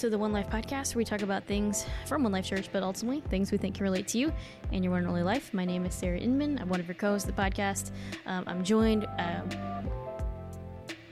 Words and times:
to 0.00 0.08
the 0.08 0.16
One 0.16 0.32
Life 0.32 0.48
podcast, 0.48 0.94
where 0.94 1.00
we 1.00 1.04
talk 1.04 1.20
about 1.20 1.44
things 1.44 1.84
from 2.06 2.22
One 2.22 2.32
Life 2.32 2.46
Church, 2.46 2.70
but 2.72 2.82
ultimately 2.82 3.20
things 3.28 3.52
we 3.52 3.58
think 3.58 3.74
can 3.74 3.84
relate 3.84 4.08
to 4.08 4.18
you 4.18 4.32
and 4.72 4.82
your 4.82 4.92
one 4.92 5.00
and 5.00 5.08
only 5.08 5.22
life. 5.22 5.52
My 5.52 5.66
name 5.66 5.84
is 5.84 5.94
Sarah 5.94 6.16
Inman. 6.16 6.58
I'm 6.58 6.70
one 6.70 6.80
of 6.80 6.88
your 6.88 6.94
co-hosts 6.94 7.28
of 7.28 7.36
the 7.36 7.42
podcast. 7.42 7.90
Um, 8.24 8.44
I'm 8.46 8.64
joined. 8.64 9.06
Um, 9.18 9.90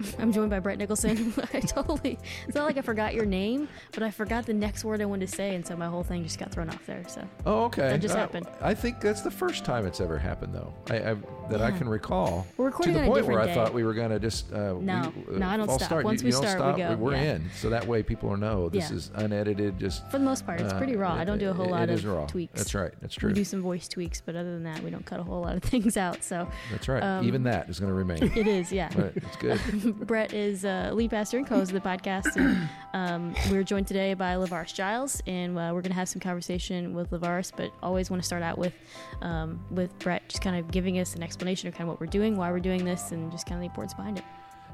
I'm 0.18 0.32
joined 0.32 0.50
by 0.50 0.58
Brett 0.60 0.78
Nicholson. 0.78 1.32
I 1.54 1.60
totally, 1.60 2.18
it's 2.46 2.54
not 2.54 2.64
like 2.66 2.76
I 2.76 2.80
forgot 2.82 3.14
your 3.14 3.26
name, 3.26 3.68
but 3.92 4.02
I 4.02 4.10
forgot 4.10 4.46
the 4.46 4.54
next 4.54 4.84
word 4.84 5.00
I 5.00 5.04
wanted 5.04 5.28
to 5.28 5.34
say, 5.34 5.54
and 5.54 5.66
so 5.66 5.76
my 5.76 5.86
whole 5.86 6.02
thing 6.04 6.22
just 6.22 6.38
got 6.38 6.50
thrown 6.52 6.68
off 6.68 6.84
there. 6.86 7.02
So 7.08 7.26
Oh, 7.46 7.64
okay. 7.64 7.88
That 7.88 8.00
just 8.00 8.14
Uh, 8.14 8.18
happened. 8.18 8.46
I 8.60 8.74
think 8.74 9.00
that's 9.00 9.22
the 9.22 9.30
first 9.30 9.64
time 9.64 9.86
it's 9.86 10.00
ever 10.00 10.18
happened, 10.18 10.54
though. 10.54 10.72
I, 10.90 11.10
I 11.12 11.16
that 11.50 11.62
I 11.62 11.70
can 11.70 11.88
recall. 11.88 12.46
We're 12.58 12.66
recording 12.66 12.94
to 12.94 13.00
the 13.00 13.06
point 13.06 13.26
where 13.26 13.40
I 13.40 13.54
thought 13.54 13.72
we 13.72 13.82
were 13.84 13.94
going 13.94 14.10
to 14.10 14.18
just. 14.18 14.52
Uh, 14.52 14.74
No. 14.80 15.12
we, 15.28 15.36
uh, 15.36 15.38
No, 15.38 15.48
I 15.48 15.56
don't 15.56 15.68
stop. 15.68 15.80
Start. 15.82 16.04
Once 16.04 16.20
you, 16.22 16.26
we 16.26 16.34
you 16.34 16.40
don't 16.40 16.50
start, 16.50 16.76
we 16.76 16.82
stop. 16.82 16.98
go. 16.98 17.04
We're 17.04 17.12
Yeah. 17.14 17.34
in, 17.36 17.50
so 17.56 17.70
that 17.70 17.86
way 17.86 18.02
people 18.02 18.36
know 18.36 18.68
this 18.68 18.90
Yeah. 18.90 18.96
is 18.96 19.10
unedited. 19.14 19.78
Just 19.78 20.04
for 20.10 20.18
the 20.18 20.24
most 20.24 20.44
part, 20.44 20.60
it's 20.60 20.72
uh, 20.72 20.76
pretty 20.78 20.96
raw. 20.96 21.14
I 21.14 21.24
don't 21.24 21.38
do 21.38 21.48
a 21.48 21.52
whole 21.54 21.66
it- 21.66 21.70
lot 21.70 21.88
it 21.88 22.04
of 22.04 22.04
raw. 22.04 22.26
tweaks. 22.26 22.52
That's 22.54 22.74
right. 22.74 22.92
That's 23.00 23.14
true. 23.14 23.28
We 23.30 23.34
do 23.34 23.44
some 23.44 23.62
voice 23.62 23.88
tweaks, 23.88 24.20
but 24.20 24.36
other 24.36 24.50
than 24.52 24.64
that, 24.64 24.82
we 24.82 24.90
don't 24.90 25.06
cut 25.06 25.20
a 25.20 25.22
whole 25.22 25.40
lot 25.40 25.56
of 25.56 25.62
things 25.72 25.96
out. 25.96 26.22
So 26.22 26.46
That's 26.70 26.86
right. 26.88 27.02
um, 27.02 27.26
Even 27.26 27.42
that 27.44 27.68
is 27.70 27.80
going 27.80 27.88
to 27.90 27.94
remain. 27.94 28.22
it 28.36 28.46
is, 28.46 28.70
yeah. 28.70 28.90
right. 29.00 29.12
It's 29.16 29.36
good. 29.36 29.58
Brett 30.06 30.32
is 30.32 30.64
uh, 30.64 30.90
lead 30.92 31.10
pastor 31.10 31.38
and 31.38 31.46
co-host 31.46 31.72
of 31.72 31.82
the 31.82 31.88
podcast, 31.88 32.36
and 32.36 32.68
um, 32.94 33.34
we're 33.50 33.62
joined 33.62 33.86
today 33.86 34.14
by 34.14 34.34
Lavaris 34.34 34.74
Giles, 34.74 35.22
and 35.26 35.56
uh, 35.56 35.70
we're 35.72 35.82
going 35.82 35.90
to 35.90 35.94
have 35.94 36.08
some 36.08 36.20
conversation 36.20 36.94
with 36.94 37.10
Lavaris. 37.10 37.52
But 37.54 37.72
always 37.82 38.10
want 38.10 38.22
to 38.22 38.26
start 38.26 38.42
out 38.42 38.58
with 38.58 38.74
um, 39.22 39.64
with 39.70 39.98
Brett, 39.98 40.28
just 40.28 40.42
kind 40.42 40.56
of 40.56 40.70
giving 40.70 40.98
us 40.98 41.14
an 41.14 41.22
explanation 41.22 41.68
of 41.68 41.74
kind 41.74 41.88
of 41.88 41.88
what 41.88 42.00
we're 42.00 42.06
doing, 42.06 42.36
why 42.36 42.50
we're 42.50 42.60
doing 42.60 42.84
this, 42.84 43.12
and 43.12 43.30
just 43.30 43.46
kind 43.46 43.56
of 43.56 43.60
the 43.60 43.66
importance 43.66 43.94
behind 43.94 44.18
it. 44.18 44.24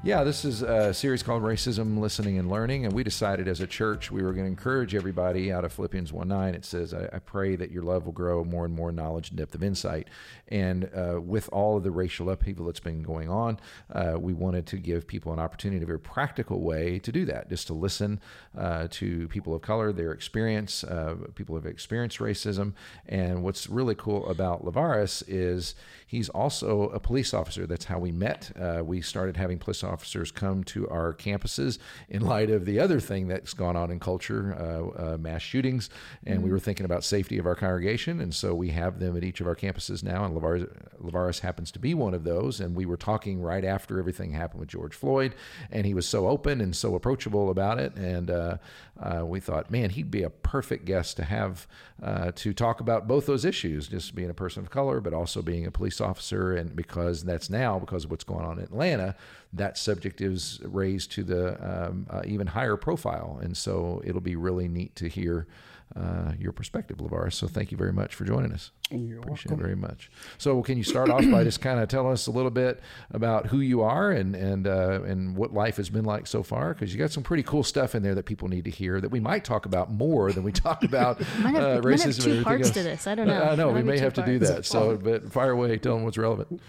Yeah, 0.05 0.23
this 0.23 0.45
is 0.45 0.61
a 0.61 0.93
series 0.93 1.23
called 1.23 1.41
Racism, 1.41 1.97
Listening, 1.97 2.37
and 2.37 2.47
Learning. 2.47 2.85
And 2.85 2.93
we 2.93 3.03
decided 3.03 3.47
as 3.47 3.59
a 3.59 3.65
church 3.65 4.11
we 4.11 4.21
were 4.21 4.33
going 4.33 4.45
to 4.45 4.51
encourage 4.51 4.93
everybody 4.93 5.51
out 5.51 5.65
of 5.65 5.73
Philippians 5.73 6.13
1 6.13 6.27
9. 6.27 6.53
It 6.53 6.63
says, 6.63 6.93
I, 6.93 7.09
I 7.11 7.17
pray 7.17 7.55
that 7.55 7.71
your 7.71 7.81
love 7.81 8.05
will 8.05 8.13
grow 8.13 8.43
more 8.43 8.65
and 8.65 8.73
more 8.75 8.91
knowledge 8.91 9.29
and 9.29 9.39
depth 9.39 9.55
of 9.55 9.63
insight. 9.63 10.09
And 10.49 10.91
uh, 10.95 11.19
with 11.19 11.49
all 11.51 11.77
of 11.77 11.83
the 11.83 11.89
racial 11.89 12.29
upheaval 12.29 12.67
that's 12.67 12.79
been 12.79 13.01
going 13.01 13.29
on, 13.29 13.59
uh, 13.91 14.13
we 14.19 14.31
wanted 14.31 14.67
to 14.67 14.77
give 14.77 15.07
people 15.07 15.33
an 15.33 15.39
opportunity 15.39 15.81
a 15.81 15.87
very 15.87 15.99
practical 15.99 16.61
way 16.61 16.99
to 16.99 17.11
do 17.11 17.25
that, 17.25 17.49
just 17.49 17.65
to 17.65 17.73
listen 17.73 18.21
uh, 18.55 18.87
to 18.91 19.27
people 19.29 19.55
of 19.55 19.63
color, 19.63 19.91
their 19.91 20.11
experience. 20.11 20.83
Uh, 20.83 21.15
people 21.33 21.55
have 21.55 21.65
experienced 21.65 22.19
racism. 22.19 22.73
And 23.07 23.41
what's 23.41 23.67
really 23.67 23.95
cool 23.95 24.29
about 24.29 24.63
Lavaris 24.63 25.23
is 25.27 25.73
he's 26.05 26.29
also 26.29 26.89
a 26.89 26.99
police 26.99 27.33
officer. 27.33 27.65
That's 27.65 27.85
how 27.85 27.97
we 27.97 28.11
met. 28.11 28.51
Uh, 28.55 28.83
we 28.83 29.01
started 29.01 29.35
having 29.35 29.57
police 29.57 29.83
officers 29.83 29.94
come 30.31 30.63
to 30.65 30.87
our 30.89 31.13
campuses 31.13 31.77
in 32.09 32.21
light 32.21 32.49
of 32.49 32.65
the 32.65 32.79
other 32.79 32.99
thing 32.99 33.27
that's 33.27 33.53
gone 33.53 33.75
on 33.75 33.91
in 33.91 33.99
culture, 33.99 34.55
uh, 34.59 35.13
uh, 35.13 35.17
mass 35.17 35.41
shootings, 35.41 35.89
and 36.25 36.43
we 36.43 36.51
were 36.51 36.59
thinking 36.59 36.85
about 36.85 37.03
safety 37.03 37.37
of 37.37 37.45
our 37.45 37.55
congregation, 37.55 38.19
and 38.19 38.33
so 38.33 38.53
we 38.53 38.69
have 38.69 38.99
them 38.99 39.15
at 39.15 39.23
each 39.23 39.41
of 39.41 39.47
our 39.47 39.55
campuses 39.55 40.03
now. 40.03 40.25
And 40.25 40.35
Lavaris, 40.35 40.67
Lavaris 41.01 41.39
happens 41.39 41.71
to 41.71 41.79
be 41.79 41.93
one 41.93 42.13
of 42.13 42.23
those. 42.23 42.59
And 42.59 42.75
we 42.75 42.85
were 42.85 42.97
talking 42.97 43.41
right 43.41 43.63
after 43.63 43.99
everything 43.99 44.31
happened 44.31 44.59
with 44.59 44.69
George 44.69 44.93
Floyd, 44.93 45.35
and 45.71 45.85
he 45.85 45.93
was 45.93 46.07
so 46.07 46.27
open 46.27 46.61
and 46.61 46.75
so 46.75 46.95
approachable 46.95 47.49
about 47.49 47.79
it, 47.79 47.95
and 47.95 48.29
uh, 48.29 48.57
uh, 48.99 49.25
we 49.25 49.39
thought, 49.39 49.69
man, 49.69 49.89
he'd 49.89 50.11
be 50.11 50.23
a 50.23 50.29
perfect 50.29 50.85
guest 50.85 51.17
to 51.17 51.23
have 51.23 51.67
uh, 52.01 52.31
to 52.35 52.53
talk 52.53 52.79
about 52.79 53.07
both 53.07 53.25
those 53.25 53.45
issues, 53.45 53.87
just 53.87 54.15
being 54.15 54.29
a 54.29 54.33
person 54.33 54.63
of 54.63 54.69
color, 54.69 54.99
but 54.99 55.13
also 55.13 55.41
being 55.41 55.65
a 55.65 55.71
police 55.71 56.01
officer, 56.01 56.55
and 56.55 56.75
because 56.75 57.23
that's 57.23 57.49
now 57.49 57.79
because 57.79 58.05
of 58.05 58.11
what's 58.11 58.23
going 58.23 58.45
on 58.45 58.57
in 58.57 58.63
Atlanta, 58.63 59.15
that 59.55 59.77
subject 59.77 60.21
is 60.21 60.59
raised 60.63 61.11
to 61.13 61.23
the 61.23 61.87
um, 61.87 62.07
uh, 62.09 62.21
even 62.25 62.47
higher 62.47 62.77
profile, 62.77 63.39
and 63.41 63.55
so 63.55 64.01
it'll 64.05 64.21
be 64.21 64.35
really 64.35 64.67
neat 64.67 64.95
to 64.97 65.07
hear 65.07 65.47
uh, 65.95 66.31
your 66.39 66.51
perspective, 66.51 66.97
Lavaris. 66.97 67.33
So 67.33 67.47
thank 67.47 67.71
you 67.71 67.77
very 67.77 67.93
much 67.93 68.15
for 68.15 68.25
joining 68.25 68.51
us. 68.51 68.71
You're 68.89 69.19
Appreciate 69.19 69.51
welcome. 69.51 69.59
it 69.59 69.63
very 69.67 69.75
much. 69.75 70.11
So, 70.37 70.61
can 70.63 70.77
you 70.77 70.83
start 70.83 71.09
off 71.09 71.23
by 71.31 71.43
just 71.43 71.61
kind 71.61 71.79
of 71.79 71.87
telling 71.87 72.11
us 72.11 72.27
a 72.27 72.31
little 72.31 72.51
bit 72.51 72.81
about 73.11 73.47
who 73.47 73.59
you 73.59 73.81
are 73.81 74.11
and 74.11 74.35
and 74.35 74.67
uh, 74.67 75.01
and 75.03 75.37
what 75.37 75.53
life 75.53 75.77
has 75.77 75.89
been 75.89 76.03
like 76.05 76.27
so 76.27 76.43
far? 76.43 76.73
Because 76.73 76.91
you 76.93 76.99
got 76.99 77.11
some 77.11 77.23
pretty 77.23 77.43
cool 77.43 77.63
stuff 77.63 77.95
in 77.95 78.03
there 78.03 78.15
that 78.15 78.25
people 78.25 78.47
need 78.47 78.65
to 78.65 78.71
hear 78.71 78.99
that 78.99 79.09
we 79.09 79.19
might 79.19 79.43
talk 79.45 79.65
about 79.65 79.91
more 79.91 80.31
than 80.31 80.43
we 80.43 80.51
talk 80.51 80.83
about 80.91 81.19
Might 81.19 81.27
have- 81.27 81.55
uh, 81.55 81.59
might 81.59 81.65
have 81.75 81.83
racism. 81.83 82.25
and 82.25 82.37
two 82.39 82.43
parts 82.43 82.63
else. 82.67 82.71
to 82.71 82.83
this. 82.83 83.07
I 83.07 83.15
don't 83.15 83.27
know. 83.27 83.41
I 83.43 83.55
know 83.55 83.67
There 83.67 83.75
we 83.75 83.83
may 83.83 83.99
have 83.99 84.13
to 84.15 84.25
do 84.25 84.39
that. 84.39 84.65
So, 84.65 84.97
but 84.97 85.31
fire 85.31 85.51
away. 85.51 85.77
Tell 85.77 85.95
them 85.95 86.03
what's 86.03 86.17
relevant. 86.17 86.61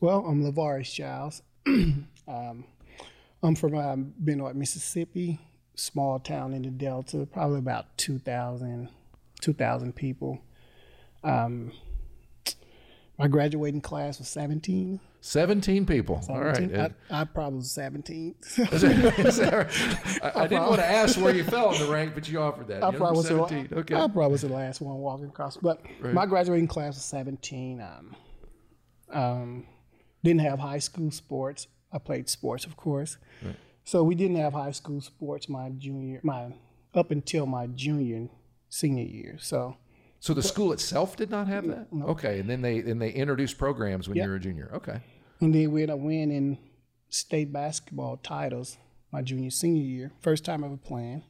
Well, 0.00 0.24
I'm 0.26 0.42
Lavaris 0.44 0.94
Giles. 0.94 1.42
um, 2.30 2.64
I'm 3.42 3.54
from 3.54 3.74
uh, 3.76 3.96
Benoit, 3.96 4.54
Mississippi, 4.54 5.40
small 5.74 6.18
town 6.18 6.52
in 6.52 6.62
the 6.62 6.70
Delta, 6.70 7.26
probably 7.26 7.58
about 7.58 7.96
2,000, 7.98 8.88
2,000 9.40 9.96
people. 9.96 10.40
Um, 11.24 11.72
my 13.18 13.28
graduating 13.28 13.80
class 13.80 14.18
was 14.18 14.28
17. 14.28 15.00
Seventeen 15.22 15.84
people. 15.84 16.24
All 16.30 16.40
right. 16.40 16.56
17. 16.56 16.80
I, 17.10 17.20
I 17.20 17.24
probably 17.24 17.58
was 17.58 17.70
17. 17.72 18.34
Is 18.56 18.80
that 19.36 19.52
right? 19.52 20.24
I, 20.34 20.44
I 20.44 20.46
didn't 20.46 20.66
want 20.66 20.80
to 20.80 20.86
ask 20.86 21.20
where 21.20 21.34
you 21.34 21.44
fell 21.44 21.74
in 21.74 21.80
the 21.80 21.92
rank, 21.92 22.14
but 22.14 22.26
you 22.26 22.40
offered 22.40 22.68
that. 22.68 22.82
I 22.82 22.90
You 22.90 22.96
probably, 22.96 23.16
was 23.18 23.28
the, 23.28 23.46
seventeen. 23.46 23.78
Okay. 23.78 23.94
I 23.94 24.08
probably 24.08 24.32
was 24.32 24.40
the 24.40 24.48
last 24.48 24.80
one 24.80 24.96
walking 24.96 25.26
across. 25.26 25.58
But 25.58 25.82
my 26.00 26.24
graduating 26.24 26.68
class 26.68 26.94
was 26.94 27.04
17. 27.04 27.82
Um, 27.82 28.16
um, 29.12 29.66
didn't 30.24 30.40
have 30.40 30.58
high 30.58 30.78
school 30.78 31.10
sports. 31.10 31.66
I 31.92 31.98
played 31.98 32.28
sports, 32.28 32.64
of 32.64 32.76
course. 32.76 33.16
So 33.84 34.04
we 34.04 34.14
didn't 34.14 34.36
have 34.36 34.52
high 34.52 34.70
school 34.72 35.00
sports 35.00 35.48
my 35.48 35.70
junior, 35.70 36.20
my 36.22 36.52
up 36.94 37.10
until 37.10 37.46
my 37.46 37.66
junior 37.66 38.16
and 38.16 38.30
senior 38.68 39.04
year. 39.04 39.36
So 39.40 39.76
So 40.20 40.34
the 40.34 40.42
school 40.42 40.72
itself 40.72 41.16
did 41.16 41.30
not 41.30 41.48
have 41.48 41.66
that. 41.66 41.86
Okay, 42.02 42.38
and 42.40 42.48
then 42.48 42.62
they 42.62 42.78
and 42.78 43.00
they 43.00 43.10
introduced 43.10 43.58
programs 43.58 44.08
when 44.08 44.16
Yep. 44.16 44.24
you 44.24 44.30
were 44.30 44.36
a 44.36 44.40
junior. 44.40 44.70
Okay. 44.74 45.00
and 45.40 45.54
then 45.54 45.70
we 45.72 45.82
ended 45.82 45.94
up 45.96 46.00
winning 46.00 46.58
state 47.08 47.52
basketball 47.52 48.18
titles 48.18 48.76
my 49.10 49.22
junior 49.22 49.50
senior 49.50 49.82
year. 49.82 50.12
First 50.20 50.44
time 50.44 50.62
ever 50.62 50.76
playing. 50.76 51.24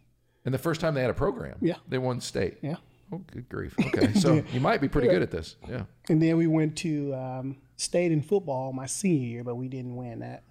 And 0.44 0.52
the 0.52 0.58
first 0.58 0.80
time 0.80 0.94
they 0.94 1.00
had 1.02 1.10
a 1.10 1.14
program, 1.14 1.56
Yeah. 1.62 1.76
they 1.88 1.98
won 1.98 2.20
state. 2.20 2.58
Yeah. 2.62 2.76
Oh, 3.12 3.18
good 3.32 3.48
grief. 3.48 3.74
Okay, 3.78 4.12
so 4.14 4.42
you 4.52 4.60
might 4.60 4.80
be 4.80 4.88
pretty 4.88 5.08
good 5.08 5.22
at 5.22 5.30
this. 5.30 5.56
Yeah. 5.68 5.84
And 6.08 6.20
then 6.22 6.36
we 6.36 6.46
went 6.46 6.76
to 6.78 7.14
um, 7.14 7.56
state 7.76 8.12
in 8.12 8.22
football 8.22 8.72
my 8.72 8.86
senior 8.86 9.26
year, 9.26 9.44
but 9.44 9.54
we 9.56 9.68
didn't 9.68 9.96
win 9.96 10.18
that. 10.20 10.42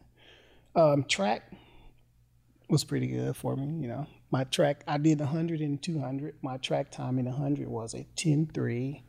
Um, 0.76 1.04
track 1.04 1.52
was 2.70 2.84
pretty 2.84 3.08
good 3.08 3.36
for 3.36 3.56
me. 3.56 3.82
You 3.82 3.88
know, 3.88 4.08
my 4.32 4.44
track, 4.46 4.84
I 4.88 4.98
did 4.98 5.20
100 5.20 5.62
and 5.62 5.82
200. 5.82 6.36
My 6.42 6.58
track 6.58 6.92
time 6.92 7.18
in 7.20 7.26
100 7.26 7.68
was 7.68 7.94
a 7.94 8.06
10.3. 8.16 9.02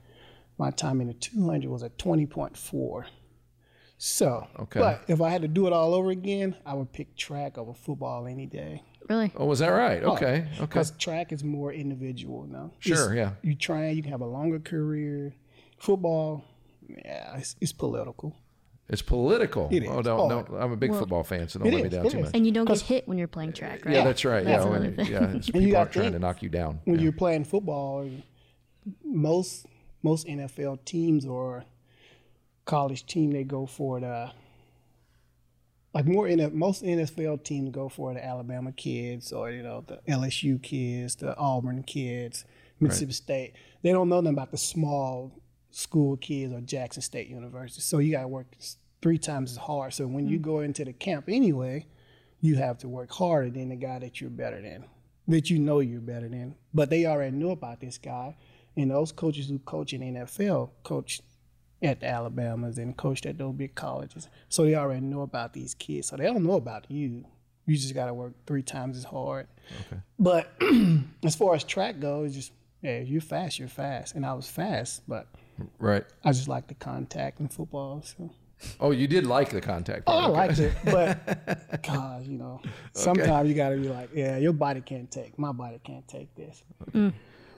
My 0.58 0.70
time 0.70 1.00
in 1.00 1.08
the 1.08 1.14
200 1.14 1.70
was 1.70 1.82
a 1.82 1.90
20.4. 1.90 3.04
So, 3.98 4.46
Okay. 4.58 4.80
but 4.80 5.04
if 5.08 5.20
I 5.20 5.28
had 5.28 5.42
to 5.42 5.48
do 5.48 5.66
it 5.66 5.72
all 5.74 5.92
over 5.92 6.10
again, 6.10 6.56
I 6.64 6.72
would 6.74 6.90
pick 6.92 7.16
track 7.16 7.58
over 7.58 7.74
football 7.74 8.26
any 8.26 8.46
day. 8.46 8.82
Really? 9.10 9.30
Oh, 9.36 9.44
was 9.44 9.58
that 9.58 9.68
right? 9.68 10.02
Okay. 10.02 10.46
Okay. 10.54 10.60
Because 10.60 10.92
track 10.92 11.32
is 11.32 11.44
more 11.44 11.72
individual 11.72 12.46
now. 12.46 12.70
Sure. 12.78 13.12
It's- 13.12 13.16
Yeah. 13.16 13.32
You 13.42 13.54
train, 13.56 13.96
you 13.96 14.02
can 14.02 14.12
have 14.12 14.22
a 14.22 14.26
longer 14.26 14.58
career. 14.58 15.34
Football, 15.78 16.44
yeah, 16.88 17.36
it's, 17.36 17.56
it's 17.60 17.72
political. 17.72 18.34
It's 18.90 19.02
political. 19.02 19.68
It 19.70 19.84
is. 19.84 19.88
Oh, 19.88 20.02
don't, 20.02 20.28
don't. 20.28 20.60
I'm 20.60 20.72
a 20.72 20.76
big 20.76 20.92
football 20.92 21.22
fan, 21.22 21.48
so 21.48 21.60
don't 21.60 21.70
let 21.70 21.80
me 21.80 21.86
is, 21.88 21.92
down 21.94 22.06
it 22.06 22.10
too 22.10 22.18
is. 22.18 22.24
much. 22.24 22.32
And 22.34 22.44
you 22.44 22.52
don't 22.52 22.64
get 22.66 22.72
'Cause- 22.72 22.82
hit 22.82 23.06
when 23.08 23.16
you're 23.18 23.28
playing 23.28 23.52
track, 23.52 23.84
right? 23.84 23.94
Yeah, 23.94 24.04
that's 24.04 24.24
right. 24.24 24.44
That's 24.44 24.64
yeah. 24.64 24.70
when- 24.70 24.94
yeah. 24.98 25.36
It's 25.36 25.46
people 25.46 25.60
gotta 25.62 25.76
aren't 25.78 25.92
trying 25.92 26.12
to 26.12 26.18
knock 26.18 26.42
you 26.42 26.48
down. 26.48 26.80
when 26.84 26.96
Yeah. 26.98 27.04
you're 27.04 27.12
playing 27.12 27.44
football, 27.44 28.10
most 29.04 29.66
most 30.02 30.26
NFL 30.26 30.84
teams 30.84 31.24
or 31.26 31.64
college 32.64 33.06
team 33.06 33.30
they 33.32 33.44
go 33.44 33.66
for 33.66 34.00
the 34.00 34.30
like 35.92 36.06
more 36.06 36.28
in 36.28 36.56
most 36.56 36.82
NFL 36.84 37.42
teams 37.44 37.70
go 37.70 37.88
for 37.88 38.14
the 38.14 38.24
Alabama 38.24 38.72
kids 38.72 39.32
or 39.32 39.50
you 39.50 39.62
know 39.62 39.84
the 39.86 40.00
LSU 40.08 40.60
kids, 40.62 41.16
the 41.16 41.36
Auburn 41.36 41.82
kids, 41.82 42.44
Mississippi 42.78 43.12
State. 43.12 43.52
They 43.82 43.92
don't 43.92 44.08
know 44.08 44.20
them 44.20 44.34
about 44.34 44.50
the 44.52 44.56
small 44.58 45.32
school 45.70 46.16
kids 46.16 46.52
or 46.52 46.60
Jackson 46.60 47.02
State 47.02 47.28
University. 47.28 47.80
So 47.80 47.98
you 47.98 48.12
got 48.12 48.22
to 48.22 48.28
work 48.28 48.46
three 49.02 49.18
times 49.18 49.52
as 49.52 49.56
hard. 49.56 49.94
So 49.94 50.06
when 50.06 50.26
you 50.26 50.38
mm. 50.38 50.42
go 50.42 50.60
into 50.60 50.84
the 50.84 50.92
camp 50.92 51.26
anyway, 51.28 51.86
you 52.40 52.56
have 52.56 52.78
to 52.78 52.88
work 52.88 53.12
harder 53.12 53.50
than 53.50 53.68
the 53.68 53.76
guy 53.76 53.98
that 53.98 54.20
you're 54.20 54.30
better 54.30 54.60
than, 54.60 54.84
that 55.28 55.50
you 55.50 55.58
know 55.58 55.80
you're 55.80 56.00
better 56.00 56.28
than. 56.28 56.54
But 56.72 56.90
they 56.90 57.06
already 57.06 57.36
knew 57.36 57.50
about 57.50 57.80
this 57.80 57.98
guy, 57.98 58.36
and 58.76 58.90
those 58.90 59.12
coaches 59.12 59.48
who 59.48 59.58
coach 59.58 59.92
in 59.92 60.00
NFL 60.00 60.70
coach 60.82 61.20
at 61.82 62.00
the 62.00 62.06
Alabamas 62.06 62.78
and 62.78 62.96
coached 62.96 63.26
at 63.26 63.38
those 63.38 63.54
big 63.54 63.74
colleges. 63.74 64.28
So 64.48 64.64
they 64.64 64.74
already 64.74 65.00
know 65.00 65.22
about 65.22 65.52
these 65.52 65.74
kids. 65.74 66.08
So 66.08 66.16
they 66.16 66.24
don't 66.24 66.44
know 66.44 66.54
about 66.54 66.90
you. 66.90 67.24
You 67.66 67.76
just 67.76 67.94
got 67.94 68.06
to 68.06 68.14
work 68.14 68.34
three 68.46 68.62
times 68.62 68.96
as 68.96 69.04
hard. 69.04 69.46
Okay. 69.86 70.00
But 70.18 70.52
as 71.24 71.36
far 71.36 71.54
as 71.54 71.64
track 71.64 72.00
goes, 72.00 72.34
just 72.34 72.52
yeah, 72.82 73.00
you're 73.00 73.20
fast, 73.20 73.58
you're 73.58 73.68
fast, 73.68 74.14
and 74.14 74.24
I 74.24 74.32
was 74.32 74.48
fast, 74.48 75.02
but 75.06 75.28
Right. 75.78 76.04
I 76.24 76.32
just 76.32 76.48
like 76.48 76.68
the 76.68 76.74
contact 76.74 77.40
in 77.40 77.48
football. 77.48 78.02
So 78.02 78.30
Oh, 78.78 78.90
you 78.90 79.06
did 79.06 79.26
like 79.26 79.50
the 79.50 79.60
contact. 79.60 80.04
Oh, 80.06 80.12
I 80.12 80.24
okay. 80.24 80.32
liked 80.32 80.58
it, 80.58 80.72
but 80.84 81.82
God, 81.82 82.26
you 82.26 82.38
know, 82.38 82.60
sometimes 82.92 83.48
you 83.48 83.54
got 83.54 83.70
to 83.70 83.76
be 83.76 83.88
like, 83.88 84.10
yeah, 84.14 84.36
your 84.36 84.52
body 84.52 84.80
can't 84.80 85.10
take, 85.10 85.38
my 85.38 85.52
body 85.52 85.80
can't 85.82 86.06
take 86.06 86.34
this. 86.34 86.62
Mm. 86.92 87.12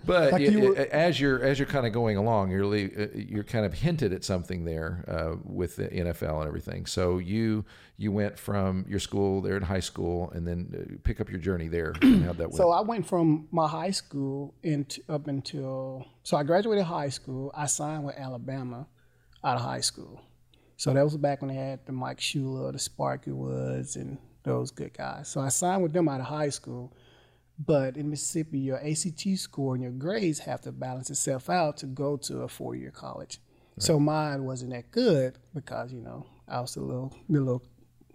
But 0.04 0.32
Like 0.32 0.40
y- 0.42 0.48
you 0.48 0.68
were- 0.70 0.76
as 0.76 1.20
you're 1.20 1.40
as 1.42 1.58
you're 1.58 1.66
kind 1.68 1.86
of 1.86 1.92
going 1.92 2.16
along, 2.16 2.50
you're 2.50 2.66
le- 2.66 2.86
uh, 3.04 3.06
you're 3.14 3.44
kind 3.44 3.64
of 3.64 3.72
hinted 3.74 4.12
at 4.12 4.24
something 4.24 4.64
there 4.64 5.04
uh, 5.08 5.36
with 5.44 5.76
the 5.76 5.88
NFL 5.88 6.38
and 6.40 6.48
everything. 6.48 6.86
So 6.86 7.18
you 7.18 7.64
you 7.96 8.10
went 8.10 8.38
from 8.38 8.84
your 8.88 8.98
school 8.98 9.40
there 9.40 9.56
in 9.56 9.62
high 9.62 9.80
school, 9.80 10.30
and 10.32 10.46
then 10.46 10.74
uh, 10.74 10.96
pick 11.04 11.20
up 11.20 11.30
your 11.30 11.38
journey 11.38 11.68
there. 11.68 11.94
and 12.02 12.24
How'd 12.24 12.38
that 12.38 12.48
went? 12.50 12.54
So 12.56 12.70
I 12.70 12.80
went 12.80 13.06
from 13.06 13.46
my 13.52 13.68
high 13.68 13.92
school 13.92 14.54
into, 14.64 15.00
up 15.08 15.28
until, 15.28 16.04
so 16.24 16.36
I 16.36 16.42
graduated 16.42 16.84
high 16.84 17.10
school. 17.10 17.52
I 17.54 17.66
signed 17.66 18.02
with 18.04 18.16
Alabama 18.16 18.88
out 19.44 19.56
of 19.56 19.62
high 19.62 19.82
school. 19.82 20.20
So 20.76 20.92
that 20.92 21.04
was 21.04 21.16
back 21.16 21.42
when 21.42 21.48
they 21.50 21.54
had 21.54 21.86
the 21.86 21.92
Mike 21.92 22.18
Shula, 22.18 22.72
the 22.72 22.78
Sparky 22.80 23.30
Woods, 23.30 23.94
and 23.94 24.18
those 24.42 24.72
good 24.72 24.94
guys. 24.94 25.28
So 25.28 25.40
I 25.40 25.48
signed 25.50 25.84
with 25.84 25.92
them 25.92 26.08
out 26.08 26.18
of 26.18 26.26
high 26.26 26.48
school. 26.48 26.92
But 27.58 27.96
in 27.96 28.10
Mississippi, 28.10 28.58
your 28.58 28.78
ACT 28.78 29.26
score 29.36 29.74
and 29.74 29.82
your 29.82 29.92
grades 29.92 30.40
have 30.40 30.60
to 30.62 30.72
balance 30.72 31.10
itself 31.10 31.48
out 31.50 31.76
to 31.78 31.86
go 31.86 32.16
to 32.18 32.38
a 32.42 32.48
four 32.48 32.74
year 32.74 32.90
college. 32.90 33.40
So 33.78 33.98
mine 33.98 34.44
wasn't 34.44 34.72
that 34.72 34.90
good 34.90 35.38
because, 35.54 35.92
you 35.92 36.00
know, 36.02 36.26
I 36.48 36.60
was 36.60 36.76
a 36.76 36.80
little, 36.80 37.14
the 37.28 37.40
little 37.40 37.62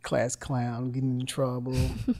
class 0.03 0.35
clown, 0.35 0.91
getting 0.91 1.19
in 1.19 1.25
trouble. 1.25 1.75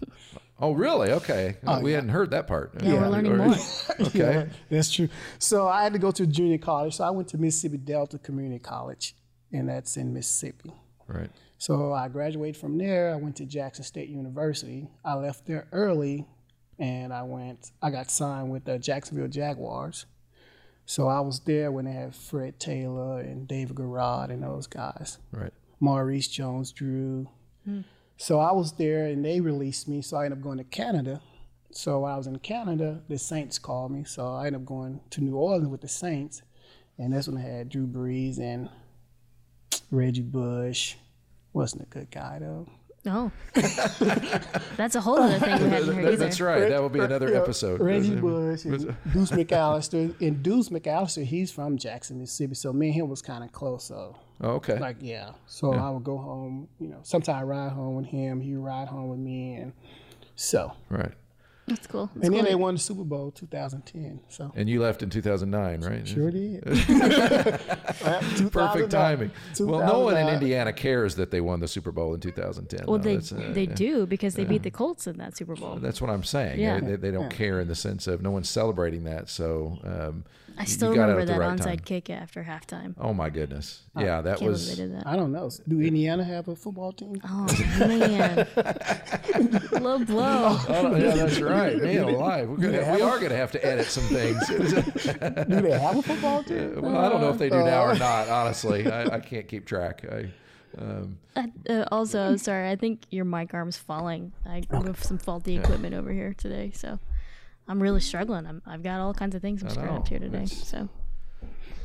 oh, 0.59 0.71
really? 0.73 1.11
Okay, 1.11 1.57
Oh, 1.65 1.79
we 1.79 1.91
hadn't 1.91 2.09
heard 2.09 2.31
that 2.31 2.47
part. 2.47 2.73
Yeah, 2.81 2.93
we're 2.93 3.09
learning 3.09 3.37
more. 3.37 3.55
Okay. 3.99 4.19
Yeah, 4.19 4.45
that's 4.69 4.91
true. 4.91 5.09
So 5.39 5.67
I 5.67 5.83
had 5.83 5.93
to 5.93 5.99
go 5.99 6.11
to 6.11 6.25
junior 6.25 6.57
college. 6.57 6.95
So 6.95 7.03
I 7.03 7.09
went 7.11 7.27
to 7.29 7.37
Mississippi 7.37 7.77
Delta 7.77 8.17
Community 8.17 8.59
College, 8.59 9.15
and 9.51 9.69
that's 9.69 9.97
in 9.97 10.13
Mississippi. 10.13 10.71
Right. 11.07 11.29
So 11.57 11.93
I 11.93 12.07
graduated 12.09 12.57
from 12.57 12.77
there. 12.77 13.13
I 13.13 13.17
went 13.17 13.35
to 13.37 13.45
Jackson 13.45 13.83
State 13.83 14.09
University. 14.09 14.87
I 15.05 15.13
left 15.15 15.45
there 15.45 15.67
early, 15.71 16.25
and 16.79 17.13
I 17.13 17.23
went. 17.23 17.71
I 17.81 17.89
got 17.89 18.11
signed 18.11 18.51
with 18.51 18.65
the 18.65 18.79
Jacksonville 18.79 19.27
Jaguars. 19.27 20.05
So 20.85 21.07
I 21.07 21.19
was 21.19 21.41
there 21.41 21.71
when 21.71 21.85
they 21.85 21.91
had 21.91 22.15
Fred 22.15 22.59
Taylor 22.59 23.19
and 23.19 23.47
David 23.47 23.75
Garrard 23.75 24.31
and 24.31 24.41
those 24.41 24.67
guys. 24.67 25.17
Right. 25.31 25.51
Maurice 25.79 26.27
Jones 26.29 26.71
Drew. 26.71 27.27
Hmm. 27.65 27.81
So 28.15 28.39
I 28.39 28.53
was 28.53 28.71
there 28.73 29.05
and 29.05 29.23
they 29.23 29.41
released 29.41 29.87
me. 29.87 30.01
So 30.01 30.17
I 30.17 30.25
ended 30.25 30.39
up 30.39 30.43
going 30.43 30.59
to 30.59 30.63
Canada. 30.63 31.21
So 31.71 31.99
while 31.99 32.15
I 32.15 32.17
was 32.17 32.27
in 32.27 32.39
Canada, 32.39 33.01
the 33.09 33.17
Saints 33.17 33.59
called 33.59 33.91
me. 33.91 34.05
So 34.05 34.33
I 34.33 34.47
ended 34.47 34.61
up 34.61 34.65
going 34.65 35.01
to 35.09 35.21
New 35.21 35.35
Orleans 35.35 35.67
with 35.67 35.81
the 35.81 35.87
Saints. 35.87 36.41
And 36.97 37.13
that's 37.13 37.27
when 37.27 37.37
I 37.37 37.41
had 37.41 37.69
Drew 37.69 37.85
Brees 37.85 38.39
and 38.39 38.69
Reggie 39.91 40.21
Bush. 40.21 40.95
Wasn't 41.53 41.83
a 41.83 41.85
good 41.85 42.11
guy 42.11 42.37
though. 42.39 42.67
Oh, 43.07 43.31
that's 44.75 44.95
a 44.95 45.01
whole 45.01 45.17
other 45.19 45.39
thing 45.39 45.63
we 45.63 45.69
hadn't 45.69 45.95
heard 45.95 46.05
That- 46.05 46.13
either. 46.13 46.15
that's 46.17 46.41
right. 46.41 46.69
That 46.69 46.81
will 46.81 46.89
be 46.89 46.99
another 46.99 47.31
Yeah, 47.31 47.37
episode. 47.39 47.79
Reggie 47.79 48.15
Bush 48.15 48.65
and 48.65 48.95
Deuce 49.13 49.31
McAllister. 49.31 50.19
And 50.21 50.43
Deuce 50.43 50.69
McAllister, 50.69 51.23
he's 51.23 51.51
from 51.51 51.77
Jackson, 51.77 52.19
Mississippi. 52.19 52.55
So 52.55 52.73
me 52.73 52.87
and 52.87 52.95
him 52.95 53.09
was 53.09 53.21
kind 53.21 53.43
of 53.43 53.51
close. 53.51 53.85
So 53.85 54.15
Oh, 54.41 54.49
okay. 54.55 54.77
like 54.79 54.97
yeah. 54.99 55.31
So 55.47 55.73
I 55.73 55.89
would 55.89 56.03
go 56.03 56.17
home, 56.17 56.67
you 56.79 56.87
know, 56.89 56.99
sometimes 57.03 57.39
I 57.39 57.43
ride 57.43 57.71
home 57.71 57.95
with 57.95 58.05
him, 58.07 58.41
he 58.41 58.55
would 58.55 58.65
ride 58.65 58.87
home 58.87 59.09
with 59.09 59.19
me 59.19 59.55
and 59.55 59.73
so 60.35 60.71
right. 60.89 61.13
That's 61.97 62.11
cool. 62.11 62.11
That's 62.15 62.27
and 62.27 62.35
then 62.35 62.45
they 62.45 62.55
won 62.55 62.75
the 62.75 62.79
Super 62.79 63.03
Bowl 63.03 63.31
2010. 63.31 64.19
So 64.29 64.51
And 64.55 64.69
you 64.69 64.81
left 64.81 65.03
in 65.03 65.09
2009, 65.09 65.81
right? 65.81 66.07
sure 66.07 66.31
did. 66.31 66.63
Perfect 68.51 68.91
timing. 68.91 69.31
Well, 69.59 69.85
no 69.85 69.99
one 69.99 70.17
in 70.17 70.27
Indiana 70.27 70.73
cares 70.73 71.15
that 71.15 71.31
they 71.31 71.41
won 71.41 71.59
the 71.59 71.67
Super 71.67 71.91
Bowl 71.91 72.13
in 72.13 72.19
2010. 72.19 72.85
well, 72.87 72.97
though. 72.97 73.17
they 73.17 73.17
uh, 73.17 73.53
they 73.53 73.63
yeah. 73.63 73.73
do 73.73 74.05
because 74.05 74.35
they 74.35 74.45
beat 74.45 74.63
the 74.63 74.71
Colts 74.71 75.07
in 75.07 75.17
that 75.17 75.35
Super 75.37 75.55
Bowl. 75.55 75.75
That's 75.75 76.01
what 76.01 76.09
I'm 76.09 76.23
saying. 76.23 76.59
Yeah. 76.59 76.79
They, 76.79 76.95
they 76.95 77.11
don't 77.11 77.29
care 77.29 77.59
in 77.59 77.67
the 77.67 77.75
sense 77.75 78.07
of 78.07 78.21
no 78.21 78.31
one's 78.31 78.49
celebrating 78.49 79.03
that. 79.05 79.29
So 79.29 79.79
um, 79.83 80.23
I 80.59 80.65
still 80.65 80.89
you 80.89 80.95
got 80.95 81.09
out 81.09 81.17
remember 81.17 81.33
that 81.33 81.39
right 81.39 81.57
onside 81.57 81.63
time. 81.63 81.79
kick 81.79 82.09
after 82.09 82.43
halftime. 82.43 82.95
Oh 82.99 83.13
my 83.13 83.29
goodness! 83.29 83.83
Yeah, 83.95 84.21
that 84.21 84.39
Can't 84.39 84.51
was. 84.51 84.63
believe 84.63 84.77
they 84.77 84.83
did 84.95 85.05
that. 85.05 85.07
I 85.07 85.15
don't 85.15 85.31
know. 85.31 85.51
Do 85.67 85.81
Indiana 85.81 86.23
have 86.23 86.47
a 86.47 86.55
football 86.55 86.91
team? 86.91 87.21
Oh 87.23 87.47
man, 87.77 88.47
low 89.71 89.99
blow. 89.99 90.57
Oh, 90.67 90.95
yeah, 90.95 91.13
that's 91.13 91.39
right. 91.39 91.79
Man 91.95 92.03
alive. 92.15 92.49
We're 92.49 92.57
gonna, 92.57 92.93
we 92.93 93.01
are 93.01 93.17
going 93.17 93.29
to 93.31 93.35
have 93.37 93.51
to 93.53 93.65
edit 93.65 93.85
some 93.87 94.03
things. 94.03 94.47
Do 94.47 95.61
they 95.61 95.79
have 95.79 95.97
a 95.97 96.01
football 96.01 96.43
team? 96.43 96.81
well, 96.81 96.97
I 96.97 97.09
don't 97.09 97.21
know 97.21 97.29
if 97.29 97.37
they 97.37 97.49
do 97.49 97.57
now 97.63 97.83
or 97.83 97.95
not. 97.95 98.27
Honestly, 98.39 98.89
I, 98.91 99.15
I 99.15 99.19
can't 99.19 99.47
keep 99.47 99.65
track. 99.65 100.05
I, 100.11 100.29
um, 100.77 101.17
Uh, 101.35 101.47
uh, 101.69 101.85
also, 101.91 102.35
sorry, 102.35 102.69
I 102.69 102.75
think 102.75 103.01
your 103.09 103.25
mic 103.25 103.53
arm's 103.53 103.77
falling. 103.77 104.31
I 104.45 104.63
have 104.71 105.03
some 105.03 105.17
faulty 105.17 105.57
equipment 105.57 105.95
over 105.95 106.11
here 106.11 106.33
today, 106.37 106.71
so 106.73 106.99
I'm 107.67 107.81
really 107.81 108.01
struggling. 108.01 108.45
I'm, 108.45 108.61
I've 108.65 108.83
got 108.83 108.99
all 108.99 109.13
kinds 109.13 109.35
of 109.35 109.41
things 109.41 109.61
I'm 109.63 109.69
I 109.69 109.71
screwing 109.73 109.95
up 109.95 110.07
here 110.07 110.19
today, 110.19 110.43
It's- 110.43 110.67
so 110.67 110.89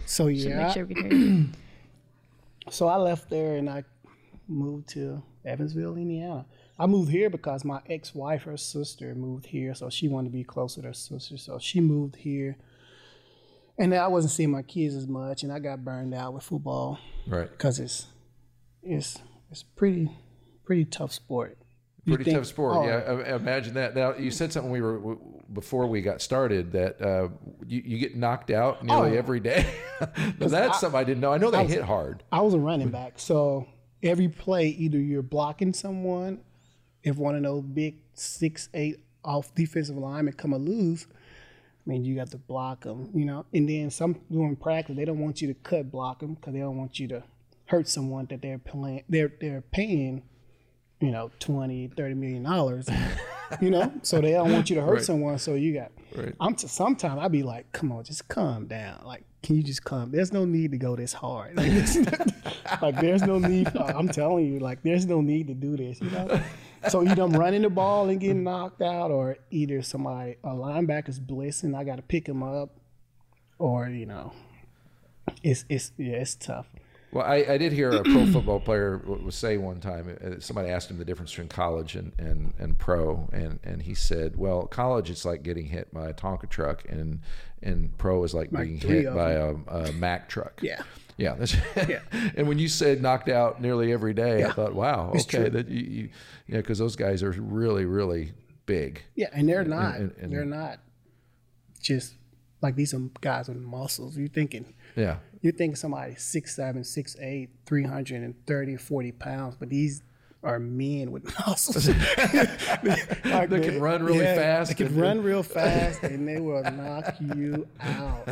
So 0.06 0.28
should 0.28 0.37
yeah. 0.38 0.64
make 0.64 0.75
sure 0.75 0.84
we 0.84 0.94
can 0.94 1.10
hear 1.10 1.20
you. 1.20 1.46
So 2.70 2.87
I 2.87 2.96
left 2.96 3.28
there 3.28 3.56
and 3.56 3.69
I 3.69 3.82
moved 4.46 4.88
to 4.90 5.20
Evansville, 5.44 5.96
Indiana. 5.96 6.46
I 6.82 6.87
moved 6.87 7.12
here 7.12 7.31
because 7.31 7.64
my 7.64 7.81
ex-wife, 7.88 8.43
her 8.43 8.56
sister, 8.56 9.14
moved 9.14 9.46
here, 9.46 9.73
so 9.73 9.88
she 9.88 10.08
wanted 10.08 10.31
to 10.31 10.37
be 10.37 10.43
closer 10.43 10.81
to 10.82 10.88
her 10.88 10.93
sister. 10.93 11.37
So 11.37 11.58
she 11.61 11.81
moved 11.81 12.17
here, 12.17 12.56
and 13.79 13.93
then 13.93 14.00
I 14.00 14.08
wasn't 14.08 14.32
seeing 14.32 14.50
my 14.50 14.62
kids 14.62 14.96
as 14.96 15.06
much, 15.06 15.44
and 15.44 15.52
I 15.52 15.61
got 15.61 15.84
burned 15.84 16.12
out 16.12 16.34
with 16.34 16.43
football 16.43 16.99
right. 17.29 17.49
because 17.49 17.79
it's 17.79 18.06
it's 18.82 19.17
it's 19.50 19.62
pretty 19.62 20.11
pretty 20.64 20.84
tough 20.84 21.12
sport. 21.12 21.56
You 22.05 22.14
Pretty 22.17 22.32
think- 22.32 22.38
tough 22.38 22.49
sport. 22.49 22.75
oh, 22.79 22.85
yeah, 22.85 22.96
I- 22.96 23.31
I 23.32 23.37
imagine 23.37 23.75
that. 23.75 23.94
Now 23.94 24.17
you 24.17 24.32
said 24.32 24.52
something 24.52 24.73
we 24.73 24.81
were 24.81 24.99
w- 24.99 25.20
before 25.52 25.87
we 25.87 26.00
got 26.02 26.20
started 26.20 26.73
that 26.73 27.00
uh, 27.00 27.28
you, 27.64 27.81
you 27.85 27.99
get 27.99 28.17
knocked 28.17 28.50
out 28.50 28.85
nearly 28.85 29.12
Oh. 29.12 29.19
every 29.19 29.38
day. 29.38 29.73
That's 30.38 30.81
something 30.81 30.99
I 30.99 31.05
didn't 31.05 31.20
know. 31.20 31.32
I 31.32 31.38
know 31.38 31.52
they 31.52 31.64
hit 31.64 31.82
hard. 31.85 32.25
I 32.32 32.40
was 32.40 32.55
a 32.55 32.58
running 32.58 32.88
back, 32.88 33.20
so 33.20 33.69
every 34.02 34.28
play, 34.28 34.67
either 34.67 34.99
you're 34.99 35.23
blocking 35.23 35.73
someone, 35.73 36.40
if 37.02 37.16
one 37.16 37.34
of 37.34 37.43
those 37.43 37.62
big 37.64 37.96
six 38.14 38.69
eight 38.75 39.00
off 39.25 39.54
defensive 39.54 39.96
linemen 39.96 40.35
come 40.35 40.52
a 40.52 40.59
loose, 40.59 41.06
I 41.11 41.90
mean 41.90 42.04
you 42.04 42.14
got 42.16 42.30
to 42.32 42.38
block 42.38 42.85
them, 42.85 43.11
you 43.14 43.25
know. 43.25 43.44
And 43.52 43.68
then 43.68 43.90
some 43.90 44.16
doing 44.30 44.56
practice, 44.56 44.97
they 44.97 45.04
don't 45.04 45.18
want 45.21 45.40
you 45.42 45.49
to 45.49 45.54
cut 45.54 45.90
block 45.90 46.21
them 46.21 46.35
because 46.35 46.52
they 46.54 46.61
don't 46.61 46.76
want 46.76 46.99
you 46.99 47.09
to 47.09 47.23
hurt 47.66 47.88
someone 47.88 48.26
that 48.30 48.42
they're 48.42 48.59
playing. 48.59 49.04
They're 49.09 49.32
they're 49.40 49.62
paying, 49.62 50.23
you 51.00 51.11
know, 51.11 51.30
20, 51.40 51.88
30 51.97 52.14
million 52.14 52.42
dollars. 52.44 52.88
You 53.61 53.71
know, 53.71 53.92
so 54.02 54.21
they 54.21 54.32
don't 54.32 54.52
want 54.52 54.71
you 54.71 54.76
to 54.76 54.82
hurt 54.82 54.94
Right. 54.94 55.04
someone. 55.04 55.38
So 55.38 55.54
you 55.54 55.75
got. 55.75 55.92
Right. 56.14 56.35
I'm 56.40 56.54
t- 56.54 56.66
sometimes 56.68 57.18
I'd 57.21 57.32
be 57.32 57.42
like, 57.42 57.71
come 57.73 57.90
on, 57.92 58.04
just 58.04 58.28
calm 58.28 58.66
down. 58.66 59.02
Like, 59.04 59.25
can 59.42 59.56
you 59.56 59.62
just 59.62 59.82
calm? 59.85 60.11
There's 60.11 60.32
no 60.32 60.44
need 60.44 60.71
to 60.73 60.78
go 60.78 60.94
this 60.97 61.12
hard. 61.12 61.56
Like, 61.56 61.71
it's- 61.73 61.97
like, 62.82 63.00
there's 63.00 63.23
no 63.23 63.38
need. 63.38 63.68
I'm 63.76 64.09
telling 64.09 64.47
you, 64.52 64.59
like, 64.61 64.82
there's 64.82 65.04
no 65.06 65.21
need 65.21 65.49
to 65.49 65.54
do 65.54 65.76
this. 65.76 66.00
You 66.00 66.11
know. 66.11 66.40
So 66.89 67.03
either 67.07 67.23
I'm 67.23 67.33
running 67.33 67.62
the 67.62 67.71
ball 67.71 68.09
and 68.09 68.21
getting 68.21 68.45
knocked 68.45 68.83
out, 68.83 69.11
or 69.11 69.37
either 69.51 69.83
somebody 69.83 70.37
a 70.43 70.49
linebacker's 70.49 71.21
blitzing, 71.21 71.77
I 71.77 71.85
got 71.85 71.97
to 71.97 72.03
pick 72.03 72.29
him 72.29 72.43
up, 72.43 72.71
or 73.59 73.89
you 73.89 74.07
know, 74.07 74.33
it's 75.43 75.65
it's 75.69 75.93
yeah, 75.97 76.17
it's 76.17 76.35
tough. 76.35 76.67
Well, 77.12 77.27
I, 77.27 77.45
I 77.47 77.59
did 77.59 77.73
hear 77.73 77.91
a 77.91 78.03
pro 78.03 78.25
football 78.27 78.59
player 78.59 78.97
was 78.97 79.35
say 79.35 79.59
one 79.59 79.81
time. 79.81 80.17
uh, 80.25 80.41
Somebody 80.41 80.71
asked 80.71 80.91
him 80.91 80.97
the 80.97 81.05
difference 81.05 81.31
between 81.31 81.49
college 81.49 81.95
and, 81.95 82.12
and, 82.19 82.55
and 82.59 82.79
pro, 82.79 83.29
and, 83.35 83.61
and 83.62 83.83
he 83.83 83.95
said, 83.95 84.37
"Well, 84.37 84.62
college 84.62 85.11
it's 85.11 85.27
like 85.27 85.43
getting 85.43 85.67
hit 85.67 85.93
by 85.93 86.09
a 86.09 86.15
Tonka 86.15 86.49
truck, 86.49 86.85
and 86.89 87.21
and 87.62 87.97
pro 87.99 88.25
is 88.25 88.33
like, 88.33 88.51
being 88.51 88.79
hit 88.79 89.15
by 89.15 89.33
a, 89.33 89.55
a 89.69 89.93
Mack 89.93 90.31
truck." 90.31 90.61
Yeah. 90.62 90.81
Yeah, 91.16 91.35
that's, 91.35 91.54
and 92.37 92.49
when 92.49 92.59
you 92.59 92.69
said 92.69 93.02
knocked 93.02 93.28
out 93.28 93.61
nearly 93.61 93.92
every 93.92 94.14
day, 94.14 94.45
I 94.45 94.50
thought, 94.52 94.75
wow, 94.75 95.12
It's 95.14 95.25
okay, 95.25 95.38
true. 95.42 95.50
that 95.50 95.69
you, 95.69 95.81
you, 95.81 96.02
you 96.47 96.54
know, 96.54 96.61
because 96.61 96.78
those 96.78 96.97
guys 96.97 97.23
are 97.23 97.31
really, 97.33 97.85
really 97.85 98.33
big. 98.66 99.02
Yeah, 99.14 99.28
and 99.33 99.49
they're 99.49 99.64
not. 99.64 99.97
and- 99.97 100.12
and- 100.21 100.33
they're 100.33 100.45
not 100.45 100.78
just 101.81 102.14
like 102.62 102.76
these 102.76 102.95
are 102.95 103.00
guys 103.21 103.49
with 103.49 103.59
muscles. 103.59 104.16
You're 104.16 104.28
thinking 104.28 104.73
Yeah, 104.97 105.16
You're 105.40 105.52
thinking 105.52 105.75
somebody 105.76 106.14
six 106.16 106.54
seven, 106.54 106.85
six 106.85 107.16
eight, 107.21 107.50
330, 107.66 108.76
40 108.76 109.12
pounds, 109.12 109.57
but 109.59 109.69
these 109.69 110.02
are 110.45 110.59
men 110.61 111.11
with 111.11 111.25
muscles. 111.47 111.88
Like 113.25 113.50
They 113.50 113.61
can 113.61 113.81
run 113.81 114.02
really 114.04 114.21
fast 114.25 114.76
They 114.76 114.85
can 114.87 114.97
run 114.97 115.23
real 115.23 115.42
fast 115.42 116.02
and 116.04 116.26
they 116.26 116.40
will 116.40 116.62
knock 116.62 117.16
you 117.37 117.66
out. 117.81 118.28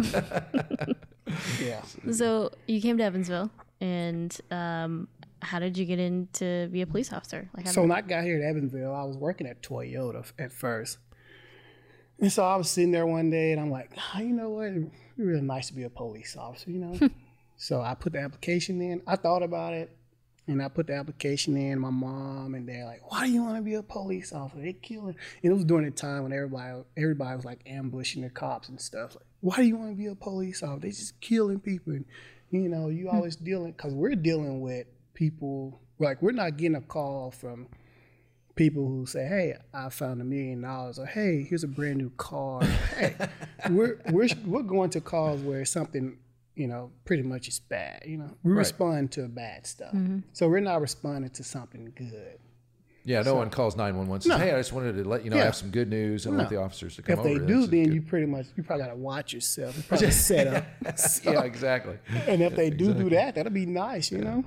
Yeah. 1.63 1.83
So 2.13 2.51
you 2.67 2.81
came 2.81 2.99
to 2.99 3.05
Evansville, 3.05 3.51
and 3.81 4.37
um, 4.51 5.09
how 5.43 5.59
did 5.59 5.77
you 5.79 5.85
get 5.85 5.99
in 5.99 6.29
to 6.35 6.69
be 6.71 6.83
a 6.83 6.87
police 6.87 7.13
officer? 7.13 7.49
Like, 7.57 7.67
So 7.69 7.83
when 7.83 7.93
I 7.93 8.01
got 8.01 8.25
here 8.25 8.37
at 8.37 8.43
Evansville, 8.43 8.95
I 8.95 9.05
was 9.05 9.17
working 9.17 9.47
at 9.47 9.63
Toyota 9.63 10.31
at 10.39 10.53
first. 10.53 10.99
And 12.19 12.31
so 12.31 12.45
I 12.45 12.57
was 12.57 12.69
sitting 12.69 12.93
there 12.93 13.07
one 13.07 13.31
day 13.31 13.53
and 13.53 13.61
I'm 13.61 13.71
like, 13.71 13.93
"Ah, 13.97 14.21
you 14.21 14.35
know 14.35 14.51
what? 14.51 14.67
It'd 14.69 14.91
be 15.17 15.25
really 15.25 15.41
nice 15.41 15.69
to 15.69 15.75
be 15.75 15.85
a 15.85 15.91
police 15.91 16.37
officer, 16.37 16.71
you 16.71 16.79
know? 16.79 16.99
so 17.57 17.81
I 17.81 17.95
put 17.95 18.13
the 18.13 18.21
application 18.21 18.81
in. 18.83 19.01
I 19.07 19.17
thought 19.17 19.43
about 19.43 19.73
it. 19.73 19.97
and 20.47 20.63
I 20.63 20.69
put 20.69 20.89
the 20.89 20.95
application 20.95 21.57
in. 21.57 21.79
My 21.79 21.89
mom 21.89 22.55
and 22.55 22.67
dad 22.67 22.85
like, 22.85 23.11
why 23.11 23.27
do 23.27 23.33
you 23.33 23.43
want 23.43 23.57
to 23.57 23.63
be 23.63 23.75
a 23.75 23.83
police 23.83 24.35
officer? 24.35 24.61
They 24.61 24.75
killing. 24.75 25.17
And 25.43 25.53
it 25.53 25.55
was 25.55 25.65
during 25.65 25.87
the 25.87 25.93
time 25.93 26.25
when 26.25 26.33
everybody 26.35 26.83
everybody 26.95 27.37
was 27.37 27.47
like 27.47 27.61
ambushing 27.65 28.21
the 28.21 28.29
cops 28.31 28.69
and 28.69 28.79
stuff. 28.79 29.15
Like, 29.15 29.25
why 29.41 29.57
do 29.57 29.63
you 29.63 29.77
want 29.77 29.91
to 29.91 29.97
be 29.97 30.07
a 30.07 30.15
police 30.15 30.63
officer? 30.63 30.81
They 30.81 30.89
just 30.91 31.21
killing 31.21 31.61
people. 31.61 31.95
And, 31.95 32.05
you 32.51 32.69
know, 32.69 32.89
you 32.89 33.09
hmm. 33.09 33.17
always 33.17 33.37
dealing 33.37 33.73
because 33.73 33.95
we're 33.95 34.15
dealing 34.15 34.61
with 34.61 34.87
people 35.15 35.81
like 35.99 36.23
we're 36.23 36.33
not 36.33 36.57
getting 36.57 36.77
a 36.77 36.81
call 36.81 37.31
from 37.31 37.69
people 38.55 38.87
who 38.87 39.07
say, 39.07 39.27
"Hey, 39.27 39.55
I 39.73 39.91
found 39.91 40.21
a 40.21 40.25
million 40.25 40.63
dollars," 40.63 40.99
or 40.99 41.07
"Hey, 41.07 41.47
here's 41.49 41.65
a 41.65 41.69
brand 41.69 41.99
new 41.99 42.11
car." 42.11 42.63
hey, 42.65 43.15
we're 43.71 44.01
we're 44.11 44.29
we're 44.47 44.63
going 44.63 44.91
to 44.91 45.01
calls 45.01 45.43
where 45.43 45.65
something 45.65 46.19
you 46.55 46.67
know 46.67 46.91
pretty 47.05 47.23
much 47.23 47.49
is 47.49 47.61
bad. 47.61 48.03
You 48.07 48.19
know, 48.19 48.37
we 48.43 48.53
Right. 48.53 48.59
respond 48.59 49.13
to 49.13 49.29
bad 49.29 49.67
stuff, 49.67 49.93
mm-hmm. 49.93 50.21
so 50.33 50.49
we're 50.49 50.61
not 50.61 50.81
responding 50.81 51.31
to 51.31 51.45
something 51.45 51.93
good. 51.95 52.39
Yeah, 53.05 53.23
no 53.23 53.35
one 53.35 53.49
calls 53.51 53.77
911 53.77 54.23
says, 54.23 54.29
No. 54.29 54.37
"Hey, 54.39 54.53
I 54.53 54.59
just 54.59 54.73
wanted 54.73 54.97
to 55.03 55.09
let 55.09 55.25
you 55.25 55.31
know 55.31 55.39
I 55.39 55.41
have 55.45 55.57
some 55.57 55.71
good 55.71 55.89
news 55.89 56.27
and 56.27 56.35
I 56.35 56.39
want 56.39 56.51
the 56.51 56.57
officers 56.59 56.97
to 56.97 57.03
come 57.03 57.19
over. 57.19 57.29
If 57.29 57.35
they 57.35 57.39
That's 57.39 57.49
do, 57.49 57.67
then 57.67 57.85
good. 57.87 57.95
you 57.95 58.03
pretty 58.03 58.27
much 58.27 58.47
you 58.57 58.63
probably 58.63 58.85
got 58.85 58.91
to 58.93 58.97
watch 58.97 59.33
yourself. 59.33 59.77
You 59.77 59.83
probably 59.85 60.11
set 60.13 60.47
up. 60.47 60.99
So- 60.99 61.33
Yeah, 61.33 61.43
exactly. 61.43 61.97
And 62.27 62.43
if 62.43 62.55
they 62.57 62.69
do 62.71 62.93
do 62.93 63.09
that, 63.11 63.35
that'll 63.37 63.53
be 63.53 63.67
nice. 63.67 64.13
You 64.13 64.19
know. 64.19 64.45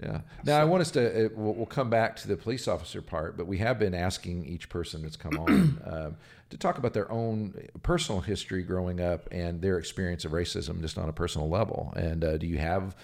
Yeah. 0.00 0.20
Now 0.44 0.60
I 0.60 0.64
want 0.64 0.80
us 0.82 0.92
to. 0.92 1.26
Uh, 1.26 1.28
we'll, 1.34 1.54
we'll 1.54 1.66
come 1.66 1.90
back 1.90 2.14
to 2.16 2.28
the 2.28 2.36
police 2.36 2.68
officer 2.68 3.02
part, 3.02 3.36
but 3.36 3.48
we 3.48 3.58
have 3.58 3.80
been 3.80 3.94
asking 3.94 4.44
each 4.46 4.68
person 4.68 5.02
that's 5.02 5.16
come 5.16 5.36
on 5.36 5.82
um, 5.84 6.16
to 6.50 6.56
talk 6.56 6.78
about 6.78 6.92
their 6.94 7.10
own 7.10 7.52
personal 7.82 8.20
history 8.20 8.62
growing 8.62 9.00
up 9.00 9.28
and 9.32 9.60
their 9.60 9.76
experience 9.76 10.24
of 10.24 10.30
racism, 10.30 10.80
just 10.80 10.98
on 10.98 11.08
a 11.08 11.12
personal 11.12 11.48
level. 11.48 11.92
And 11.96 12.22
uh, 12.22 12.36
do 12.38 12.46
you 12.46 12.58
have 12.58 12.94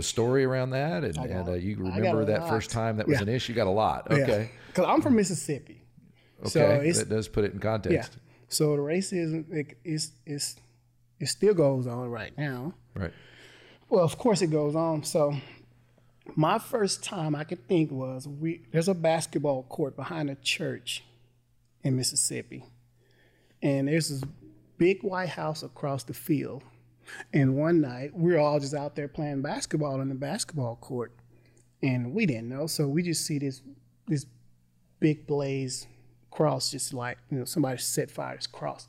story 0.00 0.44
around 0.44 0.70
that? 0.70 1.04
And, 1.04 1.16
and 1.16 1.48
uh, 1.48 1.52
you 1.52 1.76
remember 1.76 2.24
that 2.26 2.40
lot. 2.42 2.50
first 2.50 2.70
time 2.70 2.96
that 2.98 3.06
was 3.06 3.16
Yeah. 3.16 3.22
an 3.22 3.28
issue? 3.28 3.52
You 3.52 3.56
got 3.56 3.66
a 3.66 3.70
lot. 3.70 4.10
Okay. 4.10 4.50
Because 4.68 4.84
I'm 4.86 5.00
from 5.00 5.16
Mississippi. 5.16 5.82
So 6.44 6.62
Okay. 6.62 6.88
it's 6.88 6.98
that 6.98 7.08
does 7.08 7.28
put 7.28 7.44
it 7.44 7.52
in 7.54 7.58
context. 7.60 8.12
Yeah. 8.14 8.20
So 8.48 8.76
the 8.76 8.82
racism 8.82 9.50
it, 9.52 9.78
it's, 9.84 10.12
it's, 10.26 10.56
it 11.18 11.26
still 11.26 11.54
goes 11.54 11.86
on 11.86 12.08
right 12.10 12.36
now. 12.36 12.74
Right. 12.94 13.12
Well, 13.88 14.04
of 14.04 14.18
course 14.18 14.42
it 14.42 14.48
goes 14.48 14.74
on. 14.76 15.02
So 15.04 15.34
my 16.34 16.58
first 16.58 17.02
time 17.02 17.34
I 17.34 17.44
could 17.44 17.66
think 17.66 17.90
was 17.90 18.28
we 18.28 18.62
there's 18.72 18.88
a 18.88 18.94
basketball 18.94 19.62
court 19.64 19.96
behind 19.96 20.28
a 20.28 20.34
church 20.34 21.04
in 21.82 21.96
Mississippi. 21.96 22.64
And 23.62 23.88
there's 23.88 24.08
this 24.10 24.22
big 24.76 25.02
white 25.02 25.30
house 25.30 25.62
across 25.62 26.02
the 26.02 26.12
field. 26.14 26.62
And 27.32 27.56
one 27.56 27.80
night 27.80 28.10
we 28.14 28.34
are 28.34 28.38
all 28.38 28.60
just 28.60 28.74
out 28.74 28.96
there 28.96 29.08
playing 29.08 29.42
basketball 29.42 30.00
in 30.00 30.08
the 30.08 30.14
basketball 30.14 30.76
court. 30.76 31.12
And 31.82 32.14
we 32.14 32.26
didn't 32.26 32.48
know. 32.48 32.66
So 32.66 32.88
we 32.88 33.02
just 33.02 33.24
see 33.26 33.38
this 33.38 33.62
this 34.06 34.26
big 35.00 35.26
blaze 35.26 35.86
cross 36.30 36.70
just 36.70 36.92
like, 36.94 37.18
you 37.30 37.38
know, 37.38 37.44
somebody 37.44 37.78
set 37.78 38.10
fire 38.10 38.32
to 38.32 38.38
this 38.38 38.46
cross. 38.46 38.88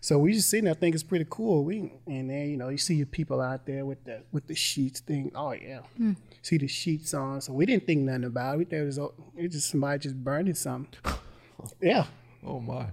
So 0.00 0.18
we 0.18 0.32
just 0.34 0.48
sitting 0.50 0.66
there 0.66 0.74
think 0.74 0.94
it's 0.94 1.02
pretty 1.02 1.26
cool. 1.28 1.64
We 1.64 1.92
and 2.06 2.30
then 2.30 2.50
you 2.50 2.56
know 2.56 2.68
you 2.68 2.78
see 2.78 2.94
your 2.94 3.06
people 3.06 3.40
out 3.40 3.66
there 3.66 3.84
with 3.84 4.04
the 4.04 4.22
with 4.30 4.46
the 4.46 4.54
sheets 4.54 5.00
thing. 5.00 5.32
Oh 5.34 5.52
yeah, 5.52 5.80
hmm. 5.96 6.12
see 6.42 6.58
the 6.58 6.68
sheets 6.68 7.12
on. 7.14 7.40
So 7.40 7.52
we 7.52 7.66
didn't 7.66 7.86
think 7.86 8.02
nothing 8.02 8.24
about 8.24 8.54
it. 8.54 8.58
We 8.58 8.64
thought 8.66 8.76
it 8.76 8.84
was, 8.84 8.98
it 8.98 9.42
was 9.42 9.52
just 9.52 9.70
somebody 9.70 9.98
just 10.00 10.22
burning 10.22 10.54
something. 10.54 11.00
yeah, 11.80 12.04
Oh 12.46 12.60
my. 12.60 12.86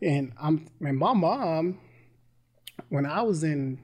and 0.00 0.32
I'm 0.40 0.66
and 0.80 0.96
my 0.96 1.12
mom 1.12 1.78
when 2.88 3.04
I 3.04 3.20
was 3.22 3.44
in 3.44 3.78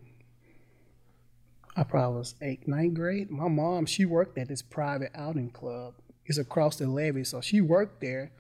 I 1.77 1.85
probably 1.85 2.19
was 2.19 2.35
eighth, 2.43 2.67
ninth 2.67 2.95
grade. 2.95 3.31
My 3.31 3.49
mom, 3.49 3.87
she 3.87 4.05
worked 4.05 4.37
at 4.39 4.49
this 4.49 4.63
private 4.63 5.13
outing 5.15 5.51
club. 5.51 5.95
It's 6.27 6.39
across 6.39 6.77
the 6.77 6.89
levee. 6.89 7.25
So 7.25 7.41
she 7.41 7.61
worked 7.61 8.01
there, 8.01 8.33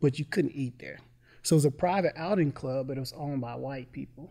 but 0.00 0.18
you 0.18 0.24
couldn't 0.24 0.52
eat 0.54 0.78
there. 0.78 0.98
So 1.42 1.54
it 1.54 1.58
was 1.58 1.64
a 1.64 1.70
private 1.70 2.12
outing 2.16 2.52
club, 2.52 2.88
but 2.88 2.96
it 2.96 3.00
was 3.00 3.12
owned 3.12 3.40
by 3.40 3.54
white 3.54 3.92
people. 3.92 4.30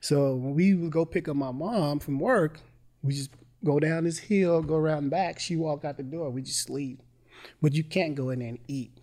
So 0.00 0.34
when 0.34 0.54
we 0.54 0.74
would 0.74 0.92
go 0.92 1.04
pick 1.04 1.28
up 1.28 1.36
my 1.36 1.52
mom 1.52 2.00
from 2.00 2.18
work, 2.18 2.60
we 3.02 3.14
just 3.14 3.30
go 3.64 3.78
down 3.78 4.04
this 4.04 4.18
hill, 4.18 4.62
go 4.62 4.74
around 4.74 5.10
back. 5.10 5.38
She 5.38 5.56
walk 5.56 5.84
out 5.84 5.96
the 5.96 6.02
door. 6.02 6.30
We 6.30 6.42
just 6.42 6.68
leave. 6.68 6.98
But 7.60 7.74
you 7.74 7.84
can't 7.84 8.14
go 8.14 8.30
in 8.30 8.40
there 8.40 8.48
and 8.48 8.58
eat. 8.68 8.98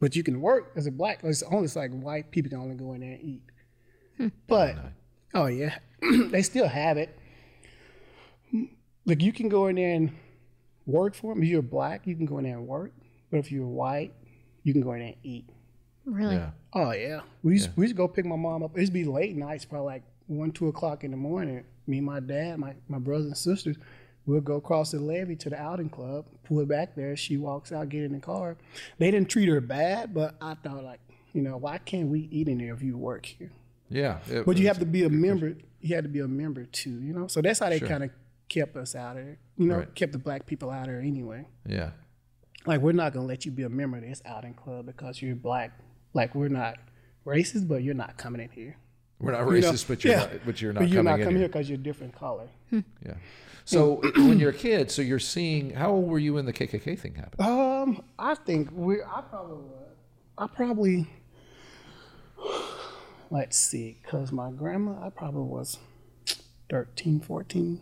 But 0.00 0.16
you 0.16 0.22
can 0.22 0.40
work 0.40 0.72
as 0.76 0.86
a 0.86 0.90
black. 0.90 1.20
It's 1.22 1.42
only 1.42 1.64
it's 1.64 1.76
like 1.76 1.92
white 1.92 2.30
people 2.30 2.50
can 2.50 2.58
only 2.58 2.74
go 2.74 2.94
in 2.94 3.00
there 3.00 3.12
and 3.12 3.22
eat. 3.22 3.42
Hmm. 4.16 4.28
But 4.46 4.76
oh 5.34 5.46
yeah, 5.46 5.78
they 6.30 6.42
still 6.42 6.68
have 6.68 6.96
it. 6.96 7.16
Like 9.06 9.22
you 9.22 9.32
can 9.32 9.48
go 9.48 9.66
in 9.66 9.76
there 9.76 9.94
and 9.94 10.12
work 10.86 11.14
for 11.14 11.34
them. 11.34 11.42
If 11.42 11.48
you're 11.48 11.62
black, 11.62 12.06
you 12.06 12.14
can 12.16 12.26
go 12.26 12.38
in 12.38 12.44
there 12.44 12.56
and 12.56 12.66
work. 12.66 12.92
But 13.30 13.38
if 13.38 13.50
you're 13.52 13.66
white, 13.66 14.12
you 14.62 14.72
can 14.72 14.82
go 14.82 14.92
in 14.92 14.98
there 15.00 15.08
and 15.08 15.16
eat. 15.22 15.48
Really? 16.04 16.36
Yeah. 16.36 16.50
Oh 16.72 16.92
yeah, 16.92 17.20
we 17.42 17.52
used, 17.54 17.70
we 17.76 17.84
used 17.84 17.94
to 17.94 17.96
go 17.96 18.08
pick 18.08 18.24
my 18.24 18.36
mom 18.36 18.62
up. 18.62 18.76
It'd 18.76 18.92
be 18.92 19.04
late 19.04 19.36
nights, 19.36 19.64
probably 19.64 19.86
like 19.86 20.02
one, 20.26 20.50
two 20.50 20.68
o'clock 20.68 21.04
in 21.04 21.10
the 21.10 21.16
morning. 21.16 21.64
Me 21.86 21.98
and 21.98 22.06
my 22.06 22.20
dad, 22.20 22.58
my 22.58 22.74
my 22.88 22.98
brothers 22.98 23.26
and 23.26 23.36
sisters, 23.36 23.76
we'll 24.26 24.40
go 24.40 24.56
across 24.56 24.92
the 24.92 24.98
levee 24.98 25.36
to 25.36 25.50
the 25.50 25.60
outing 25.60 25.88
club, 25.88 26.26
pull 26.44 26.60
it 26.60 26.68
back 26.68 26.94
there. 26.94 27.16
She 27.16 27.36
walks 27.36 27.72
out, 27.72 27.88
get 27.88 28.04
in 28.04 28.12
the 28.12 28.20
car. 28.20 28.56
They 28.98 29.10
didn't 29.10 29.28
treat 29.28 29.48
her 29.48 29.60
bad, 29.60 30.14
but 30.14 30.36
I 30.40 30.54
thought 30.54 30.84
like, 30.84 31.00
you 31.32 31.42
know, 31.42 31.56
why 31.56 31.78
can't 31.78 32.08
we 32.08 32.28
eat 32.30 32.48
in 32.48 32.58
there 32.58 32.74
if 32.74 32.82
you 32.82 32.96
work 32.96 33.26
here? 33.26 33.50
Yeah. 33.88 34.18
it 34.28 34.46
But 34.46 34.56
you 34.56 34.68
have 34.68 34.78
to 34.78 34.86
be 34.86 35.04
a 35.04 35.10
member. 35.10 35.54
You 35.80 35.94
had 35.94 36.04
to 36.04 36.10
be 36.10 36.20
a 36.20 36.28
member 36.28 36.64
too, 36.64 37.00
you 37.02 37.12
know. 37.12 37.26
So 37.26 37.42
that's 37.42 37.58
how 37.58 37.68
they 37.68 37.80
kind 37.80 38.04
of 38.04 38.10
kept 38.50 38.76
us 38.76 38.94
out 38.94 39.16
of 39.16 39.24
there. 39.24 39.38
You 39.56 39.66
know, 39.68 39.78
Right. 39.78 39.94
kept 39.94 40.12
the 40.12 40.18
black 40.18 40.44
people 40.44 40.68
out 40.68 40.82
of 40.82 40.88
there 40.88 41.00
anyway. 41.00 41.46
Yeah. 41.66 41.92
Like 42.66 42.82
we're 42.82 42.92
not 42.92 43.14
gonna 43.14 43.24
let 43.26 43.46
you 43.46 43.50
be 43.52 43.62
a 43.62 43.68
member 43.70 43.96
of 43.96 44.02
this 44.02 44.20
outing 44.26 44.52
club 44.52 44.84
because 44.84 45.22
you're 45.22 45.34
black. 45.34 45.72
Like 46.12 46.34
we're 46.34 46.48
not 46.48 46.76
racist, 47.24 47.66
but 47.66 47.82
you're 47.82 47.94
not 47.94 48.18
coming 48.18 48.42
in 48.42 48.50
here. 48.50 48.76
We're 49.18 49.32
not 49.32 49.50
You 49.50 49.60
know, 49.62 49.70
racist, 49.72 49.88
but 49.88 50.04
you're 50.04 50.12
yeah. 50.14 50.18
not, 50.20 50.30
but 50.44 50.60
you're 50.60 50.72
not 50.74 50.80
But 50.80 50.88
you're 50.88 50.98
coming 50.98 51.04
not 51.12 51.18
coming 51.20 51.30
here. 51.36 51.38
here 51.40 51.48
because 51.48 51.68
you're 51.70 51.78
different 51.78 52.14
color. 52.14 52.48
Yeah. 52.70 53.14
So 53.64 54.00
when 54.16 54.38
you're 54.38 54.50
a 54.50 54.54
kid, 54.54 54.90
so 54.90 55.00
you're 55.02 55.18
seeing. 55.18 55.70
How 55.70 55.90
old 55.92 56.08
were 56.08 56.18
you 56.18 56.34
when 56.34 56.44
the 56.44 56.52
KKK 56.52 56.98
thing 56.98 57.14
happened? 57.14 57.46
Um, 57.46 58.02
I 58.18 58.34
think 58.34 58.68
we. 58.72 58.96
I 59.02 59.22
probably. 59.30 59.56
was- 59.56 59.86
I 60.38 60.46
probably. 60.46 61.06
Let's 63.30 63.56
see, 63.56 63.98
because 64.02 64.32
my 64.32 64.50
grandma, 64.50 65.06
I 65.06 65.10
probably 65.10 65.42
was 65.44 65.78
13, 66.68 67.20
14. 67.20 67.80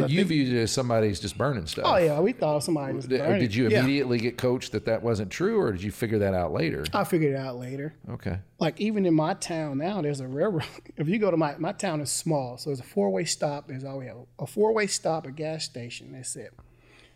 But 0.00 0.10
you 0.10 0.24
viewed 0.24 0.52
it 0.52 0.60
as 0.60 0.72
somebody's 0.72 1.20
just 1.20 1.38
burning 1.38 1.66
stuff. 1.66 1.84
Oh 1.86 1.96
yeah, 1.96 2.20
we 2.20 2.32
thought 2.32 2.62
somebody 2.64 2.92
was 2.94 3.06
Did, 3.06 3.20
uh, 3.20 3.24
burning. 3.26 3.40
did 3.40 3.54
you 3.54 3.68
Yeah. 3.68 3.80
immediately 3.80 4.18
get 4.18 4.36
coached 4.36 4.72
that 4.72 4.84
that 4.86 5.02
wasn't 5.02 5.30
true, 5.30 5.60
or 5.60 5.72
did 5.72 5.82
you 5.82 5.90
figure 5.92 6.18
that 6.18 6.34
out 6.34 6.52
later? 6.52 6.84
I 6.92 7.04
figured 7.04 7.32
it 7.32 7.36
out 7.38 7.56
later. 7.56 7.94
Okay. 8.10 8.38
like 8.58 8.80
even 8.80 9.06
in 9.06 9.14
my 9.14 9.34
town 9.34 9.78
now, 9.78 10.02
there's 10.02 10.20
a 10.20 10.28
railroad. 10.28 10.64
If 10.96 11.08
you 11.08 11.18
go 11.18 11.30
to 11.30 11.36
my 11.36 11.56
my 11.58 11.72
town 11.72 12.00
is 12.00 12.10
small, 12.10 12.58
so 12.58 12.70
there's 12.70 12.80
a 12.80 12.84
four 12.84 13.10
way 13.10 13.24
stop. 13.24 13.68
There's 13.68 13.84
always 13.84 14.10
a, 14.10 14.42
a 14.42 14.46
four 14.46 14.72
way 14.72 14.86
stop, 14.86 15.26
a 15.26 15.30
gas 15.30 15.64
station. 15.64 16.12
That's 16.12 16.34
it, 16.36 16.52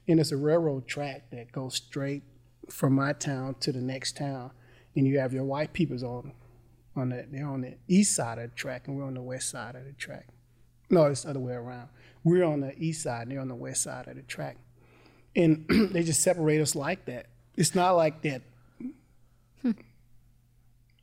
and 0.07 0.21
it's 0.21 0.33
a 0.33 0.37
railroad 0.37 0.87
track 0.87 1.31
that 1.31 1.53
goes 1.53 1.75
straight 1.75 2.23
from 2.71 2.93
my 2.95 3.13
town 3.13 3.57
to 3.61 3.73
the 3.73 3.81
next 3.81 4.17
town, 4.17 4.51
and 4.95 5.07
you 5.07 5.19
have 5.19 5.33
your 5.33 5.45
white 5.45 5.73
peoples 5.73 6.03
on 6.03 6.33
on 6.95 7.09
the 7.11 7.27
they're 7.31 7.47
on 7.47 7.63
the 7.63 7.75
east 7.89 8.15
side 8.15 8.39
of 8.39 8.51
the 8.51 8.57
track, 8.57 8.87
and 8.89 8.97
we're 8.97 9.05
on 9.05 9.15
the 9.15 9.23
west 9.23 9.49
side 9.51 9.75
of 9.75 9.85
the 9.85 9.93
track. 9.93 10.29
No, 10.91 11.05
it's 11.07 11.23
the 11.23 11.31
other 11.31 11.41
way 11.41 11.53
around. 11.55 11.89
We're 12.25 12.45
on 12.45 12.61
the 12.61 12.75
east 12.79 13.03
side, 13.03 13.23
and 13.23 13.31
they're 13.33 13.41
on 13.41 13.49
the 13.49 13.55
west 13.55 13.83
side 13.83 14.09
of 14.09 14.17
the 14.17 14.23
track, 14.23 14.57
and 15.37 15.65
they 15.93 16.03
just 16.03 16.21
separate 16.23 16.61
us 16.61 16.75
like 16.75 17.05
that. 17.07 17.27
It's 17.57 17.75
not 17.75 17.93
like 17.93 18.23
that 18.23 18.43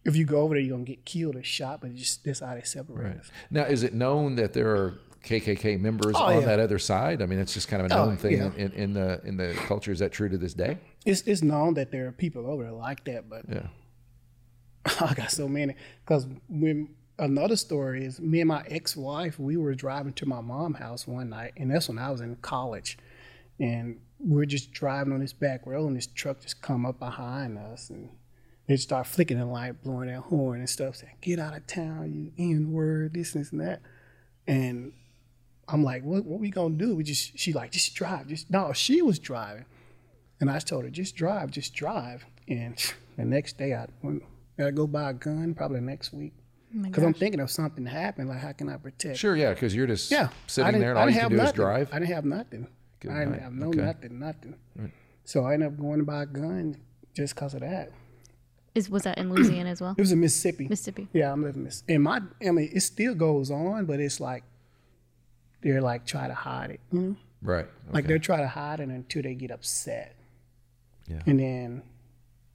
if 0.04 0.16
you 0.16 0.24
go 0.24 0.42
over 0.42 0.54
there, 0.54 0.62
you're 0.62 0.76
gonna 0.78 0.84
get 0.86 1.04
killed 1.04 1.36
or 1.36 1.44
shot. 1.44 1.82
But 1.82 1.92
it's 1.92 2.00
just 2.00 2.24
that's 2.24 2.40
how 2.40 2.54
they 2.54 2.62
separate 2.62 3.18
us. 3.18 3.32
Now, 3.50 3.64
is 3.64 3.84
it 3.84 3.94
known 3.94 4.36
that 4.36 4.54
there 4.54 4.70
are 4.76 4.94
KKK 5.24 5.80
members 5.80 6.14
Oh, 6.16 6.26
on 6.26 6.42
yeah. 6.42 6.46
that 6.46 6.60
other 6.60 6.78
side? 6.80 7.22
I 7.22 7.26
mean, 7.26 7.40
it's 7.40 7.54
just 7.54 7.68
kind 7.68 7.84
of 7.84 7.92
a 7.92 7.96
Oh, 7.98 8.06
known 8.06 8.18
thing 8.18 8.34
yeah. 8.38 8.52
in, 8.56 8.72
in 8.74 8.94
the 8.94 9.20
in 9.26 9.38
the 9.38 9.54
culture. 9.66 9.92
Is 9.92 10.00
that 10.00 10.12
true 10.12 10.30
to 10.30 10.38
this 10.38 10.54
day? 10.54 10.78
It's 11.06 11.22
it's 11.22 11.42
known 11.42 11.74
that 11.76 11.92
there 11.92 12.08
are 12.08 12.12
people 12.12 12.46
over 12.48 12.64
there 12.64 12.72
like 12.72 13.04
that, 13.06 13.28
but 13.30 13.46
Yeah. 13.50 13.68
I 15.02 15.14
got 15.16 15.32
so 15.32 15.48
many. 15.48 15.76
Because 16.06 16.28
when 16.48 16.90
another 17.18 17.56
story 17.56 18.06
is 18.06 18.20
me 18.20 18.42
and 18.42 18.48
my 18.48 18.64
ex-wife, 18.68 19.40
we 19.40 19.58
were 19.58 19.76
driving 19.76 20.14
to 20.14 20.26
my 20.26 20.42
mom's 20.42 20.78
house 20.78 21.08
one 21.08 21.30
night, 21.30 21.54
and 21.58 21.72
that's 21.72 21.88
when 21.88 21.98
I 22.00 22.12
was 22.12 22.22
in 22.22 22.36
college, 22.38 22.98
and 23.60 24.00
we 24.20 24.42
are 24.42 24.46
just 24.46 24.72
driving 24.72 25.14
on 25.14 25.20
this 25.20 25.34
back 25.34 25.66
road, 25.66 25.88
and 25.88 25.98
this 25.98 26.08
truck 26.08 26.42
just 26.42 26.62
come 26.62 26.86
up 26.86 27.00
behind 27.00 27.58
us, 27.58 27.90
and 27.90 28.10
they 28.68 28.78
start 28.78 29.08
flicking 29.08 29.38
the 29.38 29.46
light, 29.46 29.84
blowing 29.84 30.08
their 30.08 30.22
horn 30.22 30.60
and 30.60 30.70
stuff, 30.70 30.96
saying, 30.96 31.14
"Get 31.22 31.40
out 31.40 31.56
of 31.56 31.68
town, 31.68 32.14
you 32.14 32.32
N 32.38 32.72
word, 32.72 33.14
this, 33.14 33.34
this, 33.34 33.52
and 33.52 33.62
that," 33.62 33.82
and 34.48 34.94
I'm 35.68 35.84
like, 35.84 36.04
"What? 36.04 36.26
What 36.26 36.40
we 36.40 36.50
gonna 36.50 36.76
do?" 36.76 36.96
We 36.96 37.04
just, 37.04 37.38
she 37.38 37.54
like, 37.54 37.72
just 37.72 37.96
drive, 37.96 38.28
just 38.28 38.50
no. 38.50 38.74
She 38.74 39.02
was 39.02 39.20
driving, 39.20 39.66
and 40.40 40.50
I 40.50 40.60
told 40.60 40.84
her, 40.84 40.90
"Just 40.90 41.16
drive, 41.16 41.52
just 41.52 41.74
drive." 41.74 42.26
And 42.48 42.76
the 43.18 43.26
next 43.26 43.58
day, 43.58 43.74
I 43.74 43.88
went, 44.02 44.24
gotta 44.58 44.72
go 44.72 44.88
buy 44.88 45.10
a 45.10 45.14
gun, 45.14 45.54
probably 45.56 45.82
next 45.82 46.14
week, 46.14 46.34
Oh 46.78 46.82
because 46.84 47.04
I'm 47.04 47.14
thinking 47.14 47.40
if 47.40 47.50
something 47.52 47.86
happened, 47.86 48.30
like 48.30 48.40
how 48.40 48.52
can 48.52 48.70
I 48.70 48.78
protect? 48.78 49.18
Sure. 49.18 49.36
Yeah, 49.36 49.54
because 49.54 49.74
you're 49.76 49.88
just 49.88 50.12
Yeah, 50.12 50.26
I 50.26 50.30
sitting 50.48 50.68
didn't- 50.72 50.82
there, 50.82 50.90
and 50.92 51.00
I 51.00 51.02
all 51.02 51.08
didn't 51.08 51.16
you 51.16 51.22
can 51.22 51.30
have 51.30 51.32
do 51.32 51.36
is 51.36 51.42
nothing. 51.44 51.56
drive. 51.56 51.90
I 51.94 52.00
didn't 52.00 52.14
have 52.14 52.26
nothing. 52.26 52.68
Good 53.00 53.12
I, 53.12 53.26
night. 53.26 53.42
I 53.46 53.50
know 53.50 53.68
Okay. 53.68 53.82
nothing, 53.82 54.20
nothing. 54.20 54.56
So 55.24 55.44
I 55.46 55.54
ended 55.54 55.70
up 55.70 55.78
going 55.80 56.00
to 56.00 56.06
buy 56.06 56.24
a 56.24 56.26
gun 56.26 56.78
just 57.14 57.36
because 57.36 57.54
of 57.54 57.62
that. 57.62 57.92
Is 58.76 58.90
was 58.90 59.04
that 59.04 59.18
in 59.18 59.30
Louisiana 59.30 59.70
as 59.70 59.80
well? 59.82 59.96
It 59.98 60.02
was 60.02 60.12
in 60.12 60.20
Mississippi. 60.20 60.68
Mississippi. 60.68 61.08
Yeah, 61.14 61.32
I'm 61.32 61.42
living 61.44 61.64
this. 61.64 61.84
And 61.88 62.04
my, 62.04 62.22
I 62.46 62.52
mean, 62.52 62.70
it 62.74 62.82
still 62.82 63.16
goes 63.16 63.50
on, 63.50 63.86
but 63.86 64.00
it's 64.02 64.20
like 64.20 64.44
they're 65.62 65.82
like 65.82 66.06
try 66.06 66.28
to 66.28 66.34
hide 66.34 66.72
it. 66.72 66.80
You 66.92 67.00
know, 67.00 67.16
Right. 67.42 67.68
like 67.92 68.06
they're 68.08 68.20
trying 68.20 68.42
to 68.42 68.48
hide 68.50 68.80
it 68.82 68.90
until 68.90 69.22
they 69.24 69.34
get 69.34 69.50
upset. 69.52 70.16
Yeah. 71.08 71.22
And 71.26 71.40
then 71.40 71.84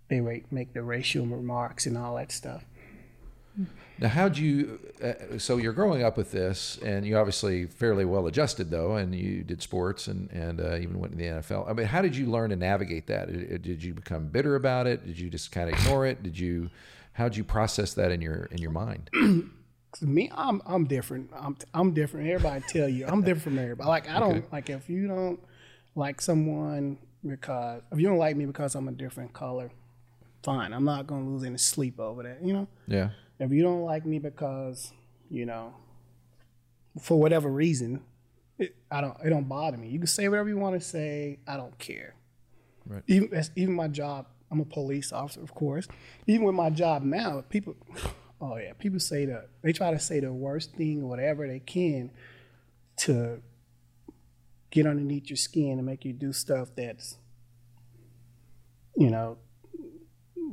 they 0.09 0.21
make 0.21 0.75
the 0.75 0.83
racial 0.83 1.25
remarks 1.27 1.87
and 1.87 1.97
all 1.97 2.17
that 2.17 2.33
stuff. 2.33 2.65
Now, 3.99 4.09
how'd 4.09 4.39
you? 4.39 4.81
Uh, 5.03 5.39
so 5.39 5.59
you're 5.59 5.73
growing 5.75 6.03
up 6.03 6.17
with 6.17 6.31
this, 6.33 6.79
and 6.83 7.05
you 7.07 7.19
obviously 7.19 7.67
fairly 7.67 8.05
well 8.07 8.27
adjusted 8.27 8.71
though, 8.71 8.97
and 8.97 9.15
you 9.15 9.43
did 9.45 9.61
sports 9.63 10.07
and 10.09 10.31
and 10.31 10.61
uh, 10.61 10.77
even 10.77 10.99
went 10.99 11.13
to 11.13 11.19
the 11.19 11.25
NFL. 11.25 11.69
I 11.69 11.75
mean, 11.75 11.87
how 11.87 12.01
did 12.01 12.17
you 12.17 12.27
learn 12.27 12.51
to 12.51 12.57
navigate 12.57 13.07
that? 13.09 13.29
Uh, 13.29 13.59
Did 13.59 13.83
you 13.83 13.93
become 13.93 14.29
bitter 14.29 14.55
about 14.57 14.87
it? 14.87 15.05
Did 15.07 15.19
you 15.19 15.29
just 15.29 15.53
kind 15.53 15.69
of 15.71 15.79
ignore 15.79 16.07
it? 16.07 16.23
Did 16.23 16.39
you? 16.39 16.71
How'd 17.13 17.37
you 17.37 17.45
process 17.45 17.93
that 17.95 18.11
in 18.11 18.23
your 18.23 18.45
in 18.53 18.59
your 18.59 18.71
mind? 18.71 19.11
'Cause 19.93 20.03
me, 20.03 20.31
I'm 20.35 20.63
I'm 20.65 20.85
different. 20.85 21.31
I'm 21.37 21.57
I'm 21.75 21.93
different. 21.93 22.29
Everybody 22.29 22.65
tell 22.69 22.89
you 22.89 23.07
I'm 23.07 23.21
different 23.23 23.43
from 23.43 23.59
everybody. 23.59 23.89
Like 23.89 24.09
I 24.09 24.21
don't 24.21 24.51
like 24.53 24.71
if 24.71 24.89
you 24.89 25.09
don't 25.09 25.41
like 25.97 26.21
someone 26.21 26.97
because 27.27 27.83
if 27.91 27.99
you 27.99 28.07
don't 28.07 28.19
like 28.19 28.37
me 28.37 28.47
because 28.47 28.77
I'm 28.77 28.87
a 28.89 28.93
different 28.93 29.33
color, 29.33 29.73
fine. 30.45 30.73
I'm 30.73 30.85
not 30.85 31.09
gonna 31.09 31.29
lose 31.29 31.43
any 31.45 31.59
sleep 31.59 31.99
over 31.99 32.23
that. 32.23 32.39
You 32.43 32.53
know. 32.53 32.69
Yeah. 32.87 33.11
If 33.41 33.51
you 33.53 33.63
don't 33.63 33.83
like 33.83 34.05
me 34.05 34.19
because 34.19 34.93
you 35.31 35.47
know 35.47 35.75
for 37.01 37.19
whatever 37.19 37.49
reason, 37.49 38.03
it, 38.59 38.77
I 38.91 39.01
don't 39.01 39.17
it 39.25 39.31
don't 39.31 39.49
bother 39.49 39.77
me. 39.77 39.89
You 39.89 39.99
can 39.99 40.07
say 40.07 40.29
whatever 40.29 40.49
you 40.49 40.59
want 40.59 40.81
to 40.81 40.87
say. 40.87 41.39
I 41.47 41.57
don't 41.57 41.77
care. 41.79 42.15
Right. 42.87 43.03
Even 43.07 43.43
even 43.57 43.75
my 43.75 43.89
job. 43.89 44.27
I'm 44.53 44.61
a 44.61 44.65
police 44.65 45.13
officer, 45.13 45.41
of 45.43 45.55
course. 45.55 45.87
Even 46.27 46.45
with 46.45 46.57
my 46.57 46.71
job 46.71 47.05
now, 47.05 47.45
people, 47.49 47.77
oh 48.41 48.57
yeah, 48.57 48.73
people 48.73 48.99
say 48.99 49.25
that 49.27 49.49
they 49.63 49.73
try 49.73 49.93
to 49.93 49.99
say 49.99 50.19
the 50.21 50.33
worst 50.33 50.75
thing 50.75 51.09
whatever 51.09 51.47
they 51.47 51.61
can 51.61 52.11
to 52.99 53.41
get 54.71 54.87
underneath 54.87 55.31
your 55.31 55.37
skin 55.37 55.79
and 55.79 55.87
make 55.87 56.05
you 56.05 56.13
do 56.13 56.33
stuff 56.33 56.69
that's, 56.77 57.17
you 58.97 59.09
know, 59.09 59.39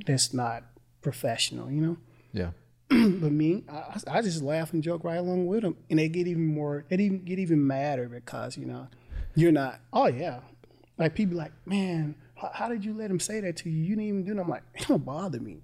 that's 0.05 0.31
not 0.31 0.63
professional. 1.01 1.71
You 1.71 1.81
know. 1.81 1.97
Yeah. 2.33 2.51
But 3.17 3.31
me, 3.31 3.63
I, 3.67 3.99
I 4.07 4.21
just 4.21 4.41
laugh 4.41 4.73
and 4.73 4.83
joke 4.83 5.03
right 5.03 5.17
along 5.17 5.47
with 5.47 5.61
them, 5.61 5.75
and 5.89 5.99
they 5.99 6.07
get 6.07 6.27
even 6.27 6.45
more. 6.45 6.85
They 6.87 6.95
even 6.95 7.23
get 7.23 7.39
even 7.39 7.65
madder 7.65 8.07
because 8.07 8.57
you 8.57 8.65
know, 8.65 8.87
you're 9.35 9.51
not. 9.51 9.79
Oh 9.91 10.07
yeah, 10.07 10.39
like 10.97 11.15
people 11.15 11.37
like, 11.37 11.51
man, 11.65 12.15
how, 12.35 12.51
how 12.53 12.69
did 12.69 12.85
you 12.85 12.93
let 12.93 13.11
him 13.11 13.19
say 13.19 13.39
that 13.41 13.57
to 13.57 13.69
you? 13.69 13.81
You 13.81 13.89
didn't 13.95 14.03
even 14.03 14.23
do. 14.23 14.31
It. 14.33 14.39
I'm 14.39 14.47
like, 14.47 14.63
it 14.73 14.87
don't 14.87 15.03
bother 15.03 15.39
me. 15.39 15.57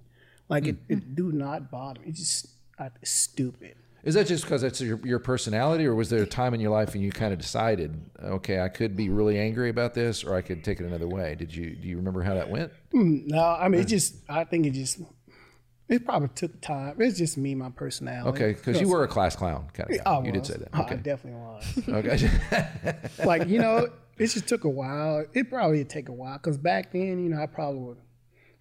Like 0.49 0.65
it, 0.67 0.77
it 0.89 1.15
do 1.15 1.31
not 1.31 1.71
bother 1.71 2.01
me. 2.01 2.07
It's 2.09 2.19
just 2.19 2.47
it's 2.79 3.11
stupid. 3.11 3.75
Is 4.03 4.15
that 4.15 4.27
just 4.27 4.43
because 4.43 4.61
that's 4.61 4.81
your, 4.81 4.99
your 5.05 5.19
personality, 5.19 5.85
or 5.85 5.95
was 5.95 6.09
there 6.09 6.23
a 6.23 6.27
time 6.27 6.53
in 6.53 6.59
your 6.59 6.71
life 6.71 6.91
when 6.91 7.01
you 7.01 7.09
kind 7.09 7.31
of 7.31 7.39
decided, 7.39 8.01
okay, 8.21 8.59
I 8.59 8.67
could 8.67 8.97
be 8.97 9.07
really 9.07 9.39
angry 9.39 9.69
about 9.69 9.93
this, 9.93 10.25
or 10.25 10.35
I 10.35 10.41
could 10.41 10.61
take 10.61 10.81
it 10.81 10.85
another 10.85 11.07
way? 11.07 11.35
Did 11.35 11.55
you 11.55 11.73
do 11.75 11.87
you 11.87 11.95
remember 11.95 12.21
how 12.21 12.33
that 12.33 12.49
went? 12.49 12.73
Mm, 12.93 13.27
no, 13.27 13.41
I 13.41 13.69
mean 13.69 13.79
it 13.79 13.87
just. 13.87 14.15
I 14.27 14.43
think 14.43 14.65
it 14.65 14.71
just. 14.71 14.99
It 15.93 16.05
probably 16.05 16.29
took 16.29 16.59
time. 16.59 16.95
It's 16.97 17.19
just 17.19 17.37
me, 17.37 17.53
my 17.53 17.69
personality. 17.69 18.29
Okay, 18.29 18.53
because 18.53 18.81
you 18.81 18.87
were 18.87 19.03
a 19.03 19.07
class 19.07 19.35
clown 19.35 19.67
kind 19.73 19.91
of 19.91 20.03
guy. 20.03 20.11
I 20.11 20.23
you 20.23 20.31
did 20.31 20.43
say 20.43 20.55
that. 20.57 20.69
I 20.73 20.95
definitely 20.95 21.39
was. 21.39 21.79
Okay. 21.87 22.97
like 23.25 23.47
you 23.47 23.59
know, 23.59 23.89
it 24.17 24.25
just 24.25 24.47
took 24.47 24.63
a 24.63 24.69
while. 24.69 25.23
It 25.35 25.51
probably 25.51 25.77
would 25.77 25.91
take 25.91 26.09
a 26.09 26.11
while 26.11 26.39
because 26.39 26.57
back 26.57 26.91
then, 26.93 27.23
you 27.23 27.29
know, 27.29 27.43
I 27.43 27.45
probably 27.45 27.81
would, 27.81 27.97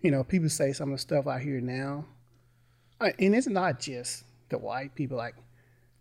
you 0.02 0.11
know, 0.11 0.22
people 0.22 0.50
say 0.50 0.74
some 0.74 0.90
of 0.90 0.98
the 0.98 1.00
stuff 1.00 1.26
I 1.26 1.38
hear 1.38 1.59
now, 1.62 2.04
and 3.00 3.35
it's 3.35 3.46
not 3.46 3.80
just 3.80 4.24
the 4.50 4.59
white 4.59 4.94
people. 4.94 5.16
Like 5.16 5.37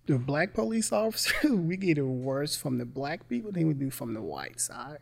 the 0.08 0.19
black 0.19 0.53
police 0.53 0.91
officers, 1.03 1.49
we 1.49 1.77
get 1.77 1.97
it 1.97 2.01
worse 2.01 2.58
from 2.58 2.77
the 2.77 2.86
black 2.86 3.29
people 3.29 3.53
than 3.53 3.67
we 3.69 3.73
do 3.73 3.89
from 3.89 4.13
the 4.13 4.21
white 4.21 4.60
side. 4.60 4.99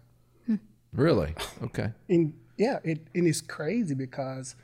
really? 0.93 1.34
Okay. 1.63 1.91
And 2.08 2.36
yeah, 2.56 2.77
it 2.84 3.08
and 3.15 3.25
it's 3.25 3.41
crazy 3.41 3.95
because 3.95 4.56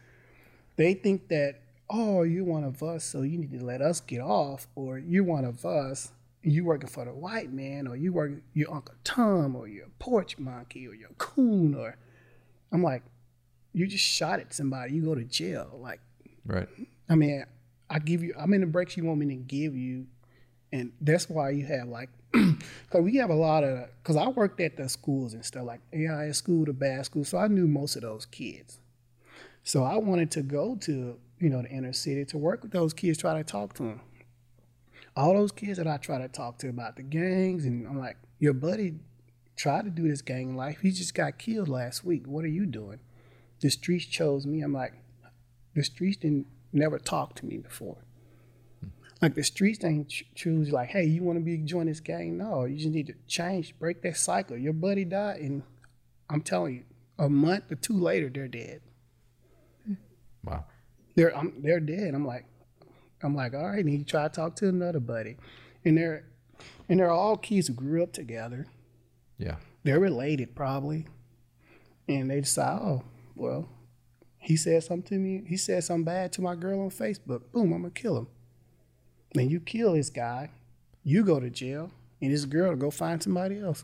they 0.76 0.94
think 0.94 1.30
that 1.30 1.62
oh, 1.90 2.24
you're 2.24 2.44
one 2.44 2.64
of 2.64 2.82
us, 2.82 3.04
so 3.04 3.22
you 3.22 3.38
need 3.38 3.52
to 3.52 3.64
let 3.64 3.82
us 3.82 4.00
get 4.00 4.20
off, 4.20 4.68
or 4.76 4.98
you're 4.98 5.24
one 5.24 5.46
of 5.46 5.66
us, 5.66 6.12
you 6.42 6.64
working 6.66 6.90
for 6.90 7.06
the 7.06 7.14
white 7.14 7.52
man, 7.52 7.88
or 7.88 7.96
you 7.96 8.12
work 8.14 8.32
your 8.54 8.74
Uncle 8.74 8.96
Tom, 9.04 9.56
or 9.56 9.68
you're 9.68 9.88
porch 10.00 10.38
monkey, 10.38 10.88
or 10.88 10.94
you're 10.94 11.10
coon, 11.18 11.76
or 11.76 11.98
I'm 12.72 12.82
like, 12.84 13.04
you 13.74 13.88
just 13.88 14.04
shot 14.04 14.40
at 14.40 14.54
somebody, 14.54 14.94
you 14.94 15.04
go 15.04 15.16
to 15.16 15.24
jail. 15.24 15.78
Like, 15.82 16.00
Right. 16.46 16.68
I 17.10 17.16
mean, 17.16 17.44
I 17.90 18.00
give 18.00 18.24
you, 18.24 18.34
I'm 18.40 18.54
in 18.54 18.62
the 18.62 18.68
breaks 18.68 18.96
you 18.98 19.04
want 19.04 19.20
me 19.20 19.28
to 19.28 19.36
give 19.36 19.76
you, 19.76 20.08
and 20.72 20.92
that's 21.02 21.30
why 21.30 21.52
you 21.52 21.66
have 21.66 21.88
like, 21.88 22.10
because 22.32 23.02
we 23.02 23.16
have 23.18 23.30
a 23.30 23.36
lot 23.36 23.64
of, 23.64 23.90
because 24.02 24.16
I 24.16 24.28
worked 24.28 24.60
at 24.60 24.78
the 24.78 24.90
schools 24.90 25.34
and 25.34 25.44
stuff 25.44 25.66
like 25.66 25.82
AIS 25.94 26.38
school, 26.38 26.66
the 26.66 26.74
bad 26.74 27.06
school, 27.06 27.24
so 27.24 27.38
I 27.38 27.48
knew 27.48 27.68
most 27.68 27.96
of 27.96 28.02
those 28.04 28.26
kids. 28.26 28.80
So 29.64 29.84
I 29.84 29.98
wanted 29.98 30.30
to 30.32 30.42
go 30.44 30.76
to, 30.82 31.18
you 31.40 31.50
know, 31.50 31.62
the 31.62 31.70
inner 31.70 31.94
city 31.94 32.26
to 32.26 32.38
work 32.38 32.64
with 32.64 32.72
those 32.72 32.94
kids, 32.94 33.18
try 33.18 33.38
to 33.38 33.44
talk 33.44 33.74
to 33.76 33.84
them. 33.84 34.02
All 35.16 35.34
those 35.34 35.52
kids 35.52 35.78
that 35.78 35.88
I 35.88 35.98
try 35.98 36.18
to 36.18 36.28
talk 36.28 36.58
to 36.60 36.70
about 36.70 36.96
the 36.96 37.04
gangs, 37.04 37.66
and 37.66 37.88
I'm 37.88 37.98
like, 37.98 38.18
your 38.40 38.54
buddy 38.54 38.96
tried 39.56 39.86
to 39.86 39.90
do 39.90 40.08
this 40.08 40.22
gang 40.22 40.56
life. 40.56 40.80
He 40.82 40.92
just 40.92 41.14
got 41.14 41.38
killed 41.38 41.70
last 41.70 42.04
week. 42.04 42.24
What 42.26 42.44
are 42.44 42.50
you 42.50 42.66
doing? 42.66 43.00
The 43.62 43.70
streets 43.70 44.06
chose 44.06 44.46
me. 44.46 44.62
I'm 44.62 44.74
like, 44.74 44.94
the 45.74 45.84
streets 45.84 46.18
didn't 46.18 46.48
never 46.74 47.00
talk 47.00 47.36
to 47.36 47.46
me 47.46 47.58
before. 47.58 47.98
Hmm. 48.82 48.88
Like 49.22 49.36
the 49.36 49.44
streets 49.44 49.84
ain't 49.84 50.10
ch- 50.10 50.26
choose 50.36 50.72
like, 50.72 50.90
hey, 50.90 51.06
you 51.06 51.24
want 51.24 51.40
to 51.40 51.44
be 51.44 51.58
join 51.60 51.86
this 51.86 52.02
gang? 52.02 52.38
No, 52.38 52.66
you 52.66 52.78
just 52.78 52.90
need 52.90 53.08
to 53.08 53.16
change, 53.28 53.78
break 53.80 54.02
that 54.02 54.18
cycle. 54.18 54.58
Your 54.58 54.74
buddy 54.74 55.06
died, 55.06 55.40
and 55.40 55.64
I'm 56.30 56.42
telling 56.42 56.76
you, 56.76 56.84
a 57.18 57.30
month 57.30 57.72
or 57.72 57.76
two 57.76 57.98
later, 57.98 58.30
they're 58.30 58.50
dead. 58.50 58.82
Wow. 60.44 60.66
They're 61.16 61.36
I'm, 61.36 61.62
they're 61.62 61.80
dead. 61.80 62.14
I'm 62.14 62.26
like, 62.26 62.46
I'm 63.24 63.36
like, 63.36 63.54
all 63.54 63.66
right. 63.66 63.84
And 63.84 63.92
you 63.92 64.04
try 64.04 64.24
to 64.24 64.30
talk 64.30 64.56
to 64.58 64.70
another 64.70 65.00
buddy, 65.00 65.38
and 65.84 65.98
they're 65.98 66.26
and 66.88 67.00
they're 67.00 67.12
all 67.12 67.38
kids 67.38 67.68
who 67.68 67.74
grew 67.74 68.04
up 68.04 68.14
together. 68.14 68.68
Yeah. 69.38 69.56
They're 69.84 70.00
related 70.00 70.56
probably, 70.56 71.06
and 72.08 72.30
they 72.30 72.42
decide, 72.42 72.80
oh, 72.82 73.04
well, 73.36 73.68
he 74.38 74.58
said 74.58 74.84
something 74.84 75.04
to 75.10 75.16
me. 75.16 75.44
He 75.48 75.58
said 75.58 75.84
something 75.84 76.06
bad 76.06 76.34
to 76.34 76.42
my 76.42 76.56
girl 76.56 76.82
on 76.82 76.90
Facebook. 76.90 77.52
Boom, 77.52 77.74
I'm 77.74 77.82
gonna 77.82 77.92
kill 77.92 78.18
him. 78.18 78.28
Then 79.34 79.50
you 79.50 79.60
kill 79.60 79.94
this 79.94 80.10
guy, 80.10 80.52
you 81.04 81.24
go 81.24 81.40
to 81.40 81.50
jail, 81.50 81.92
and 82.22 82.32
this 82.32 82.46
girl 82.46 82.72
to 82.72 82.78
go 82.78 82.90
find 82.90 83.22
somebody 83.22 83.60
else. 83.60 83.84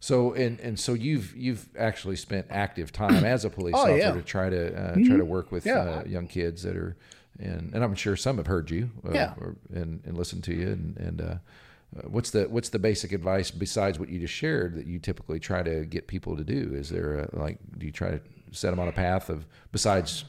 So 0.00 0.32
and 0.34 0.60
and 0.60 0.78
so 0.78 0.94
you've 0.94 1.36
you've 1.36 1.68
actually 1.76 2.16
spent 2.16 2.46
active 2.50 2.92
time 2.92 3.24
as 3.24 3.44
a 3.44 3.50
police 3.50 3.74
Oh, 3.76 3.80
officer 3.80 3.96
yeah. 3.96 4.08
Mm-hmm. 4.10 4.18
to 4.20 4.24
try 4.24 4.48
to 4.50 4.80
uh, 4.80 4.94
try 4.94 5.16
to 5.16 5.24
work 5.24 5.50
with 5.50 5.66
Yeah. 5.66 5.78
uh, 5.78 6.04
young 6.06 6.26
kids 6.28 6.62
that 6.62 6.76
are 6.76 6.96
and 7.40 7.74
and 7.74 7.82
I'm 7.84 7.94
sure 7.96 8.14
some 8.16 8.36
have 8.36 8.46
heard 8.46 8.70
you 8.70 8.90
uh, 9.06 9.12
Yeah. 9.12 9.34
or, 9.40 9.56
and 9.74 10.00
and 10.04 10.16
listened 10.16 10.44
to 10.44 10.54
you 10.54 10.68
and 10.68 10.96
and 10.98 11.20
uh, 11.20 11.24
uh, 11.24 12.02
what's 12.08 12.30
the 12.30 12.44
what's 12.48 12.68
the 12.68 12.78
basic 12.78 13.10
advice 13.12 13.50
besides 13.50 13.98
what 13.98 14.08
you 14.08 14.20
just 14.20 14.34
shared 14.34 14.76
that 14.76 14.86
you 14.86 14.98
typically 15.00 15.40
try 15.40 15.62
to 15.64 15.84
get 15.84 16.06
people 16.06 16.36
to 16.36 16.44
do? 16.44 16.74
Is 16.74 16.90
there 16.90 17.20
a, 17.20 17.36
like 17.36 17.58
do 17.76 17.84
you 17.86 17.92
try 17.92 18.10
to 18.10 18.20
set 18.52 18.70
them 18.70 18.78
on 18.78 18.86
a 18.88 18.92
path 18.92 19.28
of 19.30 19.46
besides 19.72 20.24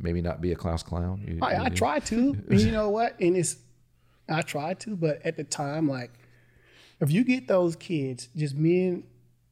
maybe 0.00 0.20
not 0.20 0.40
be 0.40 0.50
a 0.50 0.56
class 0.56 0.82
clown? 0.82 1.22
You, 1.26 1.38
I, 1.42 1.66
I 1.66 1.68
try 1.68 2.00
to, 2.00 2.36
and 2.50 2.60
you 2.60 2.72
know 2.72 2.88
what? 2.90 3.14
And 3.20 3.36
it's 3.36 3.56
I 4.28 4.42
try 4.42 4.74
to, 4.74 4.96
but 4.96 5.20
at 5.24 5.36
the 5.36 5.44
time, 5.44 5.88
like 5.88 6.10
if 7.04 7.10
you 7.12 7.24
get 7.24 7.46
those 7.48 7.76
kids, 7.76 8.28
just 8.36 8.54
me 8.56 8.86
and 8.88 9.04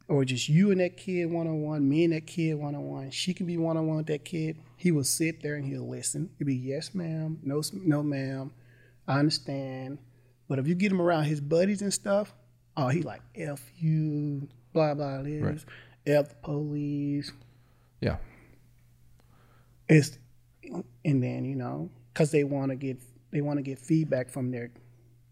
or 0.08 0.24
just 0.24 0.48
you 0.48 0.70
and 0.72 0.80
that 0.80 0.96
kid 0.96 1.26
one 1.30 1.46
on 1.46 1.62
one, 1.62 1.88
me 1.88 2.04
and 2.04 2.12
that 2.12 2.26
kid 2.26 2.54
one 2.54 2.74
on 2.74 2.82
one, 2.82 3.10
she 3.10 3.32
can 3.32 3.46
be 3.46 3.56
one 3.56 3.76
on 3.76 3.86
one 3.86 3.98
with 3.98 4.06
that 4.06 4.24
kid. 4.24 4.58
He 4.76 4.90
will 4.90 5.04
sit 5.04 5.42
there 5.42 5.54
and 5.54 5.64
he'll 5.64 5.88
listen. 5.88 6.28
He'll 6.38 6.46
be 6.46 6.56
yes, 6.56 6.94
ma'am, 6.94 7.38
no, 7.42 7.62
no, 7.72 8.02
ma'am. 8.02 8.52
I 9.06 9.18
understand. 9.20 9.98
But 10.48 10.58
if 10.58 10.66
you 10.66 10.74
get 10.74 10.92
him 10.92 11.00
around 11.00 11.24
his 11.24 11.40
buddies 11.40 11.80
and 11.82 11.92
stuff, 11.94 12.34
oh, 12.76 12.88
he 12.88 13.02
like 13.02 13.22
f 13.34 13.62
you, 13.78 14.48
blah 14.72 14.94
blah 14.94 15.22
this, 15.22 15.42
Right. 15.42 15.64
f 16.06 16.28
the 16.30 16.34
police, 16.42 17.32
Yeah. 18.00 18.16
it's 19.88 20.18
and 21.04 21.22
then 21.22 21.44
you 21.44 21.54
know 21.56 21.90
because 22.12 22.30
they 22.30 22.44
want 22.44 22.70
to 22.70 22.76
get 22.76 22.98
they 23.30 23.40
want 23.40 23.58
to 23.58 23.62
get 23.62 23.78
feedback 23.78 24.28
from 24.30 24.50
their 24.50 24.70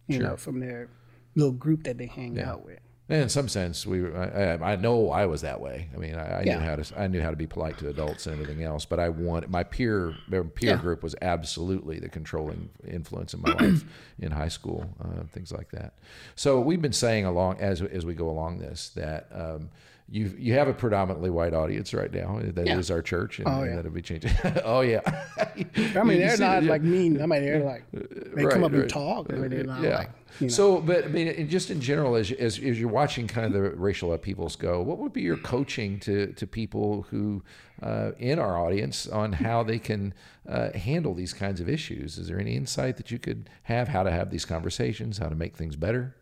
you 0.06 0.16
Sure. 0.16 0.22
know 0.28 0.37
from 0.37 0.61
their 0.61 0.88
little 1.37 1.53
group 1.53 1.85
that 1.85 1.99
they 1.99 2.07
hang 2.07 2.37
Yeah. 2.37 2.51
out 2.53 2.64
with 2.64 2.79
And 3.09 3.23
in 3.23 3.29
some 3.29 3.49
sense, 3.49 3.85
we 3.87 4.07
I, 4.14 4.73
I 4.73 4.77
know 4.77 5.11
I 5.11 5.27
was 5.27 5.40
that 5.40 5.61
way. 5.61 5.88
I 5.95 5.99
mean, 5.99 6.14
I, 6.14 6.40
I 6.40 6.43
Yeah. 6.45 6.59
knew 6.59 6.64
how 6.64 6.77
to 6.77 7.01
I 7.01 7.07
knew 7.09 7.21
how 7.21 7.31
to 7.31 7.37
be 7.37 7.47
polite 7.47 7.77
to 7.79 7.88
adults 7.88 8.27
and 8.27 8.33
everything 8.33 8.62
else. 8.62 8.85
But 8.85 9.01
I 9.01 9.09
want 9.09 9.51
my 9.51 9.64
peer 9.64 10.14
my 10.29 10.43
peer 10.43 10.71
Yeah. 10.71 10.77
group 10.77 11.03
was 11.03 11.14
absolutely 11.21 11.99
the 11.99 12.09
controlling 12.09 12.71
influence 12.87 13.35
in 13.35 13.40
my 13.43 13.51
life 13.51 13.85
in 14.21 14.31
high 14.31 14.49
school, 14.49 14.95
uh, 15.03 15.25
things 15.33 15.51
like 15.51 15.71
that. 15.73 15.95
So 16.37 16.61
we've 16.61 16.83
been 16.83 16.93
saying 16.93 17.25
along 17.25 17.59
as 17.59 17.83
as 17.83 18.05
we 18.07 18.14
go 18.14 18.29
along 18.31 18.59
this 18.59 18.90
that. 18.90 19.27
Um, 19.33 19.71
you 20.12 20.35
you 20.38 20.55
have 20.55 20.66
a 20.66 20.73
predominantly 20.75 21.31
white 21.31 21.55
audience 21.55 21.94
right 21.94 22.12
now. 22.12 22.40
That 22.42 22.66
is 22.68 22.88
Yeah. 22.88 22.96
our 22.96 23.03
church, 23.03 23.38
and, 23.38 23.46
Oh, 23.49 23.62
and 23.62 23.79
that'll 23.79 23.90
be 23.92 24.03
changing. 24.03 24.33
oh 24.64 24.81
yeah. 24.81 25.01
I 25.38 26.03
mean, 26.03 26.18
they're 26.18 26.37
not 26.37 26.64
like 26.64 26.83
mean. 26.83 27.23
I 27.23 27.27
mean, 27.27 27.42
they're 27.44 27.62
like 27.64 27.85
they 27.92 28.44
Right, 28.44 28.53
come 28.53 28.64
up 28.64 28.73
right. 28.73 28.81
and 28.83 28.90
talk, 28.90 29.29
but 29.29 29.51
they're 29.51 29.62
not 29.64 29.83
yeah. 29.83 29.99
like 29.99 30.11
you 30.40 30.46
know. 30.49 30.53
So, 30.53 30.81
but 30.81 31.05
I 31.05 31.09
mean, 31.09 31.29
and 31.29 31.49
just 31.49 31.70
in 31.70 31.81
general, 31.81 32.16
as, 32.16 32.33
as 32.33 32.59
as 32.59 32.81
you're 32.81 32.88
watching 32.88 33.29
kind 33.29 33.46
of 33.46 33.53
the 33.53 33.70
racial 33.70 34.12
upheavals 34.12 34.57
go, 34.57 34.83
what 34.83 34.99
would 34.99 35.12
be 35.12 35.23
your 35.23 35.37
coaching 35.37 36.01
to 36.01 36.33
to 36.33 36.46
people 36.46 37.03
who 37.11 37.42
uh, 37.83 38.11
in 38.18 38.38
our 38.40 38.59
audience 38.59 39.07
on 39.07 39.33
how 39.33 39.62
they 39.62 39.79
can 39.79 40.12
uh, 40.49 40.73
handle 40.73 41.14
these 41.14 41.33
kinds 41.33 41.61
of 41.61 41.68
issues? 41.68 42.18
Is 42.18 42.27
there 42.27 42.40
any 42.40 42.57
insight 42.57 42.96
that 42.96 43.12
you 43.12 43.18
could 43.20 43.49
have 43.64 43.87
how 43.88 44.03
to 44.03 44.11
have 44.11 44.31
these 44.31 44.44
conversations, 44.44 45.18
how 45.18 45.29
to 45.29 45.37
make 45.37 45.57
things 45.57 45.77
better? 45.77 46.16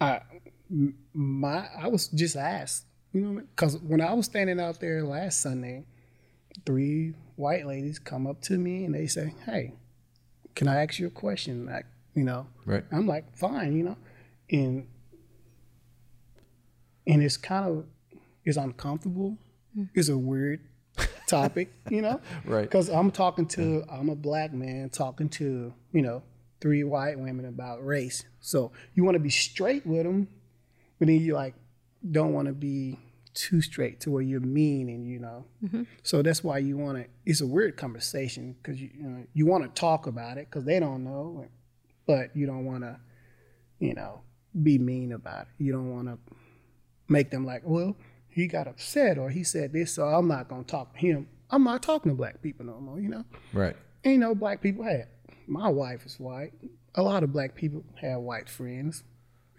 I 0.00 0.14
m- 0.16 0.22
my 1.12 1.66
I 1.76 1.88
was 1.88 2.08
just 2.08 2.36
asked, 2.36 2.84
you 3.12 3.20
know, 3.20 3.40
because 3.40 3.76
when 3.78 4.00
I 4.00 4.12
was 4.12 4.26
standing 4.26 4.60
out 4.60 4.80
there 4.80 5.02
last 5.02 5.40
Sunday, 5.40 5.84
three 6.64 7.14
white 7.36 7.66
ladies 7.66 7.98
come 7.98 8.26
up 8.26 8.40
to 8.42 8.56
me 8.58 8.84
and 8.84 8.94
they 8.94 9.06
say, 9.06 9.34
"Hey, 9.46 9.74
can 10.54 10.68
I 10.68 10.82
ask 10.82 10.98
you 10.98 11.06
a 11.06 11.10
question?" 11.10 11.66
Like, 11.66 11.86
you 12.14 12.24
know, 12.24 12.46
Right. 12.64 12.84
I'm 12.92 13.06
like, 13.06 13.36
"Fine," 13.36 13.76
you 13.76 13.84
know, 13.84 13.96
and 14.50 14.86
and 17.06 17.22
it's 17.22 17.36
kind 17.36 17.66
of 17.66 17.86
it's 18.44 18.56
uncomfortable. 18.56 19.36
Hmm. 19.74 19.84
It's 19.94 20.08
a 20.08 20.18
weird 20.18 20.60
topic, 21.26 21.72
you 21.88 22.02
know, 22.02 22.20
Right. 22.44 22.62
Because 22.62 22.88
I'm 22.88 23.10
talking 23.10 23.46
to 23.46 23.84
I'm 23.90 24.08
a 24.08 24.16
black 24.16 24.52
man 24.52 24.90
talking 24.90 25.28
to 25.30 25.72
you 25.92 26.02
know 26.02 26.22
three 26.60 26.84
white 26.84 27.18
women 27.18 27.46
about 27.46 27.84
race. 27.84 28.24
So 28.40 28.72
you 28.94 29.04
want 29.04 29.14
to 29.14 29.20
be 29.20 29.30
straight 29.30 29.86
with 29.86 30.04
them, 30.04 30.28
but 31.00 31.08
then 31.08 31.16
you 31.20 31.34
like 31.34 31.54
don't 32.08 32.32
want 32.32 32.46
to 32.46 32.54
be 32.54 32.98
too 33.34 33.60
straight 33.60 34.00
to 34.00 34.10
where 34.10 34.22
you're 34.22 34.40
mean 34.40 34.88
and 34.88 35.04
you 35.06 35.18
know. 35.18 35.44
Mm-hmm. 35.64 35.82
So 36.04 36.22
that's 36.22 36.44
why 36.44 36.58
you 36.58 36.76
want 36.76 36.98
to. 36.98 37.06
It's 37.26 37.40
a 37.40 37.46
weird 37.46 37.76
conversation 37.76 38.54
because 38.62 38.80
you 38.80 38.90
you, 38.94 39.02
know, 39.02 39.24
you 39.34 39.46
want 39.46 39.64
to 39.64 39.80
talk 39.80 40.06
about 40.06 40.38
it 40.38 40.46
because 40.48 40.64
they 40.64 40.78
don't 40.78 41.02
know, 41.02 41.46
but 42.06 42.34
you 42.36 42.46
don't 42.46 42.64
want 42.64 42.84
to, 42.84 42.98
you 43.80 43.94
know, 43.94 44.20
be 44.62 44.78
mean 44.78 45.12
about 45.12 45.42
it. 45.42 45.48
You 45.64 45.72
don't 45.72 45.90
want 45.90 46.06
to 46.08 46.18
make 47.08 47.30
them 47.30 47.44
like, 47.44 47.62
well, 47.64 47.96
he 48.28 48.46
got 48.46 48.68
upset 48.68 49.18
or 49.18 49.30
he 49.30 49.42
said 49.44 49.72
this, 49.72 49.92
so 49.92 50.04
I'm 50.06 50.28
not 50.28 50.48
gonna 50.48 50.62
talk 50.64 50.92
to 50.94 50.98
him. 51.00 51.28
I'm 51.50 51.64
not 51.64 51.82
talking 51.82 52.12
to 52.12 52.16
black 52.16 52.42
people 52.42 52.64
no 52.66 52.80
more. 52.80 53.00
You 53.00 53.08
know, 53.08 53.24
Right. 53.52 53.76
ain't 54.04 54.20
no 54.20 54.34
black 54.34 54.60
people 54.60 54.84
have. 54.84 55.08
My 55.46 55.68
wife 55.68 56.06
is 56.06 56.18
white. 56.20 56.52
A 56.94 57.02
lot 57.02 57.22
of 57.22 57.32
black 57.32 57.54
people 57.54 57.84
have 58.00 58.20
white 58.20 58.48
friends. 58.48 59.02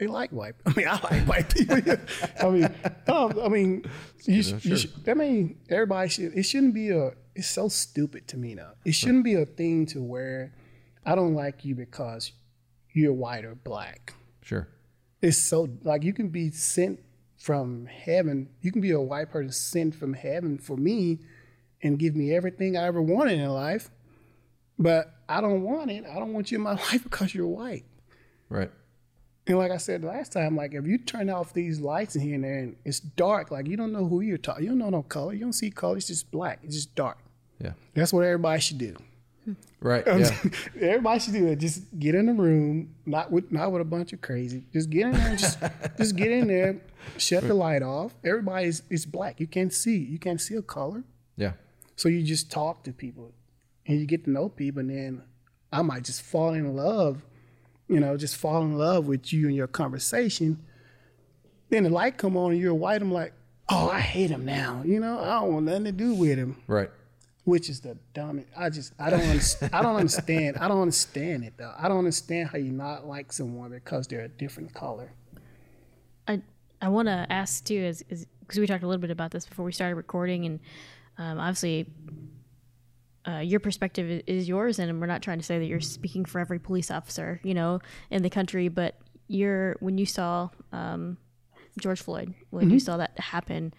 They 0.01 0.07
like 0.07 0.31
white. 0.31 0.55
I 0.65 0.73
mean, 0.73 0.87
I 0.87 0.93
like 0.93 1.27
white 1.27 1.53
people. 1.53 1.77
I 2.41 2.49
mean, 2.49 2.75
um, 3.07 3.39
I 3.39 3.49
mean, 3.49 3.85
you, 4.23 4.41
sh- 4.41 4.65
you 4.65 4.75
should, 4.75 4.91
I 5.07 5.13
mean, 5.13 5.59
everybody 5.69 6.09
should. 6.09 6.35
It 6.35 6.41
shouldn't 6.41 6.73
be 6.73 6.89
a. 6.89 7.11
It's 7.35 7.47
so 7.47 7.67
stupid 7.67 8.27
to 8.29 8.37
me 8.37 8.55
now. 8.55 8.71
It 8.83 8.93
shouldn't 8.93 9.23
be 9.23 9.35
a 9.35 9.45
thing 9.45 9.85
to 9.87 10.01
where 10.01 10.55
I 11.05 11.13
don't 11.13 11.35
like 11.35 11.63
you 11.63 11.75
because 11.75 12.31
you're 12.93 13.13
white 13.13 13.45
or 13.45 13.53
black. 13.53 14.15
Sure. 14.41 14.67
It's 15.21 15.37
so 15.37 15.69
like 15.83 16.01
you 16.01 16.13
can 16.13 16.29
be 16.29 16.49
sent 16.49 16.99
from 17.37 17.85
heaven. 17.85 18.49
You 18.61 18.71
can 18.71 18.81
be 18.81 18.91
a 18.91 18.99
white 18.99 19.29
person 19.29 19.51
sent 19.51 19.93
from 19.93 20.13
heaven 20.13 20.57
for 20.57 20.75
me 20.77 21.19
and 21.83 21.99
give 21.99 22.15
me 22.15 22.33
everything 22.33 22.75
I 22.75 22.87
ever 22.87 23.03
wanted 23.03 23.37
in 23.39 23.47
life. 23.49 23.91
But 24.79 25.13
I 25.29 25.41
don't 25.41 25.61
want 25.61 25.91
it. 25.91 26.05
I 26.11 26.17
don't 26.17 26.33
want 26.33 26.49
you 26.49 26.57
in 26.57 26.63
my 26.63 26.73
life 26.91 27.03
because 27.03 27.35
you're 27.35 27.45
white. 27.45 27.85
Right. 28.49 28.71
And 29.47 29.57
like 29.57 29.71
I 29.71 29.77
said 29.77 30.03
last 30.03 30.31
time, 30.31 30.55
like 30.55 30.73
if 30.73 30.85
you 30.85 30.97
turn 30.97 31.29
off 31.29 31.51
these 31.53 31.79
lights 31.79 32.15
in 32.15 32.21
here 32.21 32.35
and 32.35 32.43
there 32.43 32.59
and 32.59 32.75
it's 32.85 32.99
dark, 32.99 33.49
like 33.51 33.67
you 33.67 33.75
don't 33.75 33.91
know 33.91 34.05
who 34.05 34.21
you're 34.21 34.37
talking. 34.37 34.63
You 34.63 34.69
don't 34.69 34.77
know 34.79 34.89
no 34.89 35.01
color. 35.03 35.33
You 35.33 35.39
don't 35.39 35.53
see 35.53 35.71
color. 35.71 35.97
It's 35.97 36.07
just 36.07 36.29
black. 36.31 36.59
It's 36.63 36.75
just 36.75 36.93
dark. 36.95 37.17
Yeah. 37.59 37.73
That's 37.95 38.13
what 38.13 38.23
everybody 38.23 38.61
should 38.61 38.77
do. 38.77 38.95
Right. 39.79 40.07
Um, 40.07 40.19
yeah. 40.19 40.37
Everybody 40.81 41.19
should 41.19 41.33
do 41.33 41.47
it. 41.47 41.55
Just 41.57 41.81
get 41.97 42.13
in 42.13 42.27
the 42.27 42.33
room, 42.33 42.93
not 43.07 43.31
with 43.31 43.51
not 43.51 43.71
with 43.71 43.81
a 43.81 43.85
bunch 43.85 44.13
of 44.13 44.21
crazy. 44.21 44.63
Just 44.71 44.91
get 44.91 45.07
in 45.07 45.13
there. 45.13 45.27
And 45.27 45.39
just 45.39 45.57
just 45.97 46.15
get 46.15 46.29
in 46.31 46.47
there. 46.47 46.79
Shut 47.17 47.47
the 47.47 47.55
light 47.55 47.81
off. 47.81 48.13
Everybody's 48.23 48.83
it's 48.91 49.05
black. 49.05 49.39
You 49.39 49.47
can't 49.47 49.73
see. 49.73 49.97
You 49.97 50.19
can't 50.19 50.39
see 50.39 50.53
a 50.55 50.61
color. 50.61 51.03
yeah. 51.35 51.53
So 51.95 52.09
you 52.09 52.21
just 52.23 52.51
talk 52.51 52.83
to 52.83 52.93
people, 52.93 53.31
and 53.87 53.99
you 53.99 54.05
get 54.05 54.23
to 54.25 54.29
know 54.29 54.49
people. 54.49 54.81
And 54.81 54.89
then 54.91 55.23
I 55.73 55.81
might 55.81 56.03
just 56.03 56.21
fall 56.21 56.53
in 56.53 56.75
love. 56.75 57.23
You 57.91 57.99
know, 57.99 58.15
just 58.17 58.37
fall 58.37 58.63
in 58.63 58.77
love 58.77 59.07
with 59.07 59.31
you 59.33 59.47
and 59.47 59.55
your 59.55 59.67
conversation. 59.67 60.59
Then 61.69 61.83
the 61.83 61.89
light 61.89 62.17
come 62.17 62.37
on, 62.37 62.51
and 62.53 62.59
you're 62.61 62.73
white. 62.73 63.01
I'm 63.01 63.11
like, 63.11 63.33
oh, 63.69 63.89
I 63.89 63.99
hate 63.99 64.29
him 64.29 64.45
now. 64.45 64.81
You 64.85 64.99
know, 64.99 65.19
I 65.19 65.41
don't 65.41 65.53
want 65.53 65.65
nothing 65.65 65.83
to 65.85 65.91
do 65.91 66.13
with 66.13 66.37
him 66.37 66.57
Right. 66.67 66.89
which 67.43 67.69
is 67.69 67.81
the 67.81 67.97
dumbest. 68.13 68.47
I 68.57 68.69
just 68.69 68.93
I 68.97 69.09
don't 69.09 69.21
understand. 69.21 69.73
I 69.73 69.81
don't 69.81 69.95
understand. 69.97 70.57
I 70.57 70.67
don't 70.67 70.81
understand 70.81 71.43
it 71.43 71.53
though. 71.57 71.73
I 71.77 71.87
don't 71.89 71.97
understand 71.99 72.49
how 72.49 72.57
you 72.57 72.71
not 72.71 73.07
like 73.07 73.31
someone 73.33 73.71
because 73.71 74.07
they're 74.07 74.21
a 74.21 74.29
different 74.29 74.73
color. 74.73 75.11
I 76.27 76.41
I 76.81 76.87
want 76.89 77.07
to 77.07 77.25
ask 77.29 77.63
too, 77.65 77.75
is 77.75 78.03
because 78.39 78.57
we 78.59 78.67
talked 78.67 78.83
a 78.83 78.87
little 78.87 79.01
bit 79.01 79.11
about 79.11 79.31
this 79.31 79.45
before 79.45 79.65
we 79.65 79.71
started 79.73 79.95
recording, 79.95 80.45
and 80.45 80.59
um, 81.17 81.39
obviously. 81.39 81.87
Uh, 83.27 83.37
your 83.39 83.59
perspective 83.59 84.23
is 84.25 84.47
yours, 84.47 84.79
and 84.79 84.99
we're 84.99 85.05
not 85.07 85.21
trying 85.21 85.37
to 85.37 85.43
say 85.43 85.59
that 85.59 85.65
you're 85.65 85.79
speaking 85.79 86.25
for 86.25 86.39
every 86.39 86.59
police 86.59 86.89
officer, 86.89 87.39
you 87.43 87.53
know, 87.53 87.79
in 88.09 88.23
the 88.23 88.29
country. 88.29 88.67
But 88.67 88.95
you're 89.27 89.75
when 89.79 89.97
you 89.97 90.05
saw 90.05 90.49
um, 90.71 91.17
George 91.79 92.01
Floyd, 92.01 92.33
when 92.49 92.69
you 92.69 92.79
saw 92.79 92.97
that 92.97 93.19
happen, 93.19 93.73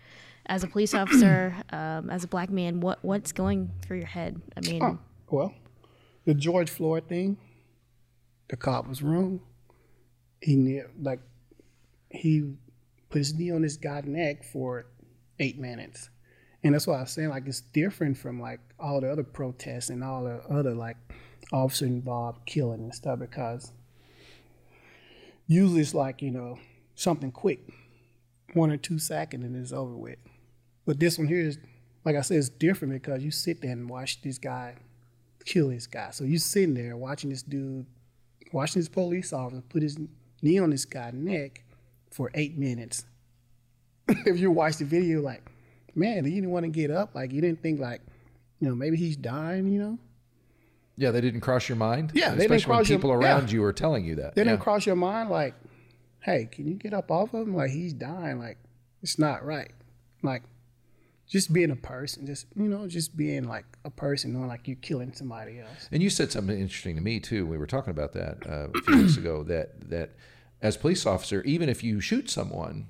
as 0.47 0.63
a 0.63 0.69
police 0.69 0.95
officer, 0.95 1.55
um, 1.71 2.09
as 2.11 2.25
a 2.25 2.29
black 2.29 2.51
man, 2.51 2.81
what 2.81 3.05
what's 3.05 3.33
going 3.33 3.71
through 3.83 3.99
your 3.99 4.07
head? 4.07 4.41
I 4.57 4.61
mean, 4.61 4.83
Oh, 4.83 4.99
well, 5.31 5.55
the 6.25 6.35
George 6.35 6.71
Floyd 6.71 7.09
thing, 7.09 7.37
the 8.49 8.57
cop 8.57 8.89
was 8.89 9.03
wrong. 9.03 9.41
He 10.41 10.57
knew, 10.57 10.89
like 11.01 11.21
he 12.11 12.55
put 13.11 13.19
his 13.19 13.35
knee 13.35 13.51
on 13.51 13.63
this 13.63 13.77
guy's 13.77 14.05
neck 14.05 14.45
for 14.45 14.87
eight 15.39 15.59
minutes. 15.59 16.11
And 16.65 16.75
that's 16.75 16.87
why 16.87 16.99
I 16.99 17.01
was 17.01 17.11
saying 17.11 17.29
like 17.29 17.47
it's 17.47 17.61
different 17.61 18.17
from 18.17 18.41
like 18.41 18.61
all 18.83 19.01
the 19.01 19.11
other 19.11 19.23
protests 19.23 19.89
and 19.89 20.03
all 20.03 20.25
the 20.25 20.43
other 20.51 20.75
like 20.75 20.97
officer 21.53 21.87
involved 21.87 22.45
killing 22.47 22.81
and 22.81 22.95
stuff 22.95 23.19
because 23.19 23.73
usually 25.47 25.81
it's 25.81 25.95
like, 25.95 26.21
you 26.21 26.31
know, 26.31 26.59
something 26.95 27.31
quick. 27.31 27.61
One 28.55 28.71
or 28.71 28.77
two 28.77 28.99
seconds 28.99 29.45
and 29.45 29.57
it's 29.57 29.73
over 29.73 29.97
with. 29.97 30.19
But 30.85 31.01
this 31.01 31.17
one 31.17 31.29
here 31.29 31.41
is 31.41 31.59
like 32.05 32.17
I 32.17 32.21
said, 32.23 32.39
it's 32.39 32.49
different 32.49 32.93
because 32.93 33.23
you 33.23 33.31
sit 33.31 33.63
there 33.63 33.71
and 33.71 33.89
watch 33.89 34.21
this 34.23 34.39
guy 34.39 34.75
kill 35.45 35.69
this 35.69 35.87
guy. 35.87 36.11
So 36.11 36.25
you 36.25 36.39
sitting 36.39 36.75
there 36.75 36.97
watching 36.97 37.31
this 37.31 37.43
dude, 37.43 37.87
watching 38.53 38.81
this 38.81 38.89
police 38.89 39.33
officer 39.33 39.63
put 39.69 39.83
his 39.83 39.99
knee 40.41 40.59
on 40.59 40.71
this 40.71 40.85
guy's 40.85 41.15
neck 41.15 41.63
for 42.11 42.31
eight 42.35 42.59
minutes. 42.59 43.05
if 44.09 44.39
you 44.39 44.51
watch 44.51 44.77
the 44.77 44.85
video, 44.85 45.21
like, 45.21 45.49
man, 45.95 46.25
you 46.25 46.33
didn't 46.33 46.51
want 46.51 46.65
to 46.65 46.71
get 46.71 46.91
up. 46.91 47.15
Like, 47.15 47.33
you 47.33 47.41
didn't 47.41 47.63
think, 47.63 47.81
like, 47.81 48.01
you 48.63 48.69
know, 48.69 48.77
maybe 48.77 48.97
he's 48.97 49.17
dying, 49.17 49.67
you 49.67 49.81
know? 49.81 49.99
Yeah. 50.97 51.11
They 51.11 51.21
didn't 51.21 51.41
cross 51.41 51.69
your 51.69 51.75
mind. 51.77 52.13
Yeah, 52.15 52.29
they 52.35 52.45
Especially 52.45 52.59
didn't 52.59 52.69
when 52.69 52.77
cross 52.77 52.89
your- 52.89 52.99
people 52.99 53.11
yeah. 53.11 53.17
around 53.17 53.51
you 53.51 53.65
are 53.65 53.73
telling 53.73 54.05
you 54.05 54.15
that. 54.17 54.37
They 54.37 54.43
yeah. 54.43 54.53
didn't 54.53 54.63
cross 54.63 54.87
your 54.87 54.95
mind, 54.95 55.31
like, 55.31 55.55
hey, 56.21 56.49
can 56.51 56.69
you 56.69 56.75
get 56.75 56.95
up 56.95 57.11
off 57.11 57.35
of 57.35 57.49
him? 57.49 57.57
Like, 57.57 57.73
he's 57.73 57.93
dying. 57.93 58.39
Like, 58.39 58.59
it's 59.03 59.19
not 59.19 59.45
right. 59.45 59.73
Like, 60.23 60.45
just 61.27 61.53
being 61.53 61.73
a 61.73 61.77
person, 61.77 62.25
just, 62.25 62.47
you 62.55 62.69
know, 62.69 62.87
just 62.87 63.17
being 63.17 63.49
like 63.49 63.65
a 63.85 63.91
person, 63.91 64.33
knowing 64.33 64.47
like 64.47 64.69
you're 64.69 64.77
killing 64.77 65.13
somebody 65.13 65.59
else. 65.59 65.89
And 65.91 66.03
you 66.03 66.11
said 66.11 66.31
something 66.31 66.57
interesting 66.57 66.95
to 66.95 67.01
me 67.03 67.19
too. 67.19 67.47
We 67.47 67.59
were 67.59 67.67
talking 67.67 67.91
about 67.91 68.13
that 68.13 68.47
uh, 68.47 68.69
a 68.73 68.83
few 68.83 68.99
weeks 68.99 69.17
ago. 69.17 69.43
That 69.43 69.89
that 69.89 70.11
as 70.61 70.77
police 70.77 71.07
officer, 71.07 71.43
even 71.43 71.69
if 71.69 71.83
you 71.83 72.01
shoot 72.01 72.29
someone, 72.31 72.89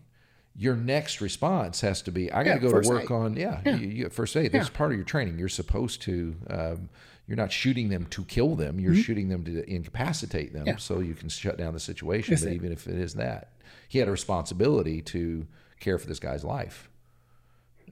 your 0.56 0.76
next 0.76 1.20
response 1.20 1.80
has 1.80 2.02
to 2.02 2.12
be, 2.12 2.30
"I 2.30 2.44
got 2.44 2.56
to 2.58 2.64
Yeah, 2.66 2.70
go 2.70 2.80
to 2.80 2.88
work 2.88 3.02
aid. 3.04 3.10
on 3.10 3.36
yeah, 3.36 3.60
You, 3.76 3.88
you, 3.88 4.08
first 4.10 4.36
aid. 4.36 4.52
That's 4.52 4.68
part 4.68 4.90
of 4.92 4.96
your 4.98 5.04
training. 5.06 5.38
You're 5.38 5.48
supposed 5.48 6.02
to. 6.02 6.36
Um, 6.50 6.88
you're 7.28 7.36
not 7.36 7.52
shooting 7.52 7.88
them 7.88 8.06
to 8.06 8.24
kill 8.24 8.56
them. 8.56 8.78
You're 8.80 8.96
shooting 8.96 9.28
them 9.28 9.44
to 9.44 9.64
incapacitate 9.70 10.52
them 10.52 10.62
Mm-hmm. 10.62 10.68
Yeah. 10.70 10.76
so 10.76 10.98
you 10.98 11.14
can 11.14 11.28
shut 11.28 11.56
down 11.56 11.72
the 11.72 11.80
situation. 11.80 12.34
That's 12.34 12.44
but 12.44 12.52
even 12.52 12.72
if 12.72 12.86
it 12.88 12.98
is 12.98 13.14
that, 13.14 13.52
he 13.88 13.98
had 14.00 14.08
a 14.08 14.10
responsibility 14.10 15.00
to 15.02 15.46
care 15.80 15.98
for 15.98 16.06
this 16.08 16.18
guy's 16.18 16.44
life. 16.44 16.90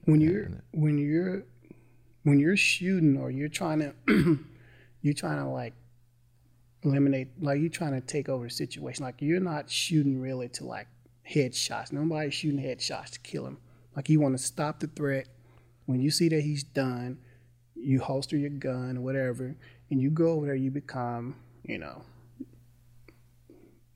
when 0.05 0.19
you're 0.21 0.49
when 0.73 0.97
you're 0.97 1.43
when 2.23 2.39
you're 2.39 2.57
shooting 2.57 3.17
or 3.17 3.31
you're 3.31 3.47
trying 3.49 3.79
to 3.79 3.93
you're 5.01 5.13
trying 5.13 5.37
to 5.39 5.45
like 5.47 5.73
eliminate 6.83 7.29
like 7.39 7.59
you're 7.59 7.69
trying 7.69 7.93
to 7.93 8.01
take 8.01 8.27
over 8.27 8.45
the 8.45 8.49
situation 8.49 9.03
like 9.05 9.15
you're 9.19 9.39
not 9.39 9.69
shooting 9.69 10.19
really 10.19 10.49
to 10.49 10.65
like 10.65 10.87
headshots. 11.29 11.91
Nobody's 11.91 12.33
shooting 12.33 12.61
headshots 12.61 13.11
to 13.11 13.19
kill 13.19 13.45
him. 13.45 13.57
Like 13.95 14.09
you 14.09 14.19
want 14.19 14.37
to 14.37 14.43
stop 14.43 14.79
the 14.79 14.87
threat. 14.87 15.27
When 15.85 16.01
you 16.01 16.11
see 16.11 16.29
that 16.29 16.41
he's 16.41 16.63
done, 16.63 17.17
you 17.75 17.99
holster 17.99 18.37
your 18.37 18.49
gun 18.51 18.97
or 18.97 19.01
whatever, 19.01 19.55
and 19.89 20.01
you 20.01 20.09
go 20.09 20.29
over 20.33 20.45
there. 20.45 20.55
You 20.55 20.71
become, 20.71 21.35
you 21.63 21.77
know, 21.77 22.03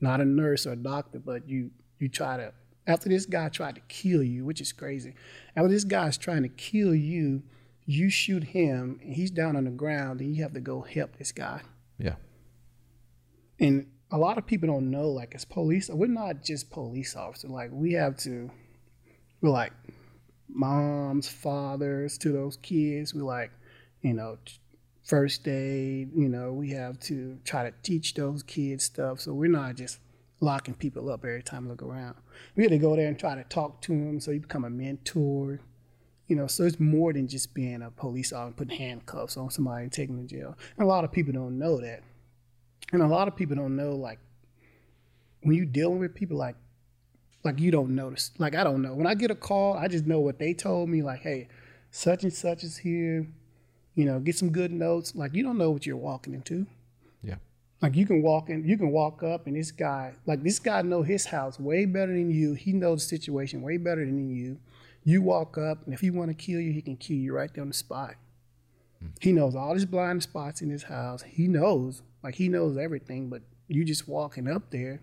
not 0.00 0.20
a 0.20 0.24
nurse 0.24 0.66
or 0.66 0.72
a 0.72 0.76
doctor, 0.76 1.18
but 1.18 1.48
you 1.48 1.70
you 1.98 2.08
try 2.08 2.36
to. 2.36 2.52
After 2.86 3.08
this 3.08 3.26
guy 3.26 3.48
tried 3.48 3.74
to 3.76 3.80
kill 3.88 4.22
you, 4.22 4.44
which 4.44 4.60
is 4.60 4.72
crazy. 4.72 5.14
After 5.56 5.68
this 5.68 5.84
guy's 5.84 6.16
trying 6.16 6.42
to 6.42 6.48
kill 6.48 6.94
you, 6.94 7.42
you 7.84 8.10
shoot 8.10 8.44
him, 8.44 9.00
and 9.02 9.14
he's 9.14 9.30
down 9.30 9.56
on 9.56 9.64
the 9.64 9.70
ground, 9.70 10.20
and 10.20 10.34
you 10.36 10.42
have 10.42 10.52
to 10.52 10.60
go 10.60 10.82
help 10.82 11.16
this 11.16 11.32
guy. 11.32 11.62
Yeah. 11.98 12.14
And 13.58 13.86
a 14.10 14.18
lot 14.18 14.38
of 14.38 14.46
people 14.46 14.68
don't 14.68 14.90
know, 14.90 15.08
like 15.08 15.34
as 15.34 15.44
police, 15.44 15.88
we're 15.88 16.06
not 16.06 16.42
just 16.42 16.70
police 16.70 17.16
officers. 17.16 17.50
Like 17.50 17.70
we 17.72 17.92
have 17.94 18.16
to, 18.18 18.50
we're 19.40 19.50
like 19.50 19.72
moms, 20.48 21.28
fathers 21.28 22.16
to 22.18 22.32
those 22.32 22.56
kids. 22.58 23.14
We 23.14 23.22
like, 23.22 23.50
you 24.02 24.14
know, 24.14 24.38
first 25.04 25.46
aid. 25.48 26.10
You 26.14 26.28
know, 26.28 26.52
we 26.52 26.70
have 26.70 27.00
to 27.00 27.38
try 27.44 27.64
to 27.64 27.72
teach 27.82 28.14
those 28.14 28.42
kids 28.42 28.84
stuff. 28.84 29.20
So 29.20 29.32
we're 29.32 29.50
not 29.50 29.74
just 29.74 29.98
locking 30.40 30.74
people 30.74 31.10
up 31.10 31.24
every 31.24 31.42
time 31.42 31.64
we 31.64 31.70
look 31.70 31.82
around. 31.82 32.16
We 32.54 32.62
have 32.62 32.72
to 32.72 32.78
go 32.78 32.94
there 32.94 33.08
and 33.08 33.18
try 33.18 33.34
to 33.34 33.44
talk 33.44 33.80
to 33.82 33.92
them. 33.92 34.20
So 34.20 34.30
you 34.30 34.40
become 34.40 34.64
a 34.64 34.70
mentor. 34.70 35.60
You 36.28 36.34
know, 36.34 36.48
so 36.48 36.64
it's 36.64 36.80
more 36.80 37.12
than 37.12 37.28
just 37.28 37.54
being 37.54 37.82
a 37.82 37.90
police 37.90 38.32
officer, 38.32 38.56
putting 38.56 38.78
handcuffs 38.78 39.36
on 39.36 39.48
somebody 39.50 39.84
and 39.84 39.92
taking 39.92 40.16
them 40.16 40.26
to 40.26 40.34
jail. 40.36 40.58
And 40.76 40.84
a 40.84 40.88
lot 40.88 41.04
of 41.04 41.12
people 41.12 41.32
don't 41.32 41.56
know 41.58 41.80
that. 41.80 42.02
And 42.92 43.02
a 43.02 43.06
lot 43.06 43.28
of 43.28 43.36
people 43.36 43.56
don't 43.56 43.76
know, 43.76 43.94
like, 43.94 44.18
when 45.42 45.56
you're 45.56 45.66
dealing 45.66 45.98
with 45.98 46.14
people, 46.14 46.36
like, 46.36 46.56
like 47.46 47.60
you 47.60 47.70
don't 47.70 47.94
notice. 47.94 48.32
Like 48.38 48.54
I 48.54 48.64
don't 48.64 48.82
know. 48.82 48.94
When 48.94 49.06
I 49.06 49.14
get 49.14 49.30
a 49.30 49.34
call, 49.34 49.74
I 49.74 49.88
just 49.88 50.04
know 50.04 50.20
what 50.20 50.38
they 50.38 50.52
told 50.52 50.88
me. 50.90 51.02
Like, 51.02 51.20
hey, 51.20 51.48
such 51.90 52.24
and 52.24 52.32
such 52.32 52.64
is 52.64 52.76
here. 52.76 53.26
You 53.94 54.04
know, 54.04 54.18
get 54.18 54.36
some 54.36 54.50
good 54.50 54.72
notes. 54.72 55.14
Like 55.14 55.32
you 55.32 55.42
don't 55.42 55.56
know 55.56 55.70
what 55.70 55.86
you're 55.86 55.96
walking 55.96 56.34
into. 56.34 56.66
Yeah. 57.22 57.36
Like 57.80 57.94
you 57.94 58.04
can 58.04 58.20
walk 58.20 58.50
in, 58.50 58.64
you 58.64 58.76
can 58.76 58.90
walk 58.90 59.22
up, 59.22 59.46
and 59.46 59.56
this 59.56 59.70
guy, 59.70 60.14
like 60.26 60.42
this 60.42 60.58
guy, 60.58 60.82
know 60.82 61.02
his 61.02 61.26
house 61.26 61.58
way 61.58 61.86
better 61.86 62.12
than 62.12 62.30
you. 62.30 62.54
He 62.54 62.72
knows 62.72 63.04
the 63.04 63.16
situation 63.16 63.62
way 63.62 63.76
better 63.76 64.04
than 64.04 64.28
you. 64.28 64.58
You 65.04 65.22
walk 65.22 65.56
up, 65.56 65.84
and 65.84 65.94
if 65.94 66.00
he 66.00 66.10
want 66.10 66.30
to 66.30 66.34
kill 66.34 66.60
you, 66.60 66.72
he 66.72 66.82
can 66.82 66.96
kill 66.96 67.16
you 67.16 67.32
right 67.32 67.52
there 67.54 67.62
on 67.62 67.68
the 67.68 67.74
spot. 67.74 68.16
Hmm. 68.98 69.08
He 69.20 69.30
knows 69.30 69.54
all 69.54 69.74
his 69.74 69.86
blind 69.86 70.24
spots 70.24 70.60
in 70.62 70.70
his 70.70 70.82
house. 70.84 71.22
He 71.22 71.46
knows, 71.46 72.02
like 72.26 72.34
he 72.34 72.48
knows 72.48 72.76
everything. 72.76 73.28
But 73.28 73.42
you 73.68 73.84
just 73.84 74.08
walking 74.08 74.48
up 74.48 74.70
there, 74.70 75.00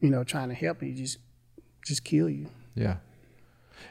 you 0.00 0.10
know, 0.10 0.22
trying 0.22 0.50
to 0.50 0.54
help, 0.54 0.82
he 0.82 0.92
just 0.92 1.18
just 1.84 2.04
kill 2.04 2.28
you. 2.28 2.46
Yeah. 2.74 2.96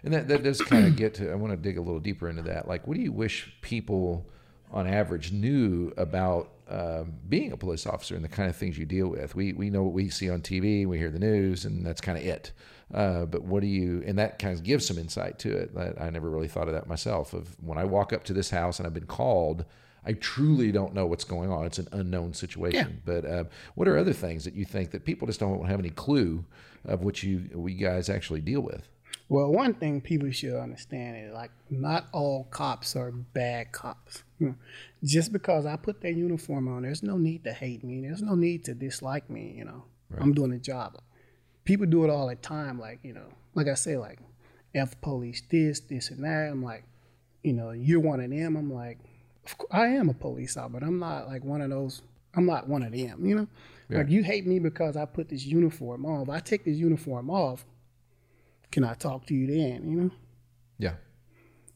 And 0.04 0.14
that, 0.14 0.28
that 0.28 0.44
does 0.44 0.62
kind 0.62 0.86
of 0.86 0.96
get 0.96 1.16
to, 1.16 1.32
I 1.32 1.36
want 1.36 1.54
to 1.54 1.58
dig 1.58 1.78
a 1.78 1.82
little 1.82 2.00
deeper 2.00 2.30
into 2.30 2.44
that. 2.44 2.68
Like, 2.68 2.86
what 2.86 2.96
do 2.98 3.02
you 3.02 3.12
wish 3.12 3.58
people 3.62 4.30
on 4.72 4.86
average 4.86 5.32
knew 5.32 5.92
about 5.98 6.52
um, 6.70 7.14
being 7.28 7.52
a 7.54 7.58
police 7.58 7.88
officer 7.88 8.14
and 8.14 8.24
the 8.24 8.30
kind 8.30 8.50
of 8.50 8.56
things 8.56 8.78
you 8.78 8.86
deal 8.86 9.08
with? 9.08 9.34
We, 9.34 9.54
we 9.54 9.70
know 9.70 9.84
what 9.84 9.94
we 9.94 10.10
see 10.10 10.30
on 10.30 10.42
TV, 10.42 10.86
we 10.86 10.98
hear 10.98 11.10
the 11.10 11.20
news, 11.20 11.66
and 11.66 11.86
that's 11.86 12.02
kind 12.02 12.18
of 12.18 12.24
it. 12.26 12.52
Uh, 12.94 13.26
but 13.26 13.44
what 13.44 13.62
do 13.62 13.68
you, 13.68 14.04
and 14.06 14.20
that 14.20 14.38
kind 14.40 14.54
of 14.54 14.64
gives 14.64 14.86
some 14.86 14.98
insight 14.98 15.40
to 15.40 15.56
it. 15.56 15.74
That 15.74 16.00
I 16.00 16.10
never 16.10 16.30
really 16.30 16.50
thought 16.50 16.68
of 16.68 16.74
that 16.74 16.88
myself. 16.88 17.34
Of 17.34 17.56
when 17.62 17.78
I 17.78 17.86
walk 17.86 18.14
up 18.14 18.24
to 18.26 18.34
this 18.34 18.50
house 18.50 18.78
and 18.78 18.86
I've 18.86 18.94
been 18.94 19.08
called, 19.08 19.66
I 20.08 20.14
truly 20.14 20.72
don't 20.72 20.94
know 20.94 21.06
what's 21.06 21.26
going 21.26 21.52
on. 21.52 21.66
It's 21.66 21.80
an 21.80 21.90
unknown 21.92 22.34
situation. 22.34 23.02
Yeah. 23.06 23.14
But 23.22 23.26
uh, 23.26 23.44
what 23.76 23.90
are 23.90 23.98
other 23.98 24.14
things 24.14 24.46
that 24.46 24.54
you 24.54 24.64
think 24.64 24.92
that 24.92 25.04
people 25.04 25.28
just 25.28 25.42
don't 25.42 25.66
have 25.66 25.80
any 25.80 25.90
clue 25.90 26.46
of 26.86 27.04
what 27.04 27.22
you, 27.24 27.50
you 27.54 27.76
guys 27.76 28.10
actually 28.10 28.40
deal 28.40 28.62
with? 28.62 28.88
Well, 29.30 29.52
one 29.52 29.74
thing 29.74 30.00
people 30.00 30.32
should 30.32 30.56
understand 30.56 31.18
is 31.18 31.34
like 31.34 31.52
not 31.70 32.08
all 32.14 32.46
cops 32.46 32.96
are 32.96 33.12
bad 33.12 33.74
cops. 33.74 34.24
Hmm. 34.40 34.52
Just 35.04 35.34
because 35.34 35.66
I 35.66 35.76
put 35.76 36.00
that 36.02 36.14
uniform 36.14 36.70
on, 36.70 36.84
there's 36.84 37.04
no 37.04 37.18
need 37.18 37.44
to 37.44 37.52
hate 37.52 37.84
me. 37.84 38.02
There's 38.02 38.22
no 38.22 38.36
need 38.36 38.64
to 38.66 38.74
dislike 38.74 39.30
me. 39.30 39.56
You 39.58 39.66
know, 39.66 39.84
I'm 40.18 40.34
doing 40.34 40.54
a 40.54 40.58
job. 40.58 40.98
People 41.66 41.88
do 41.88 42.06
it 42.06 42.10
all 42.10 42.30
the 42.30 42.36
time. 42.36 42.80
Like 42.80 43.00
you 43.04 43.14
know, 43.14 43.28
like 43.54 43.68
I 43.68 43.74
say, 43.74 43.98
like 43.98 44.20
F 44.74 45.00
police 45.02 45.44
this, 45.50 45.82
this, 45.82 46.10
and 46.10 46.24
that. 46.24 46.50
I'm 46.50 46.64
like, 46.64 46.86
you 47.44 47.52
know, 47.52 47.72
you're 47.72 48.00
one 48.00 48.22
of 48.22 48.30
them. 48.30 48.56
I'm 48.56 48.74
like, 48.74 49.00
course, 49.56 49.70
I 49.72 49.88
am 49.90 50.10
a 50.10 50.14
police 50.16 50.58
officer, 50.58 50.74
but 50.80 50.84
I'm 50.84 50.98
not 50.98 51.28
like 51.28 51.44
one 51.44 51.62
of 51.62 51.70
those. 51.70 52.02
I'm 52.36 52.48
not 52.48 52.68
one 52.68 52.82
of 52.82 52.92
them. 52.92 53.24
You 53.26 53.36
know, 53.36 53.48
like 53.90 54.10
you 54.10 54.24
hate 54.24 54.48
me 54.48 54.58
because 54.58 54.98
I 54.98 55.06
put 55.06 55.30
this 55.30 55.46
uniform 55.46 56.06
on. 56.08 56.24
If 56.24 56.30
I 56.30 56.40
take 56.40 56.66
this 56.66 56.78
uniform 56.78 57.30
off, 57.30 57.66
can 58.72 58.84
I 58.84 58.94
talk 58.96 59.26
to 59.28 59.34
you 59.36 59.48
then? 59.48 59.90
You 59.90 59.96
know, 60.02 60.12
Yeah. 60.80 60.96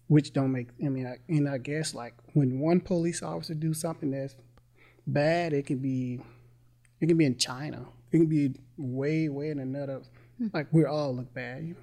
which 0.08 0.34
don't 0.34 0.52
make. 0.52 0.70
I 0.84 0.90
mean, 0.90 1.06
I, 1.08 1.18
and 1.30 1.48
I 1.48 1.58
guess 1.60 1.94
like 1.94 2.14
when 2.34 2.60
one 2.60 2.82
police 2.82 3.22
officer 3.24 3.54
do 3.54 3.74
something 3.74 4.12
that's 4.12 4.36
bad, 5.08 5.54
it 5.54 5.66
can 5.66 5.78
be, 5.78 6.20
it 7.00 7.08
can 7.08 7.18
be 7.18 7.26
in 7.26 7.38
China. 7.38 7.86
It 8.12 8.18
can 8.18 8.28
be 8.28 8.54
way, 8.78 9.30
way 9.30 9.50
in 9.52 9.60
another. 9.60 10.02
Hmm. 10.38 10.48
Like 10.54 10.68
we 10.72 10.84
all 10.86 11.16
look 11.16 11.34
bad. 11.34 11.64
You 11.64 11.74
know? 11.76 11.80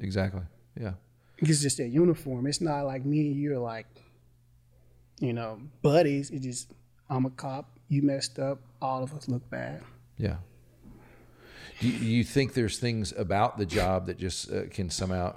Exactly. 0.00 0.42
Yeah. 0.78 0.92
It's 1.38 1.62
just 1.62 1.80
a 1.80 1.88
uniform. 1.88 2.46
It's 2.46 2.60
not 2.60 2.82
like 2.82 3.04
me 3.06 3.28
and 3.28 3.36
you 3.36 3.54
are 3.54 3.58
like, 3.58 3.86
you 5.20 5.32
know, 5.32 5.60
buddies. 5.82 6.30
It's 6.30 6.44
just 6.44 6.72
I'm 7.08 7.26
a 7.26 7.30
cop. 7.30 7.78
You 7.88 8.02
messed 8.02 8.38
up. 8.38 8.60
All 8.82 9.02
of 9.02 9.14
us 9.14 9.28
look 9.28 9.48
bad. 9.50 9.82
Yeah. 10.16 10.36
Do 11.80 11.88
you, 11.88 12.24
think 12.24 12.52
there's 12.52 12.78
things 12.78 13.14
about 13.16 13.56
the 13.56 13.64
job 13.64 14.06
that 14.06 14.18
just 14.18 14.52
uh, 14.52 14.66
can 14.70 14.90
somehow 14.90 15.34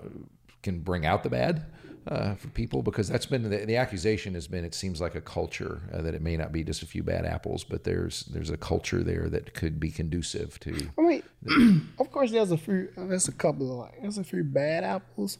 can 0.62 0.80
bring 0.80 1.06
out 1.06 1.24
the 1.24 1.30
bad 1.30 1.66
uh, 2.06 2.36
for 2.36 2.50
people? 2.50 2.84
Because 2.84 3.08
that's 3.08 3.26
been 3.26 3.50
the, 3.50 3.66
the 3.66 3.78
accusation 3.78 4.34
has 4.34 4.46
been 4.46 4.66
it 4.66 4.76
seems 4.76 5.00
like 5.00 5.16
a 5.16 5.22
culture 5.22 5.82
uh, 5.94 6.02
that 6.02 6.14
it 6.14 6.22
may 6.22 6.36
not 6.36 6.52
be 6.52 6.62
just 6.66 6.84
a 6.84 6.86
few 6.86 7.02
bad 7.02 7.26
apples, 7.26 7.64
but 7.64 7.86
there's 7.86 8.24
there's 8.26 8.50
a 8.50 8.58
culture 8.58 9.04
there 9.04 9.30
that 9.30 9.54
could 9.54 9.80
be 9.80 9.90
conducive 9.90 10.60
to. 10.60 10.90
I 10.98 11.02
mean, 11.02 11.92
of 11.98 12.12
course, 12.12 12.32
there's 12.32 12.52
a 12.52 12.58
few. 12.58 12.90
There's 12.98 13.30
a 13.30 13.34
couple 13.34 13.72
of 13.72 13.78
like, 13.78 14.02
there's 14.02 14.18
a 14.18 14.24
few 14.26 14.44
bad 14.44 14.84
apples, 14.84 15.38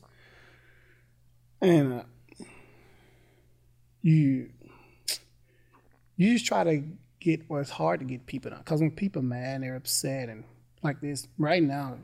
and 1.60 1.94
uh, 1.96 2.04
you 4.04 4.50
you 6.16 6.34
just 6.34 6.46
try 6.46 6.64
to 6.64 6.84
get. 7.20 7.50
Well, 7.50 7.62
it's 7.62 7.72
hard 7.72 8.02
to 8.02 8.06
get 8.06 8.26
people 8.28 8.52
because 8.52 8.82
when 8.82 8.92
people 8.92 9.22
mad, 9.22 9.64
they're 9.64 9.76
upset, 9.76 10.30
and 10.30 10.44
like 10.84 11.02
this 11.02 11.28
right 11.38 11.64
now, 11.64 11.98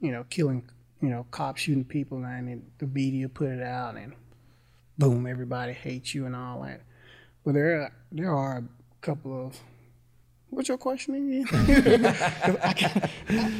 you 0.00 0.12
know, 0.12 0.24
killing, 0.30 0.68
you 1.00 1.08
know, 1.08 1.26
cops 1.30 1.62
shooting 1.62 1.84
people, 1.84 2.18
and 2.18 2.48
then 2.48 2.66
the 2.78 2.86
media 2.86 3.28
put 3.28 3.48
it 3.48 3.62
out, 3.62 3.96
and 3.96 4.12
boom, 4.98 5.26
everybody 5.26 5.72
hates 5.72 6.14
you 6.14 6.26
and 6.26 6.36
all 6.36 6.62
that. 6.62 6.82
But 7.44 7.54
there, 7.54 7.92
there 8.12 8.32
are 8.32 8.58
a 8.58 8.64
couple 9.00 9.46
of. 9.46 9.58
What's 10.56 10.70
your 10.70 10.78
question 10.78 11.44
again? 11.46 12.14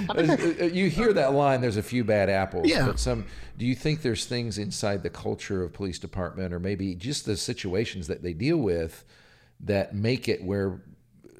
Uh, 0.08 0.64
you 0.72 0.88
hear 0.88 1.12
that 1.12 1.32
line 1.34 1.60
there's 1.60 1.76
a 1.76 1.82
few 1.82 2.04
bad 2.04 2.30
apples 2.30 2.68
Yeah. 2.68 2.86
but 2.86 2.98
some 2.98 3.26
do 3.58 3.66
you 3.66 3.74
think 3.74 4.00
there's 4.02 4.24
things 4.24 4.56
inside 4.58 5.02
the 5.02 5.10
culture 5.10 5.62
of 5.62 5.72
police 5.72 5.98
department 5.98 6.54
or 6.54 6.58
maybe 6.60 6.94
just 6.94 7.26
the 7.26 7.36
situations 7.36 8.06
that 8.06 8.22
they 8.22 8.32
deal 8.32 8.56
with 8.58 9.04
that 9.60 9.94
make 9.94 10.28
it 10.28 10.42
where 10.42 10.80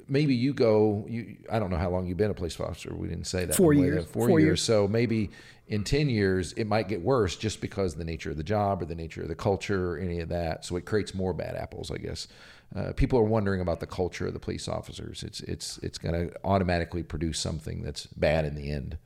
maybe 0.07 0.35
you 0.35 0.53
go 0.53 1.05
you 1.09 1.37
I 1.49 1.57
don't 1.59 1.69
know 1.71 1.77
how 1.77 1.89
long 1.89 2.05
you've 2.07 2.17
been 2.17 2.31
a 2.31 2.35
police 2.35 2.59
officer 2.59 2.93
we 2.93 3.07
didn't 3.07 3.25
say 3.27 3.45
that 3.45 3.55
Four 3.55 3.69
Wait, 3.69 3.77
years. 3.79 4.05
four, 4.05 4.27
Four 4.27 4.39
years. 4.39 4.47
years. 4.47 4.61
so 4.63 4.87
maybe 4.87 5.31
in 5.67 5.83
10 5.83 6.09
years 6.09 6.53
it 6.53 6.65
might 6.67 6.87
get 6.87 7.01
worse 7.01 7.35
just 7.35 7.61
because 7.61 7.93
of 7.93 7.99
the 7.99 8.05
nature 8.05 8.29
of 8.31 8.37
the 8.37 8.43
job 8.43 8.81
or 8.81 8.85
the 8.85 8.95
nature 8.95 9.21
of 9.23 9.27
the 9.29 9.35
culture 9.35 9.93
or 9.93 9.97
any 9.97 10.19
of 10.19 10.29
that 10.29 10.65
so 10.65 10.75
it 10.75 10.85
creates 10.85 11.13
more 11.15 11.33
bad 11.33 11.55
apples 11.55 11.89
I 11.89 11.97
guess 11.97 12.27
uh, 12.75 12.91
people 12.93 13.17
are 13.17 13.23
wondering 13.23 13.61
about 13.61 13.79
the 13.79 13.87
culture 13.87 14.27
of 14.27 14.33
the 14.33 14.39
police 14.39 14.67
officers 14.67 15.23
it's 15.23 15.39
it's 15.41 15.77
it's 15.79 15.97
going 15.97 16.13
to 16.13 16.33
automatically 16.43 17.03
produce 17.03 17.39
something 17.39 17.81
that's 17.81 18.07
bad 18.07 18.45
in 18.45 18.55
the 18.55 18.69
end 18.71 18.97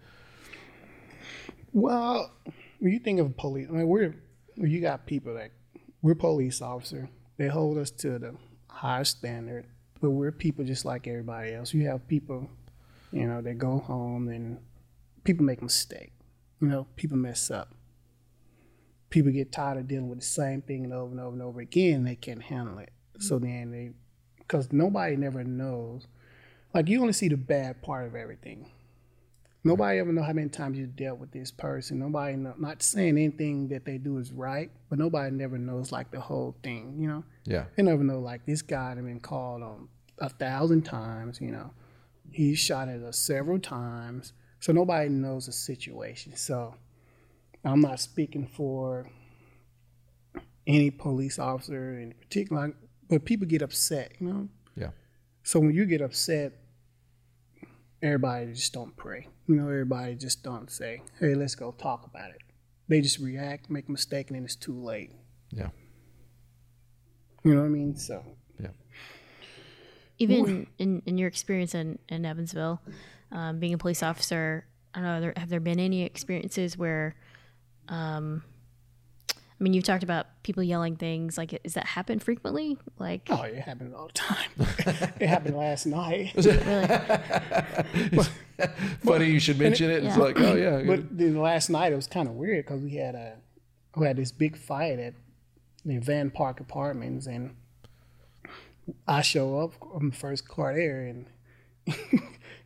Well, 1.73 2.31
when 2.79 2.91
you 2.91 2.99
think 2.99 3.19
of 3.19 3.35
police, 3.37 3.67
I 3.69 3.73
mean, 3.73 3.87
we're 3.87 4.15
you 4.57 4.81
got 4.81 5.05
people 5.05 5.35
that 5.35 5.51
we're 6.01 6.15
police 6.15 6.61
officer. 6.61 7.09
They 7.37 7.47
hold 7.47 7.77
us 7.77 7.91
to 7.91 8.19
the 8.19 8.35
highest 8.67 9.17
standard, 9.19 9.65
but 10.01 10.09
we're 10.11 10.31
people 10.31 10.65
just 10.65 10.83
like 10.85 11.07
everybody 11.07 11.53
else. 11.53 11.73
You 11.73 11.87
have 11.87 12.07
people, 12.07 12.49
you 13.11 13.25
know, 13.25 13.41
they 13.41 13.53
go 13.53 13.79
home 13.79 14.27
and 14.27 14.59
people 15.23 15.45
make 15.45 15.61
mistakes. 15.61 16.11
You 16.59 16.67
know, 16.67 16.87
people 16.95 17.17
mess 17.17 17.49
up. 17.49 17.73
People 19.09 19.31
get 19.31 19.51
tired 19.51 19.77
of 19.77 19.87
dealing 19.87 20.09
with 20.09 20.19
the 20.19 20.25
same 20.25 20.61
thing 20.61 20.91
over 20.91 21.11
and 21.11 21.19
over 21.19 21.33
and 21.33 21.41
over 21.41 21.59
again. 21.61 22.03
They 22.03 22.15
can't 22.15 22.43
handle 22.43 22.79
it. 22.79 22.91
So 23.21 23.35
mm-hmm. 23.35 23.45
then 23.45 23.71
they, 23.71 23.91
because 24.39 24.71
nobody 24.71 25.15
never 25.15 25.43
knows. 25.43 26.07
Like 26.73 26.87
you 26.87 26.99
only 27.01 27.13
see 27.13 27.27
the 27.27 27.37
bad 27.37 27.81
part 27.81 28.07
of 28.07 28.15
everything. 28.15 28.69
Nobody 29.63 29.99
ever 29.99 30.11
know 30.11 30.23
how 30.23 30.33
many 30.33 30.49
times 30.49 30.79
you 30.79 30.87
dealt 30.87 31.19
with 31.19 31.31
this 31.31 31.51
person. 31.51 31.99
Nobody 31.99 32.35
know, 32.35 32.55
not 32.57 32.81
saying 32.81 33.09
anything 33.09 33.67
that 33.67 33.85
they 33.85 33.99
do 33.99 34.17
is 34.17 34.31
right, 34.31 34.71
but 34.89 34.97
nobody 34.97 35.35
never 35.35 35.59
knows 35.59 35.91
like 35.91 36.09
the 36.09 36.19
whole 36.19 36.55
thing, 36.63 36.95
you 36.99 37.07
know? 37.07 37.23
yeah 37.45 37.65
They 37.75 37.83
never 37.83 38.03
know 38.03 38.19
like 38.19 38.45
this 38.45 38.63
guy 38.63 38.89
had 38.89 38.97
been 38.97 39.19
called 39.19 39.61
on 39.61 39.87
a 40.17 40.29
thousand 40.29 40.83
times, 40.83 41.39
you 41.39 41.51
know. 41.51 41.71
He 42.31 42.55
shot 42.55 42.89
at 42.89 43.01
us 43.01 43.19
several 43.19 43.59
times. 43.59 44.33
So 44.59 44.71
nobody 44.71 45.09
knows 45.09 45.45
the 45.45 45.51
situation. 45.51 46.35
So 46.35 46.75
I'm 47.63 47.81
not 47.81 47.99
speaking 47.99 48.47
for 48.47 49.07
any 50.65 50.89
police 50.89 51.37
officer 51.37 51.99
in 51.99 52.13
particular, 52.13 52.73
but 53.11 53.25
people 53.25 53.45
get 53.45 53.61
upset, 53.61 54.13
you 54.19 54.27
know. 54.27 54.49
Yeah. 54.75 54.89
So 55.43 55.59
when 55.59 55.75
you 55.75 55.85
get 55.85 56.01
upset, 56.01 56.53
everybody 58.01 58.53
just 58.53 58.73
don't 58.73 58.95
pray. 58.95 59.27
You 59.47 59.55
know, 59.55 59.67
everybody 59.67 60.15
just 60.15 60.41
don't 60.41 60.71
say, 60.71 61.03
"Hey, 61.19 61.35
let's 61.35 61.53
go 61.53 61.71
talk 61.71 62.07
about 62.07 62.31
it." 62.31 62.41
They 62.87 63.01
just 63.01 63.19
react, 63.19 63.69
make 63.69 63.87
a 63.87 63.91
mistake, 63.91 64.29
and 64.29 64.37
then 64.37 64.45
it's 64.45 64.55
too 64.55 64.73
late. 64.73 65.11
Yeah. 65.51 65.69
You 67.43 67.53
know 67.53 67.61
what 67.61 67.67
I 67.67 67.69
mean? 67.69 67.95
So 67.95 68.23
Yeah. 68.59 68.69
Even 70.17 70.67
in, 70.77 71.01
in 71.05 71.17
your 71.17 71.27
experience 71.27 71.73
in, 71.73 71.97
in 72.09 72.25
Evansville, 72.25 72.81
um, 73.31 73.59
being 73.59 73.73
a 73.73 73.77
police 73.77 74.03
officer, 74.03 74.65
I 74.93 75.01
don't 75.01 75.21
know, 75.21 75.33
have 75.35 75.49
there 75.49 75.59
been 75.59 75.79
any 75.79 76.03
experiences 76.03 76.77
where, 76.77 77.15
um, 77.87 78.43
I 79.61 79.63
mean, 79.63 79.73
you've 79.73 79.83
talked 79.83 80.01
about 80.01 80.25
people 80.41 80.63
yelling 80.63 80.95
things. 80.95 81.37
Like, 81.37 81.61
does 81.61 81.75
that 81.75 81.85
happen 81.85 82.17
frequently? 82.17 82.79
Like, 82.97 83.27
Oh, 83.29 83.43
it 83.43 83.59
happened 83.59 83.93
all 83.93 84.07
the 84.07 84.13
time. 84.13 84.49
it 85.19 85.27
happened 85.27 85.55
last 85.55 85.85
night. 85.85 86.31
really? 86.35 88.23
Funny 89.05 89.25
you 89.29 89.39
should 89.39 89.59
mention 89.59 89.91
it. 89.91 90.03
It's 90.03 90.17
Yeah. 90.17 90.23
like, 90.23 90.39
oh 90.39 90.55
yeah. 90.55 90.81
But 90.85 91.15
then 91.15 91.37
last 91.39 91.69
night 91.69 91.93
it 91.93 91.95
was 91.95 92.07
kind 92.07 92.27
of 92.27 92.33
weird 92.33 92.65
because 92.65 92.81
we 92.81 92.95
had 92.95 93.13
a 93.13 93.35
we 93.95 94.07
had 94.07 94.17
this 94.17 94.31
big 94.31 94.57
fight 94.57 94.97
at 94.97 95.13
the 95.85 95.97
Van 95.99 96.31
Park 96.31 96.59
Apartments, 96.59 97.27
and 97.27 97.55
I 99.07 99.21
show 99.21 99.59
up 99.59 99.73
on 99.93 100.09
the 100.09 100.15
first 100.15 100.47
car 100.47 100.73
there, 100.73 101.01
and 101.01 101.25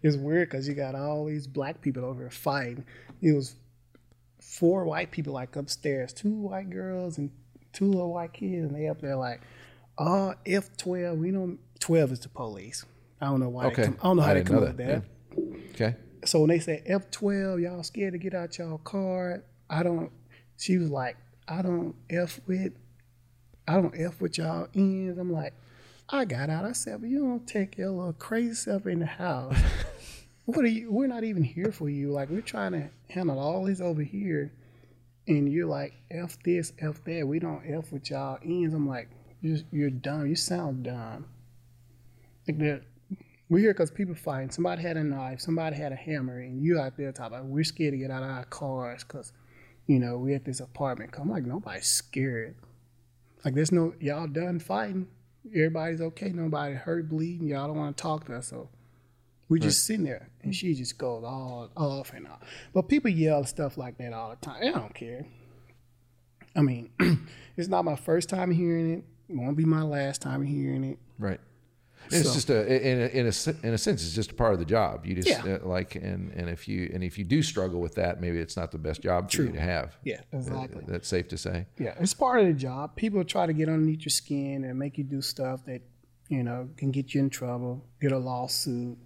it's 0.01 0.15
weird 0.15 0.49
because 0.49 0.67
you 0.67 0.75
got 0.75 0.95
all 0.95 1.25
these 1.25 1.47
black 1.47 1.81
people 1.81 2.05
over 2.05 2.21
here 2.23 2.29
fighting. 2.29 2.85
It 3.21 3.33
was 3.33 3.55
four 4.59 4.85
white 4.85 5.11
people 5.11 5.33
like 5.33 5.55
upstairs, 5.55 6.13
two 6.13 6.33
white 6.33 6.69
girls 6.69 7.17
and 7.17 7.29
two 7.73 7.87
little 7.87 8.13
white 8.13 8.33
kids, 8.33 8.65
and 8.65 8.75
they 8.75 8.87
up 8.87 9.01
there 9.01 9.15
like, 9.15 9.41
oh, 9.97 10.33
F 10.45 10.75
twelve. 10.77 11.17
We 11.17 11.31
don't. 11.31 11.59
Twelve 11.79 12.11
is 12.11 12.21
the 12.21 12.29
police. 12.29 12.85
I 13.21 13.25
don't 13.25 13.39
know 13.39 13.49
why. 13.49 13.65
Okay. 13.65 13.83
They 13.83 13.87
come, 13.87 13.97
I 14.01 14.03
don't 14.07 14.17
know 14.17 14.23
how 14.23 14.31
I 14.31 14.33
they 14.35 14.43
come 14.43 14.55
up 14.57 14.61
with 14.61 14.77
that. 14.77 15.03
that. 15.31 15.59
Okay. 15.73 15.95
So 16.23 16.39
when 16.39 16.49
they 16.49 16.59
said 16.59 16.83
F 16.85 17.11
twelve, 17.11 17.59
y'all 17.59 17.83
scared 17.83 18.13
to 18.13 18.19
get 18.19 18.33
out 18.33 18.57
y'all 18.57 18.77
car. 18.79 19.43
I 19.69 19.83
don't. 19.83 20.11
She 20.57 20.77
was 20.77 20.89
like, 20.89 21.17
I 21.47 21.61
don't 21.61 21.95
f 22.09 22.39
with, 22.47 22.73
I 23.67 23.73
don't 23.73 23.93
f 23.99 24.21
with 24.21 24.37
y'all 24.37 24.67
ends. 24.73 25.19
I'm 25.19 25.31
like, 25.31 25.53
I 26.09 26.23
got 26.25 26.49
out. 26.49 26.65
I 26.65 26.71
said, 26.71 27.01
but 27.01 27.09
you 27.09 27.19
don't 27.19 27.45
take 27.45 27.77
your 27.77 27.89
little 27.89 28.13
crazy 28.13 28.53
self 28.53 28.87
in 28.87 28.99
the 28.99 29.05
house. 29.05 29.57
What 30.45 30.59
are 30.59 30.67
you? 30.67 30.91
We're 30.91 31.07
not 31.07 31.23
even 31.23 31.43
here 31.43 31.71
for 31.71 31.89
you. 31.89 32.11
Like 32.11 32.29
we're 32.29 32.41
trying 32.41 32.73
to 32.73 32.89
handle 33.09 33.39
all 33.39 33.65
this 33.65 33.81
over 33.81 34.03
here, 34.03 34.53
and 35.27 35.51
you're 35.51 35.67
like 35.67 35.93
f 36.11 36.37
this, 36.43 36.71
f 36.79 37.03
that. 37.05 37.27
We 37.27 37.39
don't 37.39 37.63
f 37.65 37.91
with 37.91 38.09
y'all 38.09 38.39
ends. 38.43 38.73
I'm 38.73 38.87
like, 38.87 39.09
you're, 39.41 39.57
you're 39.71 39.89
dumb. 39.89 40.27
You 40.27 40.35
sound 40.35 40.83
dumb. 40.83 41.25
Like 42.47 42.59
that. 42.59 42.81
We're 43.47 43.59
here 43.59 43.73
because 43.73 43.91
people 43.91 44.15
fighting. 44.15 44.49
Somebody 44.49 44.81
had 44.81 44.97
a 44.97 45.03
knife. 45.03 45.39
Somebody 45.39 45.75
had 45.75 45.91
a 45.91 45.95
hammer, 45.95 46.39
and 46.39 46.63
you 46.63 46.79
out 46.79 46.97
there 46.97 47.11
talking 47.11 47.37
about 47.37 47.45
we're 47.45 47.63
scared 47.63 47.93
to 47.93 47.97
get 47.97 48.09
out 48.09 48.23
of 48.23 48.29
our 48.29 48.45
cars 48.45 49.03
because, 49.03 49.33
you 49.85 49.99
know, 49.99 50.17
we 50.17 50.33
at 50.33 50.45
this 50.45 50.59
apartment. 50.59 51.13
I'm 51.19 51.29
like 51.29 51.45
nobody's 51.45 51.85
scared. 51.85 52.55
Like 53.43 53.53
there's 53.53 53.71
no 53.71 53.93
y'all 53.99 54.27
done 54.27 54.59
fighting. 54.59 55.07
Everybody's 55.47 56.01
okay. 56.01 56.29
Nobody 56.29 56.73
hurt, 56.73 57.09
bleeding. 57.09 57.47
Y'all 57.47 57.67
don't 57.67 57.77
want 57.77 57.95
to 57.97 58.01
talk 58.01 58.25
to 58.25 58.35
us. 58.35 58.47
So 58.47 58.69
we 59.49 59.59
just 59.59 59.85
sitting 59.85 60.05
there, 60.05 60.29
and 60.43 60.55
she 60.55 60.73
just 60.73 60.97
goes 60.97 61.23
all 61.23 61.69
off 61.75 62.13
and 62.13 62.27
off. 62.27 62.39
But 62.73 62.83
people 62.89 63.11
yell 63.11 63.43
stuff 63.45 63.77
like 63.77 63.97
that 63.99 64.13
all 64.13 64.31
the 64.31 64.35
time. 64.37 64.57
I 64.63 64.71
don't 64.71 64.93
care. 64.93 65.25
I 66.55 66.61
mean, 66.61 66.89
it's 67.57 67.67
not 67.67 67.85
my 67.85 67.95
first 67.95 68.29
time 68.29 68.51
hearing 68.51 68.91
it. 68.93 69.03
It 69.29 69.35
won't 69.37 69.57
be 69.57 69.65
my 69.65 69.81
last 69.81 70.21
time 70.21 70.43
hearing 70.43 70.83
it. 70.83 70.99
Right. 71.19 71.39
It's 72.11 72.35
just 72.35 72.51
a 72.51 72.61
in 72.67 73.01
a, 73.01 73.05
in 73.07 73.25
a 73.25 73.67
in 73.67 73.73
a 73.73 73.77
sense 73.79 74.03
it's 74.05 74.13
just 74.13 74.31
a 74.31 74.35
part 74.35 74.53
of 74.53 74.59
the 74.59 74.65
job. 74.65 75.07
You 75.07 75.15
just 75.15 75.27
Yeah. 75.27 75.55
uh, 75.55 75.67
like 75.67 75.95
and 75.95 76.31
and 76.33 76.49
if 76.51 76.67
you 76.67 76.91
and 76.93 77.03
if 77.03 77.17
you 77.17 77.23
do 77.25 77.41
struggle 77.41 77.81
with 77.81 77.95
that, 77.95 78.21
maybe 78.21 78.37
it's 78.37 78.55
not 78.55 78.71
the 78.71 78.77
best 78.77 79.01
job 79.01 79.31
for 79.31 79.41
you 79.41 79.51
to 79.51 79.59
have. 79.59 79.97
Yeah, 80.03 80.21
exactly. 80.31 80.83
That's 80.87 81.07
safe 81.07 81.27
to 81.29 81.37
say. 81.37 81.65
Yeah, 81.79 81.95
it's 81.99 82.13
part 82.13 82.41
of 82.41 82.45
the 82.45 82.53
job. 82.53 82.95
People 82.95 83.23
try 83.23 83.47
to 83.47 83.53
get 83.53 83.69
underneath 83.69 84.01
your 84.01 84.11
skin 84.11 84.65
and 84.65 84.77
make 84.77 84.99
you 84.99 85.03
do 85.03 85.19
stuff 85.19 85.65
that, 85.65 85.81
you 86.29 86.43
know, 86.43 86.69
can 86.77 86.91
get 86.91 87.15
you 87.15 87.21
in 87.21 87.31
trouble, 87.31 87.83
get 87.99 88.11
a 88.11 88.19
lawsuit. 88.19 88.99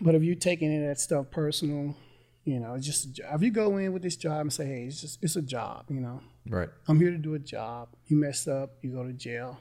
But 0.00 0.14
if 0.14 0.22
you're 0.22 0.34
taking 0.34 0.68
any 0.72 0.82
of 0.82 0.88
that 0.88 1.00
stuff 1.00 1.30
personal, 1.30 1.96
you 2.44 2.58
know, 2.58 2.74
it's 2.74 2.86
just 2.86 3.04
a 3.04 3.12
job. 3.12 3.34
If 3.34 3.42
you 3.42 3.50
go 3.50 3.76
in 3.76 3.92
with 3.92 4.02
this 4.02 4.16
job 4.16 4.40
and 4.40 4.52
say, 4.52 4.66
hey, 4.66 4.84
it's 4.84 5.00
just 5.00 5.22
it's 5.22 5.36
a 5.36 5.42
job, 5.42 5.86
you 5.88 6.00
know. 6.00 6.20
Right. 6.48 6.68
I'm 6.88 6.98
here 7.00 7.10
to 7.10 7.18
do 7.18 7.34
a 7.34 7.38
job. 7.38 7.88
You 8.06 8.16
mess 8.16 8.48
up, 8.48 8.72
you 8.82 8.90
go 8.92 9.04
to 9.04 9.12
jail. 9.12 9.58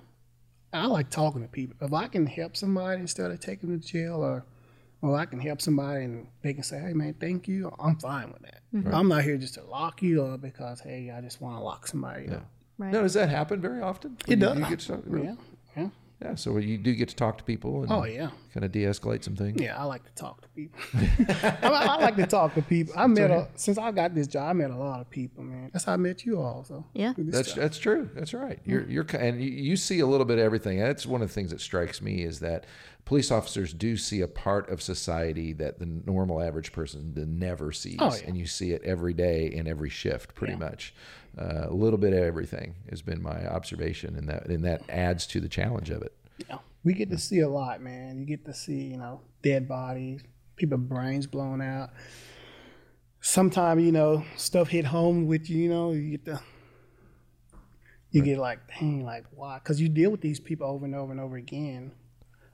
I 0.72 0.86
like 0.86 1.10
talking 1.10 1.42
to 1.42 1.48
people. 1.48 1.76
If 1.86 1.94
I 1.94 2.08
can 2.08 2.26
help 2.26 2.56
somebody 2.56 3.02
instead 3.02 3.32
of 3.32 3.40
taking 3.40 3.70
them 3.70 3.80
to 3.80 3.88
jail 3.88 4.24
or 4.24 4.46
or 5.02 5.16
I 5.18 5.26
can 5.26 5.40
help 5.40 5.62
somebody 5.62 6.04
and 6.04 6.28
they 6.42 6.54
can 6.54 6.64
say, 6.64 6.80
hey 6.80 6.94
man, 6.94 7.14
thank 7.20 7.48
you, 7.48 7.74
I'm 7.80 7.96
fine 7.98 8.32
with 8.34 8.42
that. 8.44 8.62
Mm-hmm. 8.76 8.94
I'm 8.94 9.08
not 9.08 9.24
here 9.24 9.38
just 9.38 9.54
to 9.56 9.64
lock 9.64 10.02
you 10.02 10.24
up 10.26 10.42
because 10.42 10.82
hey, 10.82 11.12
I 11.16 11.22
just 11.22 11.42
want 11.42 11.58
to 11.58 11.64
lock 11.64 11.88
somebody 11.88 12.28
up. 12.30 12.46
right. 12.78 12.92
Now, 12.92 13.02
does 13.02 13.14
that 13.14 13.30
happen 13.30 13.62
very 13.62 13.82
often? 13.82 14.18
It 14.28 14.40
When 14.40 14.40
you 14.40 14.46
does. 14.46 14.58
do 14.58 14.70
get 14.70 14.80
to 14.80 14.88
talk- 14.88 15.04
Yeah, 15.24 15.36
yeah. 15.78 15.90
Yeah. 16.22 16.36
So 16.36 16.58
you 16.58 16.78
do 16.78 16.94
get 16.96 17.08
to 17.10 17.16
talk 17.16 17.38
to 17.38 17.44
people 17.46 17.84
and 17.84 17.92
Oh 17.92 18.04
yeah. 18.04 18.32
kind 18.54 18.66
of 18.66 18.74
de-escalate 18.74 19.24
some 19.24 19.38
things. 19.38 19.62
Yeah, 19.62 19.80
I 19.80 19.86
like 19.86 20.04
to 20.04 20.14
talk 20.16 20.42
to 20.42 20.50
people. 20.50 20.78
I, 21.40 21.58
I 21.64 21.96
like 22.02 22.18
to 22.18 22.28
talk 22.28 22.56
to 22.56 22.62
people. 22.62 22.94
I 22.98 23.08
met 23.08 23.32
a, 23.32 23.48
since 23.56 23.78
I 23.78 23.92
got 23.92 24.14
this 24.16 24.28
job. 24.28 24.50
I 24.50 24.54
met 24.54 24.70
a 24.72 24.76
lot 24.76 25.00
of 25.00 25.10
people, 25.10 25.44
man. 25.46 25.70
That's 25.72 25.86
how 25.86 25.94
I 25.94 25.98
met 25.98 26.26
you 26.26 26.42
all. 26.42 26.66
So 26.66 26.86
Yeah. 26.94 27.14
That's 27.18 27.50
job. 27.54 27.58
that's 27.62 27.78
true. 27.78 28.10
That's 28.14 28.34
right. 28.34 28.60
You're 28.66 28.84
you're 28.90 29.06
and 29.18 29.42
you, 29.42 29.50
you 29.50 29.78
see 29.78 30.00
a 30.02 30.08
little 30.08 30.26
bit 30.26 30.40
of 30.40 30.44
everything. 30.44 30.78
That's 30.80 31.06
one 31.06 31.22
of 31.22 31.30
the 31.30 31.34
things 31.34 31.52
that 31.52 31.62
strikes 31.62 32.02
me 32.02 32.24
is 32.24 32.42
that 32.42 32.66
police 33.06 33.32
officers 33.32 33.74
do 33.74 33.96
see 33.98 34.20
a 34.22 34.28
part 34.28 34.70
of 34.70 34.82
society 34.82 35.54
that 35.54 35.80
the 35.80 35.86
normal 36.06 36.42
average 36.42 36.72
person 36.74 37.14
never 37.40 37.72
sees, 37.72 37.96
Oh, 38.00 38.14
yeah. 38.14 38.28
and 38.28 38.38
you 38.38 38.46
see 38.46 38.72
it 38.72 38.84
every 38.84 39.14
day 39.14 39.48
in 39.48 39.68
every 39.68 39.90
shift, 39.90 40.36
pretty 40.36 40.56
much. 40.56 40.94
Uh, 41.38 41.68
a 41.68 41.74
little 41.74 42.00
bit 42.00 42.12
of 42.14 42.20
everything 42.20 42.76
has 42.90 43.02
been 43.02 43.22
my 43.22 43.48
observation, 43.48 44.16
and 44.16 44.28
that 44.28 44.48
and 44.48 44.64
that 44.66 44.82
adds 44.90 45.26
to 45.28 45.40
the 45.40 45.50
challenge 45.50 45.90
of 45.90 46.02
it. 46.02 46.14
Yeah. 46.50 46.58
We 46.84 46.94
get 46.94 47.10
to 47.12 47.18
see 47.18 47.40
a 47.40 47.50
lot, 47.50 47.82
man. 47.82 48.20
You 48.20 48.26
get 48.26 48.46
to 48.46 48.54
see, 48.54 48.84
you 48.84 48.98
know, 48.98 49.22
dead 49.42 49.68
bodies, 49.68 50.22
people 50.56 50.78
brains 50.78 51.28
blown 51.28 51.62
out. 51.62 51.90
Sometimes, 53.22 53.84
you 53.84 53.92
know, 53.92 54.24
stuff 54.38 54.70
hit 54.70 54.86
home 54.86 55.28
with 55.28 55.50
you, 55.50 55.64
you 55.64 55.70
know, 55.70 55.92
you 55.92 56.12
get 56.12 56.26
the 56.26 56.40
you 58.12 58.24
get 58.24 58.40
like, 58.40 58.60
dang, 58.68 59.06
like 59.06 59.26
why? 59.32 59.60
Because 59.60 59.80
you 59.80 59.88
deal 59.88 60.10
with 60.10 60.22
these 60.22 60.40
people 60.40 60.68
over 60.68 60.86
and 60.86 60.96
over 60.96 61.12
and 61.12 61.22
over 61.22 61.36
again, 61.36 61.92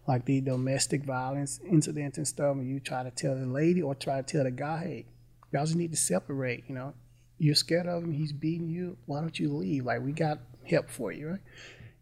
like 0.07 0.25
the 0.25 0.41
domestic 0.41 1.05
violence 1.05 1.59
incidents 1.69 2.17
and 2.17 2.27
stuff, 2.27 2.55
and 2.57 2.67
you 2.67 2.79
try 2.79 3.03
to 3.03 3.11
tell 3.11 3.35
the 3.35 3.45
lady 3.45 3.81
or 3.81 3.95
try 3.95 4.21
to 4.21 4.23
tell 4.23 4.43
the 4.43 4.51
guy, 4.51 4.79
hey, 4.79 5.05
y'all 5.53 5.65
just 5.65 5.77
need 5.77 5.91
to 5.91 5.97
separate, 5.97 6.65
you 6.67 6.75
know. 6.75 6.93
You're 7.38 7.56
scared 7.56 7.88
of 7.88 8.04
him, 8.04 8.12
he's 8.12 8.34
beating 8.34 8.69
you, 8.69 8.98
why 9.06 9.21
don't 9.21 9.38
you 9.38 9.54
leave? 9.54 9.86
Like 9.86 10.02
we 10.02 10.12
got 10.12 10.39
help 10.63 10.89
for 10.89 11.12
you, 11.12 11.30
right? 11.30 11.41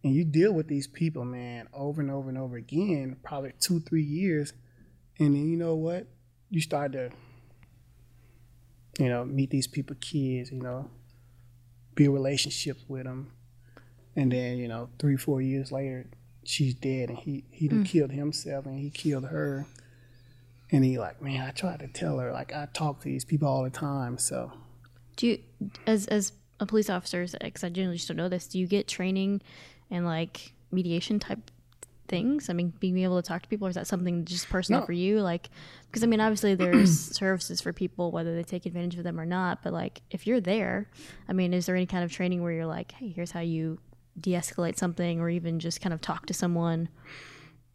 and 0.04 0.14
you 0.14 0.26
deal 0.26 0.52
with 0.52 0.68
these 0.68 0.86
people, 0.86 1.24
man, 1.24 1.68
over 1.74 2.02
and 2.02 2.12
over 2.12 2.30
and 2.30 2.38
over 2.38 2.58
again, 2.58 3.16
probably 3.24 3.54
two, 3.60 3.80
three 3.80 4.04
years, 4.04 4.54
and 5.18 5.34
then 5.34 5.48
you 5.50 5.56
know 5.56 5.76
what? 5.76 6.08
You 6.50 6.62
start 6.62 6.92
to, 6.92 7.10
you 9.00 9.10
know, 9.10 9.24
meet 9.24 9.50
these 9.50 9.68
people, 9.68 9.96
kids, 10.02 10.52
you 10.52 10.62
know, 10.62 10.90
build 11.96 12.14
relationships 12.14 12.84
with 12.88 13.06
them, 13.06 13.32
and 14.16 14.32
then 14.32 14.58
you 14.58 14.68
know, 14.68 14.90
three, 15.00 15.16
four 15.16 15.42
years 15.42 15.72
later, 15.72 16.10
she's 16.44 16.74
dead, 16.74 17.10
and 17.10 17.18
he 17.18 17.46
he 17.50 17.70
done 17.70 17.86
mm. 17.86 17.88
killed 17.88 18.12
himself, 18.12 18.66
and 18.66 18.78
he 18.78 18.90
killed 18.90 19.26
her, 19.26 19.66
and 20.70 20.84
he 20.84 21.00
like, 21.00 21.22
man, 21.22 21.48
I 21.48 21.52
tried 21.52 21.80
to 21.80 21.88
tell 21.88 22.20
her, 22.20 22.34
like, 22.34 22.54
I 22.54 22.68
talk 22.74 23.00
to 23.02 23.06
these 23.06 23.26
people 23.26 23.48
all 23.48 23.64
the 23.64 23.70
time, 23.70 24.18
so. 24.18 24.52
Do 25.16 25.28
you, 25.28 25.40
as 25.88 26.08
as 26.08 26.34
a 26.60 26.66
police 26.66 26.90
officer, 26.90 27.26
because 27.42 27.64
I 27.64 27.70
generally 27.70 27.98
just 27.98 28.08
don't 28.08 28.18
know 28.18 28.30
this, 28.30 28.48
do 28.48 28.60
you 28.60 28.68
get 28.68 28.88
training 28.88 29.42
and 29.92 30.06
like 30.06 30.54
mediation 30.72 31.20
type 31.20 31.52
things? 32.08 32.50
I 32.50 32.54
mean, 32.54 32.74
being 32.80 32.98
able 33.00 33.22
to 33.22 33.28
talk 33.28 33.42
to 33.44 33.50
people, 33.50 33.68
or 33.68 33.70
is 33.70 33.76
that 33.76 33.88
something 33.88 34.24
just 34.26 34.50
personal 34.50 34.82
No. 34.82 34.86
for 34.86 34.92
you? 34.94 35.20
Like, 35.22 35.50
because 35.88 36.04
I 36.04 36.08
mean, 36.08 36.20
obviously 36.22 36.56
there's 36.56 36.92
services 37.16 37.62
for 37.62 37.74
people 37.74 38.12
whether 38.12 38.36
they 38.36 38.44
take 38.44 38.66
advantage 38.66 38.98
of 38.98 39.04
them 39.04 39.20
or 39.20 39.26
not. 39.26 39.62
But 39.64 39.74
like, 39.74 40.02
if 40.12 40.26
you're 40.28 40.42
there, 40.42 40.90
I 41.28 41.34
mean, 41.34 41.54
is 41.54 41.66
there 41.66 41.76
any 41.76 41.86
kind 41.86 42.04
of 42.04 42.12
training 42.12 42.42
where 42.44 42.52
you're 42.52 42.66
like, 42.66 42.92
hey, 42.94 43.10
here's 43.10 43.32
how 43.32 43.42
you 43.42 43.80
de-escalate 44.20 44.78
something, 44.78 45.20
or 45.20 45.30
even 45.30 45.60
just 45.60 45.82
kind 45.82 45.94
of 45.94 46.02
talk 46.02 46.28
to 46.28 46.34
someone? 46.34 46.88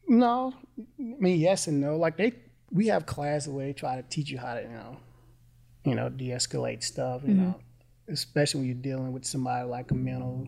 No, 0.07 0.55
I 0.79 1.03
mean 1.19 1.39
yes 1.41 1.67
and 1.67 1.81
no. 1.81 1.97
Like 1.97 2.17
they, 2.17 2.33
we 2.71 2.87
have 2.89 3.07
classes 3.07 3.49
where 3.53 3.67
they 3.67 3.73
try 3.73 3.97
to 3.97 4.03
teach 4.03 4.31
you 4.31 4.39
how 4.39 4.55
to, 4.55 4.63
you 4.63 4.69
know, 4.69 4.97
you 5.89 5.95
know, 5.95 6.09
de-escalate 6.09 6.83
stuff. 6.83 7.23
You 7.25 7.35
mm-hmm. 7.35 7.43
know, 7.43 7.61
especially 8.09 8.61
when 8.61 8.69
you're 8.69 8.77
dealing 8.77 9.13
with 9.13 9.25
somebody 9.25 9.67
like 9.67 9.91
a 9.91 9.95
mental 9.95 10.47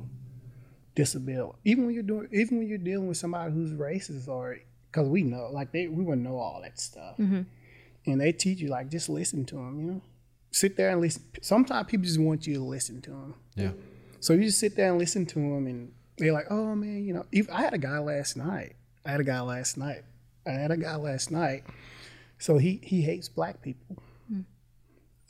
disability. 0.94 1.58
Even 1.64 1.86
when 1.86 1.94
you're 1.94 2.02
doing, 2.02 2.28
even 2.32 2.58
when 2.58 2.68
you're 2.68 2.78
dealing 2.78 3.08
with 3.08 3.16
somebody 3.16 3.52
who's 3.52 3.72
racist 3.72 4.28
or, 4.28 4.58
because 4.90 5.08
we 5.08 5.22
know, 5.22 5.48
like 5.52 5.72
they, 5.72 5.86
we 5.86 6.04
would 6.04 6.18
know 6.18 6.36
all 6.36 6.60
that 6.62 6.78
stuff. 6.78 7.16
Mm-hmm. 7.18 7.42
and 8.06 8.20
they 8.20 8.32
teach 8.32 8.60
you 8.60 8.68
like 8.68 8.90
just 8.90 9.08
listen 9.08 9.44
to 9.46 9.56
them. 9.56 9.80
You 9.80 9.86
know, 9.86 10.02
sit 10.50 10.76
there 10.76 10.90
and 10.90 11.00
listen. 11.00 11.22
Sometimes 11.42 11.88
people 11.88 12.04
just 12.04 12.20
want 12.20 12.46
you 12.46 12.54
to 12.54 12.64
listen 12.64 13.00
to 13.02 13.10
them. 13.10 13.34
Yeah. 13.56 13.72
So 14.20 14.34
you 14.34 14.44
just 14.44 14.58
sit 14.58 14.76
there 14.76 14.90
and 14.90 14.98
listen 14.98 15.26
to 15.26 15.38
them, 15.38 15.66
and 15.66 15.92
they're 16.18 16.32
like, 16.32 16.46
"Oh 16.50 16.74
man, 16.74 17.04
you 17.04 17.14
know." 17.14 17.24
If, 17.32 17.48
I 17.50 17.62
had 17.62 17.74
a 17.74 17.78
guy 17.78 17.98
last 17.98 18.36
night. 18.36 18.76
I 19.04 19.10
had 19.10 19.20
a 19.20 19.24
guy 19.24 19.40
last 19.40 19.78
night. 19.78 20.02
I 20.46 20.50
had 20.50 20.70
a 20.70 20.76
guy 20.76 20.96
last 20.96 21.30
night. 21.30 21.64
So 22.38 22.58
he 22.58 22.80
he 22.82 23.02
hates 23.02 23.28
black 23.28 23.62
people. 23.62 24.02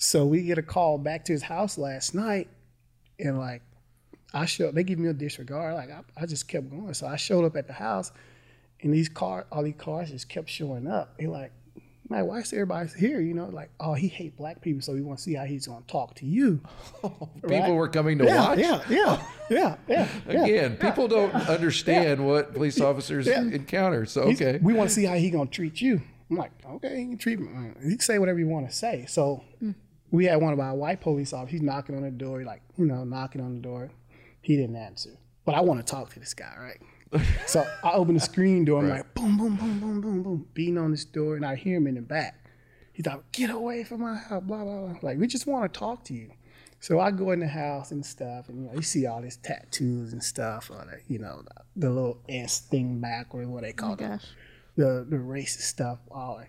So 0.02 0.24
we 0.24 0.42
get 0.42 0.56
a 0.56 0.62
call 0.62 0.96
back 0.96 1.26
to 1.26 1.32
his 1.32 1.42
house 1.42 1.76
last 1.76 2.14
night, 2.14 2.48
and 3.18 3.38
like, 3.38 3.60
I 4.32 4.46
showed. 4.46 4.74
They 4.74 4.82
give 4.82 4.98
me 4.98 5.08
a 5.10 5.12
disregard. 5.12 5.74
Like 5.74 5.90
I, 5.90 6.00
I 6.16 6.24
just 6.24 6.48
kept 6.48 6.70
going. 6.70 6.94
So 6.94 7.06
I 7.06 7.16
showed 7.16 7.44
up 7.44 7.54
at 7.54 7.66
the 7.66 7.74
house, 7.74 8.10
and 8.80 8.94
these 8.94 9.10
car, 9.10 9.46
all 9.52 9.62
these 9.62 9.74
cars 9.76 10.10
just 10.10 10.28
kept 10.30 10.48
showing 10.48 10.86
up. 10.86 11.18
They 11.18 11.26
like, 11.26 11.52
man, 12.08 12.26
why 12.26 12.38
is 12.38 12.50
everybody 12.54 12.88
here? 12.98 13.20
You 13.20 13.34
know, 13.34 13.50
like, 13.50 13.68
oh, 13.78 13.92
he 13.92 14.08
hate 14.08 14.38
black 14.38 14.62
people, 14.62 14.80
so 14.80 14.94
we 14.94 15.02
want 15.02 15.18
to 15.18 15.22
see 15.22 15.34
how 15.34 15.44
he's 15.44 15.66
gonna 15.66 15.84
talk 15.86 16.14
to 16.14 16.24
you. 16.26 16.62
People 17.46 17.74
were 17.74 17.88
coming 17.88 18.16
to 18.18 18.24
Yeah, 18.24 18.36
watch. 18.48 18.58
yeah, 18.58 18.82
yeah, 18.88 19.22
yeah, 19.50 19.76
yeah. 19.86 20.08
yeah. 20.30 20.44
Again, 20.44 20.76
people 20.78 21.08
don't 21.08 21.34
understand 21.34 22.26
what 22.26 22.54
police 22.54 22.80
officers 22.80 23.26
Yeah. 23.26 23.42
encounter. 23.42 24.06
So 24.06 24.28
He's- 24.28 24.40
okay. 24.40 24.58
We 24.62 24.72
want 24.72 24.88
to 24.88 24.94
see 24.94 25.04
how 25.04 25.16
he 25.16 25.28
gonna 25.28 25.50
treat 25.50 25.82
you. 25.82 26.00
I'm 26.30 26.36
like, 26.38 26.52
okay, 26.64 26.96
he 26.96 27.04
can 27.04 27.18
treat 27.18 27.38
me. 27.38 27.48
You 27.82 27.90
can 27.90 28.00
say 28.00 28.18
whatever 28.18 28.38
you 28.38 28.46
want 28.46 28.70
to 28.70 28.74
say. 28.74 29.04
So 29.06 29.42
hmm. 29.58 29.72
We 30.10 30.24
had 30.26 30.40
one 30.40 30.52
of 30.52 30.60
our 30.60 30.74
white 30.74 31.00
police 31.00 31.32
officers. 31.32 31.52
He's 31.52 31.62
knocking 31.62 31.96
on 31.96 32.02
the 32.02 32.10
door, 32.10 32.42
like 32.44 32.62
you 32.76 32.86
know, 32.86 33.04
knocking 33.04 33.40
on 33.40 33.54
the 33.54 33.60
door. 33.60 33.90
He 34.42 34.56
didn't 34.56 34.76
answer, 34.76 35.18
but 35.44 35.54
I 35.54 35.60
want 35.60 35.84
to 35.84 35.90
talk 35.90 36.12
to 36.14 36.20
this 36.20 36.34
guy, 36.34 36.54
right? 36.58 37.24
so 37.46 37.66
I 37.82 37.92
open 37.92 38.14
the 38.14 38.20
screen 38.20 38.64
door. 38.64 38.80
I'm 38.80 38.88
like, 38.88 39.14
boom, 39.14 39.36
boom, 39.36 39.56
boom, 39.56 39.80
boom, 39.80 40.00
boom, 40.00 40.22
boom, 40.22 40.46
beating 40.54 40.78
on 40.78 40.92
this 40.92 41.04
door, 41.04 41.36
and 41.36 41.44
I 41.44 41.56
hear 41.56 41.76
him 41.76 41.86
in 41.86 41.96
the 41.96 42.02
back. 42.02 42.36
He's 42.92 43.06
like, 43.06 43.32
get 43.32 43.50
away 43.50 43.84
from 43.84 44.02
my 44.02 44.16
house, 44.16 44.42
blah 44.44 44.64
blah 44.64 44.86
blah. 44.86 44.98
Like 45.02 45.18
we 45.18 45.26
just 45.26 45.46
want 45.46 45.72
to 45.72 45.78
talk 45.78 46.04
to 46.04 46.14
you. 46.14 46.30
So 46.82 46.98
I 46.98 47.10
go 47.10 47.30
in 47.32 47.40
the 47.40 47.48
house 47.48 47.90
and 47.90 48.04
stuff, 48.04 48.48
and 48.48 48.62
you 48.62 48.68
know, 48.68 48.74
you 48.74 48.82
see 48.82 49.06
all 49.06 49.20
these 49.20 49.36
tattoos 49.36 50.12
and 50.12 50.22
stuff, 50.22 50.70
or 50.70 50.76
the, 50.76 51.00
you 51.12 51.18
know, 51.18 51.42
the, 51.42 51.88
the 51.88 51.90
little 51.90 52.18
S 52.28 52.60
thing 52.60 53.00
back, 53.00 53.34
or 53.34 53.46
what 53.46 53.62
they 53.62 53.70
oh 53.70 53.74
call 53.74 53.96
Oh 54.00 54.04
it 54.04 54.20
the 54.76 55.06
the 55.08 55.16
racist 55.16 55.62
stuff. 55.62 55.98
All 56.10 56.38
that. 56.38 56.48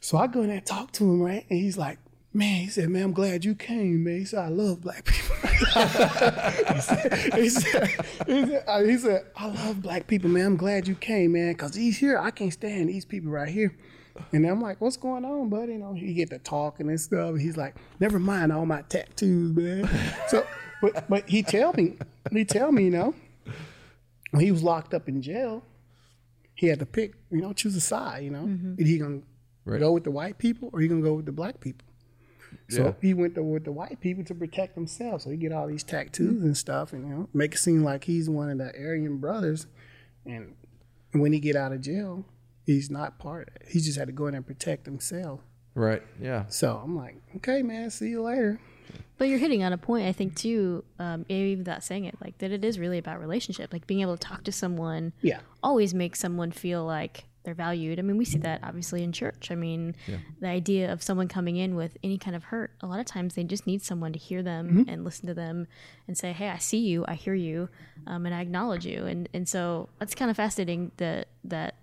So 0.00 0.16
I 0.16 0.26
go 0.26 0.40
in 0.40 0.48
there 0.48 0.56
and 0.56 0.66
talk 0.66 0.92
to 0.92 1.04
him, 1.04 1.20
right? 1.20 1.44
And 1.50 1.58
he's 1.58 1.76
like, 1.76 1.98
man, 2.36 2.60
he 2.62 2.68
said, 2.68 2.88
man, 2.90 3.04
I'm 3.04 3.12
glad 3.12 3.44
you 3.44 3.54
came, 3.54 4.04
man. 4.04 4.18
He 4.18 4.24
said, 4.24 4.40
I 4.40 4.48
love 4.48 4.80
black 4.80 5.04
people. 5.04 5.36
he, 5.48 6.80
said, 6.80 7.14
he, 7.34 7.48
said, 7.48 7.88
he, 8.26 8.46
said, 8.46 8.86
he 8.86 8.98
said, 8.98 9.26
I 9.36 9.46
love 9.46 9.82
black 9.82 10.06
people, 10.06 10.30
man. 10.30 10.46
I'm 10.46 10.56
glad 10.56 10.86
you 10.86 10.94
came, 10.94 11.32
man, 11.32 11.52
because 11.52 11.72
these 11.72 11.98
here, 11.98 12.18
I 12.18 12.30
can't 12.30 12.52
stand 12.52 12.88
these 12.88 13.04
people 13.04 13.30
right 13.30 13.48
here. 13.48 13.76
And 14.32 14.46
I'm 14.46 14.60
like, 14.60 14.80
what's 14.80 14.96
going 14.96 15.24
on, 15.24 15.48
buddy? 15.48 15.72
You 15.72 15.78
know, 15.78 15.92
he 15.94 16.14
get 16.14 16.30
to 16.30 16.38
talking 16.38 16.88
and 16.88 17.00
stuff. 17.00 17.36
He's 17.36 17.56
like, 17.56 17.74
never 18.00 18.18
mind 18.18 18.52
all 18.52 18.66
my 18.66 18.82
tattoos, 18.82 19.54
man. 19.56 19.88
So, 20.28 20.46
but, 20.80 21.08
but 21.08 21.28
he 21.28 21.42
tell 21.42 21.72
me, 21.72 21.96
he 22.30 22.44
tell 22.44 22.72
me, 22.72 22.84
you 22.84 22.90
know, 22.90 23.14
when 24.30 24.44
he 24.44 24.52
was 24.52 24.62
locked 24.62 24.94
up 24.94 25.08
in 25.08 25.22
jail, 25.22 25.62
he 26.54 26.68
had 26.68 26.78
to 26.78 26.86
pick, 26.86 27.14
you 27.30 27.40
know, 27.40 27.52
choose 27.52 27.76
a 27.76 27.80
side, 27.80 28.24
you 28.24 28.30
know. 28.30 28.44
Mm-hmm. 28.44 28.74
Is 28.78 28.88
he 28.88 28.98
gonna 28.98 29.20
Right. 29.66 29.80
go 29.80 29.90
with 29.90 30.04
the 30.04 30.12
white 30.12 30.38
people 30.38 30.70
or 30.72 30.80
he 30.80 30.86
gonna 30.86 31.02
go 31.02 31.14
with 31.14 31.26
the 31.26 31.32
black 31.32 31.58
people? 31.60 31.86
So 32.68 32.84
Yeah. 32.84 32.92
he 33.00 33.14
went 33.14 33.34
to, 33.36 33.42
with 33.42 33.64
the 33.64 33.72
white 33.72 34.00
people 34.00 34.24
to 34.24 34.34
protect 34.34 34.74
himself. 34.74 35.22
So 35.22 35.30
he 35.30 35.36
get 35.36 35.52
all 35.52 35.66
these 35.66 35.82
tattoos 35.84 36.42
and 36.42 36.56
stuff, 36.56 36.92
and 36.92 37.08
you 37.08 37.14
know, 37.14 37.28
make 37.32 37.54
it 37.54 37.58
seem 37.58 37.82
like 37.84 38.04
he's 38.04 38.28
one 38.28 38.50
of 38.50 38.58
the 38.58 38.72
Aryan 38.78 39.18
brothers. 39.18 39.66
And 40.24 40.54
when 41.12 41.32
he 41.32 41.40
get 41.40 41.56
out 41.56 41.72
of 41.72 41.80
jail, 41.80 42.26
he's 42.64 42.90
not 42.90 43.18
part 43.18 43.48
of 43.48 43.56
it. 43.56 43.68
He 43.68 43.80
just 43.80 43.98
had 43.98 44.06
to 44.08 44.12
go 44.12 44.26
in 44.26 44.34
and 44.34 44.46
protect 44.46 44.86
himself. 44.86 45.40
Right. 45.74 46.02
Yeah. 46.20 46.46
So 46.48 46.80
I'm 46.82 46.96
like, 46.96 47.16
okay, 47.36 47.62
man, 47.62 47.90
see 47.90 48.08
you 48.08 48.22
later. 48.22 48.60
But 49.18 49.28
you're 49.28 49.38
hitting 49.38 49.62
on 49.62 49.72
a 49.72 49.78
point, 49.78 50.06
I 50.06 50.12
think, 50.12 50.36
too, 50.36 50.84
um, 50.98 51.24
even 51.28 51.58
without 51.58 51.82
saying 51.82 52.04
it, 52.04 52.16
like 52.20 52.38
that 52.38 52.50
it 52.50 52.64
is 52.64 52.78
really 52.78 52.98
about 52.98 53.20
relationship. 53.20 53.72
Like 53.72 53.86
being 53.86 54.00
able 54.00 54.16
to 54.16 54.26
talk 54.26 54.44
to 54.44 54.52
someone 54.52 55.12
Yeah. 55.22 55.40
always 55.62 55.92
makes 55.94 56.18
someone 56.20 56.50
feel 56.50 56.84
like 56.84 57.24
they're 57.46 57.54
valued. 57.54 57.98
I 57.98 58.02
mean, 58.02 58.18
we 58.18 58.26
see 58.26 58.38
that 58.40 58.60
obviously 58.62 59.02
in 59.02 59.12
church. 59.12 59.50
I 59.50 59.54
mean, 59.54 59.96
the 60.40 60.48
idea 60.48 60.92
of 60.92 61.02
someone 61.02 61.28
coming 61.28 61.56
in 61.56 61.74
with 61.74 61.96
any 62.04 62.18
kind 62.18 62.36
of 62.36 62.44
hurt, 62.44 62.72
a 62.82 62.86
lot 62.86 63.00
of 63.00 63.06
times 63.06 63.34
they 63.34 63.44
just 63.44 63.66
need 63.66 63.80
someone 63.80 64.12
to 64.12 64.18
hear 64.18 64.42
them 64.42 64.84
and 64.88 65.04
listen 65.04 65.26
to 65.28 65.34
them 65.34 65.66
and 66.06 66.18
say, 66.18 66.32
hey, 66.32 66.50
I 66.50 66.58
see 66.58 66.78
you, 66.78 67.06
I 67.08 67.14
hear 67.14 67.34
you, 67.34 67.70
um, 68.06 68.26
and 68.26 68.34
I 68.34 68.42
acknowledge 68.42 68.84
you. 68.84 69.06
And, 69.06 69.28
and 69.32 69.48
so 69.48 69.88
that's 69.98 70.14
kind 70.14 70.30
of 70.30 70.36
fascinating 70.36 70.92
that, 70.98 71.28
that, 71.44 71.76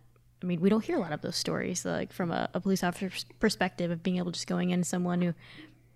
I 0.44 0.46
mean, 0.46 0.60
we 0.62 0.70
don't 0.70 0.84
hear 0.84 0.98
a 0.98 1.00
lot 1.00 1.14
of 1.14 1.22
those 1.22 1.38
stories, 1.38 1.86
like 1.86 2.12
from 2.14 2.30
a, 2.30 2.50
a 2.54 2.60
police 2.60 2.84
officer's 2.84 3.26
perspective 3.40 3.90
of 3.90 4.04
being 4.04 4.18
able 4.18 4.32
to 4.32 4.34
just 4.34 4.48
going 4.48 4.70
in 4.70 4.82
to 4.82 4.88
someone 4.88 5.22
who 5.22 5.34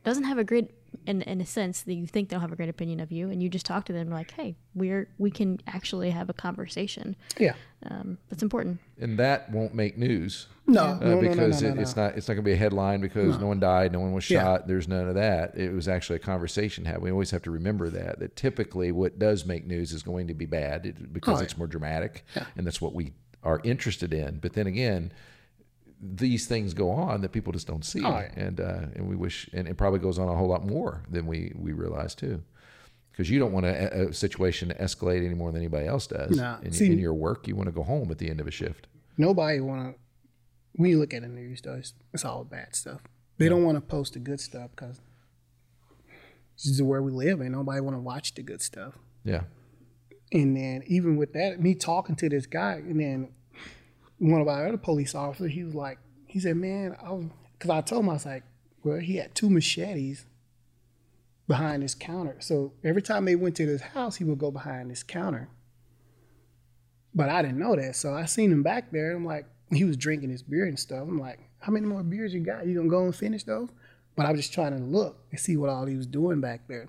doesn't 0.03 0.23
have 0.23 0.37
a 0.37 0.43
great 0.43 0.71
in, 1.05 1.21
in 1.23 1.39
a 1.41 1.45
sense 1.45 1.81
that 1.83 1.93
you 1.93 2.05
think 2.07 2.29
they'll 2.29 2.39
have 2.39 2.51
a 2.51 2.55
great 2.55 2.69
opinion 2.69 2.99
of 2.99 3.11
you 3.11 3.29
and 3.29 3.41
you 3.41 3.49
just 3.49 3.65
talk 3.65 3.85
to 3.85 3.93
them 3.93 4.09
like 4.09 4.31
hey 4.31 4.55
we're 4.75 5.07
we 5.17 5.31
can 5.31 5.59
actually 5.67 6.09
have 6.11 6.29
a 6.29 6.33
conversation 6.33 7.15
Yeah. 7.37 7.53
um, 7.89 8.17
that's 8.29 8.43
important 8.43 8.79
And 8.99 9.17
that 9.19 9.51
won't 9.51 9.73
make 9.73 9.97
news. 9.97 10.47
No, 10.69 10.83
uh, 10.83 10.93
no, 10.99 10.99
no, 10.99 11.21
no, 11.21 11.29
because 11.29 11.61
no, 11.61 11.69
it, 11.69 11.75
no, 11.75 11.81
it's 11.81 11.95
not 11.95 12.15
it's 12.17 12.27
not 12.27 12.33
going 12.33 12.43
to 12.43 12.49
be 12.49 12.53
a 12.53 12.57
headline 12.57 12.99
because 12.99 13.39
no. 13.39 13.47
one 13.47 13.59
died, 13.61 13.93
no 13.93 13.99
one 14.01 14.11
was 14.11 14.29
Yeah. 14.29 14.41
shot. 14.43 14.67
There's 14.67 14.87
none 14.87 15.07
of 15.07 15.15
that. 15.15 15.55
It 15.57 15.71
was 15.71 15.87
actually 15.87 16.17
a 16.17 16.19
conversation 16.19 16.83
had. 16.83 17.01
We 17.01 17.09
always 17.11 17.31
have 17.31 17.41
to 17.43 17.51
remember 17.51 17.89
that 17.89 18.19
that 18.19 18.35
typically 18.35 18.91
what 18.91 19.17
does 19.17 19.45
make 19.45 19.65
news 19.65 19.93
is 19.93 20.03
going 20.03 20.27
to 20.27 20.33
be 20.33 20.45
bad 20.45 21.13
because 21.13 21.39
Oh, 21.39 21.43
it's 21.43 21.57
more 21.57 21.67
dramatic, 21.67 22.25
and 22.57 22.67
that's 22.67 22.81
what 22.81 22.93
we 22.93 23.13
are 23.43 23.61
interested 23.63 24.13
in. 24.13 24.39
But 24.39 24.53
then 24.53 24.67
again. 24.67 25.11
These 25.99 26.45
things 26.45 26.73
go 26.75 26.91
on 26.91 27.21
that 27.21 27.31
people 27.31 27.51
just 27.53 27.65
don't 27.67 27.83
see, 27.83 28.03
Oh, 28.03 28.09
yeah. 28.19 28.31
and 28.35 28.59
uh, 28.59 28.81
and 28.95 29.09
we 29.09 29.15
wish, 29.15 29.49
and 29.53 29.67
it 29.67 29.77
probably 29.77 29.99
goes 29.99 30.19
on 30.19 30.27
a 30.29 30.35
whole 30.35 30.47
lot 30.47 30.65
more 30.65 31.03
than 31.09 31.25
we 31.25 31.51
we 31.55 31.71
realize 31.71 32.13
too, 32.13 32.43
because 33.11 33.29
you 33.31 33.39
don't 33.39 33.51
want 33.51 33.65
a, 33.65 34.09
a 34.09 34.13
situation 34.13 34.69
to 34.69 34.75
escalate 34.75 35.25
any 35.25 35.33
more 35.33 35.51
than 35.51 35.61
anybody 35.61 35.87
else 35.87 36.05
does. 36.05 36.37
Nah. 36.37 36.59
in, 36.61 36.71
See- 36.71 36.91
in 36.91 36.99
your 36.99 37.15
work, 37.15 37.47
you 37.47 37.55
want 37.55 37.67
to 37.67 37.71
go 37.73 37.81
home 37.83 38.11
at 38.11 38.19
the 38.19 38.29
end 38.29 38.39
of 38.39 38.45
a 38.47 38.51
shift. 38.51 38.85
Nobody 39.17 39.59
want 39.59 39.95
to. 39.95 39.99
When 40.73 40.91
you 40.91 40.99
look 40.99 41.15
at 41.15 41.23
the 41.23 41.27
news, 41.27 41.61
though, 41.63 41.73
it's, 41.73 41.93
it's 42.13 42.23
all 42.23 42.43
bad 42.43 42.75
stuff. 42.75 43.01
They 43.39 43.49
don't 43.49 43.63
want 43.63 43.77
to 43.77 43.81
post 43.81 44.13
the 44.13 44.19
good 44.19 44.39
stuff 44.39 44.69
because 44.75 45.01
this 46.55 46.67
is 46.67 46.81
where 46.83 47.01
we 47.01 47.11
live, 47.11 47.39
and 47.41 47.51
nobody 47.51 47.81
want 47.81 47.95
to 47.95 47.99
watch 48.01 48.35
the 48.35 48.43
good 48.43 48.61
stuff. 48.61 48.93
Yeah. 49.23 49.41
And 50.31 50.55
then 50.55 50.83
even 50.85 51.17
with 51.17 51.33
that, 51.33 51.59
me 51.59 51.73
talking 51.73 52.15
to 52.17 52.29
this 52.29 52.45
guy, 52.45 52.73
and 52.73 52.99
then 52.99 53.29
one 54.19 54.41
of 54.41 54.47
our 54.47 54.67
other 54.67 54.77
police 54.77 55.15
officers, 55.15 55.51
he 55.51 55.63
was 55.63 55.75
like, 55.75 55.99
he 56.25 56.39
said, 56.39 56.57
"Man, 56.57 56.95
I 57.01 57.11
was," 57.11 57.25
because 57.53 57.69
I 57.69 57.81
told 57.81 58.03
him 58.03 58.09
I 58.09 58.13
was 58.13 58.25
like, 58.25 58.43
well, 58.83 58.97
he 58.99 59.17
had 59.17 59.35
two 59.35 59.49
machetes 59.49 60.25
behind 61.47 61.81
his 61.81 61.95
counter. 61.95 62.37
So 62.39 62.73
every 62.83 63.01
time 63.01 63.25
they 63.25 63.35
went 63.35 63.55
to 63.57 63.67
his 63.67 63.81
house, 63.81 64.17
he 64.17 64.23
would 64.23 64.39
go 64.39 64.51
behind 64.51 64.89
his 64.89 65.03
counter. 65.03 65.49
But 67.13 67.29
I 67.29 67.41
didn't 67.41 67.59
know 67.59 67.75
that, 67.75 67.95
so 67.95 68.13
I 68.13 68.25
seen 68.25 68.51
him 68.51 68.63
back 68.63 68.91
there. 68.91 69.15
I'm 69.15 69.25
like, 69.25 69.45
he 69.71 69.83
was 69.83 69.97
drinking 69.97 70.29
his 70.29 70.43
beer 70.43 70.65
and 70.65 70.77
stuff. 70.77 71.01
I'm 71.01 71.19
like, 71.19 71.39
how 71.59 71.71
many 71.71 71.85
more 71.85 72.03
beers 72.03 72.33
you 72.33 72.41
got? 72.41 72.65
You 72.67 72.75
gonna 72.75 72.89
go 72.89 73.05
and 73.05 73.15
finish 73.15 73.43
those? 73.43 73.69
But 74.15 74.25
I 74.25 74.31
was 74.31 74.41
just 74.41 74.53
trying 74.53 74.77
to 74.77 74.83
look 74.83 75.25
and 75.31 75.39
see 75.39 75.57
what 75.57 75.69
all 75.69 75.85
he 75.85 75.95
was 75.95 76.07
doing 76.07 76.41
back 76.41 76.67
there. 76.67 76.87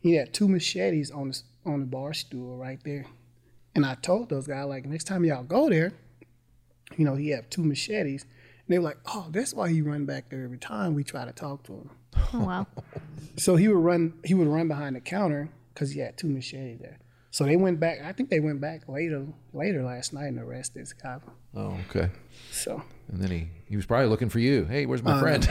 He 0.00 0.14
had 0.14 0.32
two 0.32 0.48
machetes 0.48 1.10
on 1.10 1.30
the 1.30 1.42
on 1.64 1.80
the 1.80 1.86
bar 1.86 2.14
stool 2.14 2.56
right 2.56 2.80
there, 2.84 3.06
and 3.74 3.84
I 3.84 3.94
told 3.94 4.30
those 4.30 4.46
guys 4.46 4.66
like, 4.66 4.86
next 4.86 5.04
time 5.04 5.24
y'all 5.24 5.42
go 5.42 5.68
there, 5.68 5.92
you 6.96 7.04
know, 7.04 7.14
he 7.14 7.30
have 7.30 7.48
two 7.50 7.62
machetes. 7.62 8.22
And 8.22 8.74
they 8.74 8.78
were 8.78 8.84
like, 8.84 8.98
oh, 9.06 9.26
that's 9.30 9.54
why 9.54 9.70
he 9.70 9.82
run 9.82 10.06
back 10.06 10.28
there 10.30 10.44
every 10.44 10.58
time 10.58 10.94
we 10.94 11.04
try 11.04 11.24
to 11.24 11.32
talk 11.32 11.62
to 11.64 11.72
him. 11.72 11.90
oh 12.34 12.44
wow 12.44 12.66
So 13.36 13.56
he 13.56 13.68
would 13.68 13.82
run 13.82 14.14
he 14.24 14.34
would 14.34 14.48
run 14.48 14.68
behind 14.68 14.96
the 14.96 15.00
counter 15.00 15.48
because 15.74 15.92
he 15.92 16.00
had 16.00 16.16
two 16.18 16.28
machetes 16.28 16.78
there. 16.80 16.98
So 17.32 17.44
they 17.44 17.54
went 17.56 17.78
back. 17.78 18.00
I 18.04 18.12
think 18.12 18.28
they 18.28 18.40
went 18.40 18.60
back 18.60 18.88
later 18.88 19.24
later 19.52 19.82
last 19.84 20.12
night 20.12 20.26
and 20.26 20.38
arrested 20.40 20.82
this 20.82 20.92
guy. 20.92 21.18
Oh, 21.54 21.76
okay. 21.88 22.10
So 22.50 22.82
And 23.08 23.20
then 23.22 23.30
he, 23.30 23.48
he 23.68 23.76
was 23.76 23.86
probably 23.86 24.08
looking 24.08 24.28
for 24.28 24.40
you. 24.40 24.64
Hey, 24.64 24.84
where's 24.86 25.02
my 25.02 25.12
Uh, 25.12 25.20
friend? 25.20 25.42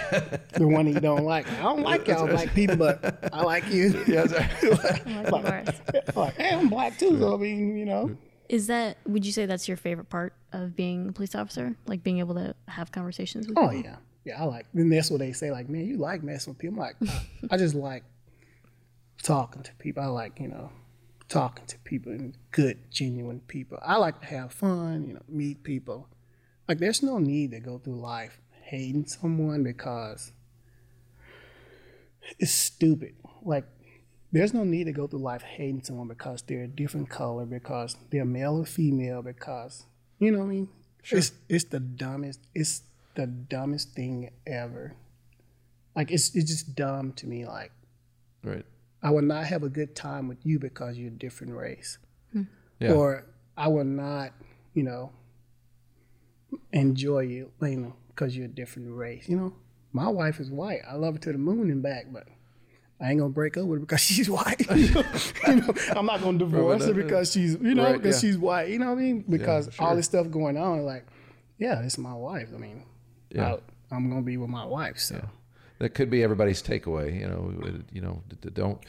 the 0.53 0.67
one 0.67 0.85
he 0.87 0.93
don't 0.93 1.23
like. 1.23 1.49
I 1.53 1.61
don't 1.63 1.81
like 1.81 2.07
y'all 2.07 2.27
black 2.27 2.53
people, 2.53 2.75
but 2.77 3.29
I 3.33 3.43
like 3.43 3.65
you. 3.71 4.03
yeah, 4.07 4.25
that's 4.25 4.63
I 4.63 4.69
like 4.69 5.05
Morris. 5.31 5.81
like, 6.15 6.35
hey, 6.35 6.55
I'm 6.55 6.69
black 6.69 6.97
too. 6.97 7.17
So 7.19 7.33
I 7.33 7.37
mean, 7.37 7.77
you 7.77 7.85
know, 7.85 8.15
is 8.49 8.67
that 8.67 8.97
would 9.05 9.25
you 9.25 9.31
say 9.31 9.45
that's 9.45 9.67
your 9.67 9.77
favorite 9.77 10.09
part 10.09 10.33
of 10.51 10.75
being 10.75 11.09
a 11.09 11.11
police 11.11 11.35
officer 11.35 11.75
like 11.85 12.03
being 12.03 12.17
able 12.17 12.33
to 12.33 12.55
have 12.67 12.91
conversations 12.91 13.47
with 13.47 13.57
oh 13.57 13.69
people? 13.69 13.91
yeah, 13.91 13.95
yeah. 14.25 14.41
I 14.41 14.45
like. 14.45 14.65
And 14.73 14.91
that's 14.91 15.11
what 15.11 15.19
they 15.19 15.31
say. 15.31 15.51
Like, 15.51 15.69
man, 15.69 15.85
you 15.85 15.97
like 15.97 16.23
messing 16.23 16.51
with 16.51 16.57
people. 16.57 16.81
I'm 16.81 16.87
like, 16.87 16.95
I, 17.49 17.55
I 17.55 17.57
just 17.57 17.75
like 17.75 18.03
talking 19.21 19.61
to 19.63 19.73
people. 19.75 20.03
I 20.03 20.07
like, 20.07 20.39
you 20.39 20.47
know, 20.47 20.71
talking 21.29 21.65
to 21.67 21.77
people 21.79 22.11
and 22.11 22.35
good, 22.51 22.91
genuine 22.91 23.39
people. 23.41 23.77
I 23.81 23.97
like 23.97 24.19
to 24.21 24.25
have 24.25 24.51
fun. 24.51 25.07
You 25.07 25.13
know, 25.13 25.23
meet 25.29 25.63
people. 25.63 26.07
Like, 26.67 26.79
there's 26.79 27.01
no 27.01 27.19
need 27.19 27.51
to 27.51 27.59
go 27.59 27.77
through 27.77 27.99
life 27.99 28.41
hating 28.63 29.05
someone 29.05 29.63
because 29.63 30.31
it's 32.37 32.51
stupid. 32.51 33.15
Like, 33.43 33.65
there's 34.31 34.53
no 34.53 34.63
need 34.63 34.85
to 34.85 34.91
go 34.91 35.07
through 35.07 35.19
life 35.19 35.41
hating 35.41 35.83
someone 35.83 36.07
because 36.07 36.41
they're 36.43 36.63
a 36.63 36.67
different 36.67 37.09
color, 37.09 37.45
because 37.45 37.95
they're 38.11 38.25
male 38.25 38.57
or 38.57 38.65
female, 38.65 39.21
because 39.21 39.85
you 40.19 40.31
know 40.31 40.39
what 40.39 40.45
I 40.45 40.49
mean. 40.49 40.69
Sure. 41.01 41.19
It's 41.19 41.31
it's 41.47 41.63
the 41.65 41.79
dumbest. 41.79 42.39
It's 42.53 42.83
the 43.15 43.25
dumbest 43.27 43.93
thing 43.93 44.31
ever. 44.45 44.95
Like 45.95 46.11
it's 46.11 46.35
it's 46.35 46.49
just 46.49 46.75
dumb 46.75 47.13
to 47.13 47.27
me. 47.27 47.45
Like 47.45 47.71
Right. 48.43 48.65
I 49.01 49.11
will 49.11 49.21
not 49.21 49.45
have 49.45 49.63
a 49.63 49.69
good 49.69 49.95
time 49.95 50.27
with 50.27 50.45
you 50.45 50.59
because 50.59 50.97
you're 50.97 51.07
a 51.07 51.11
different 51.11 51.55
race, 51.55 51.97
hmm. 52.33 52.43
Yeah. 52.79 52.93
or 52.93 53.25
I 53.57 53.67
will 53.67 53.85
not, 53.85 54.31
you 54.73 54.83
know, 54.83 55.11
enjoy 56.71 57.21
you, 57.21 57.51
you 57.61 57.77
know, 57.77 57.95
because 58.09 58.35
you're 58.35 58.45
a 58.45 58.49
different 58.49 58.95
race. 58.95 59.27
You 59.29 59.37
know, 59.37 59.53
my 59.93 60.07
wife 60.07 60.39
is 60.39 60.51
white. 60.51 60.81
I 60.89 60.95
love 60.95 61.15
her 61.15 61.19
to 61.21 61.31
the 61.31 61.37
moon 61.37 61.71
and 61.71 61.81
back, 61.81 62.07
but 62.11 62.27
I 63.01 63.11
ain't 63.11 63.19
gonna 63.19 63.29
break 63.31 63.55
up 63.57 63.65
with 63.65 63.79
her 63.79 63.85
because 63.85 64.01
she's 64.01 64.29
white. 64.39 64.65
you, 64.75 64.93
know? 65.55 65.73
I'm 65.95 66.05
not 66.05 66.21
gonna 66.21 66.37
divorce 66.37 66.85
her 66.85 66.93
because 66.93 67.31
she's, 67.31 67.53
you 67.61 67.73
know, 67.75 67.83
Right, 67.85 68.01
because 68.01 68.21
yeah. 68.21 68.29
she's 68.29 68.37
white. 68.37 68.69
You 68.69 68.79
know 68.79 68.87
what 68.87 68.99
I 68.99 69.01
mean? 69.01 69.23
Because 69.27 69.69
sure. 69.73 69.87
all 69.87 69.95
this 69.95 70.05
stuff 70.05 70.29
going 70.29 70.57
on, 70.57 70.83
like, 70.85 71.05
yeah, 71.57 71.81
it's 71.83 71.97
my 71.97 72.13
wife. 72.13 72.49
I 72.53 72.57
mean, 72.57 72.83
Yeah. 73.29 73.55
I, 73.55 73.95
I'm 73.95 74.09
gonna 74.09 74.21
be 74.21 74.37
with 74.37 74.49
my 74.49 74.65
wife. 74.65 74.99
So 74.99 75.23
that 75.79 75.89
could 75.93 76.09
be 76.09 76.23
everybody's 76.23 76.61
takeaway. 76.61 77.19
You 77.19 77.27
know, 77.27 77.81
you 77.91 78.01
know, 78.01 78.21
don't 78.53 78.79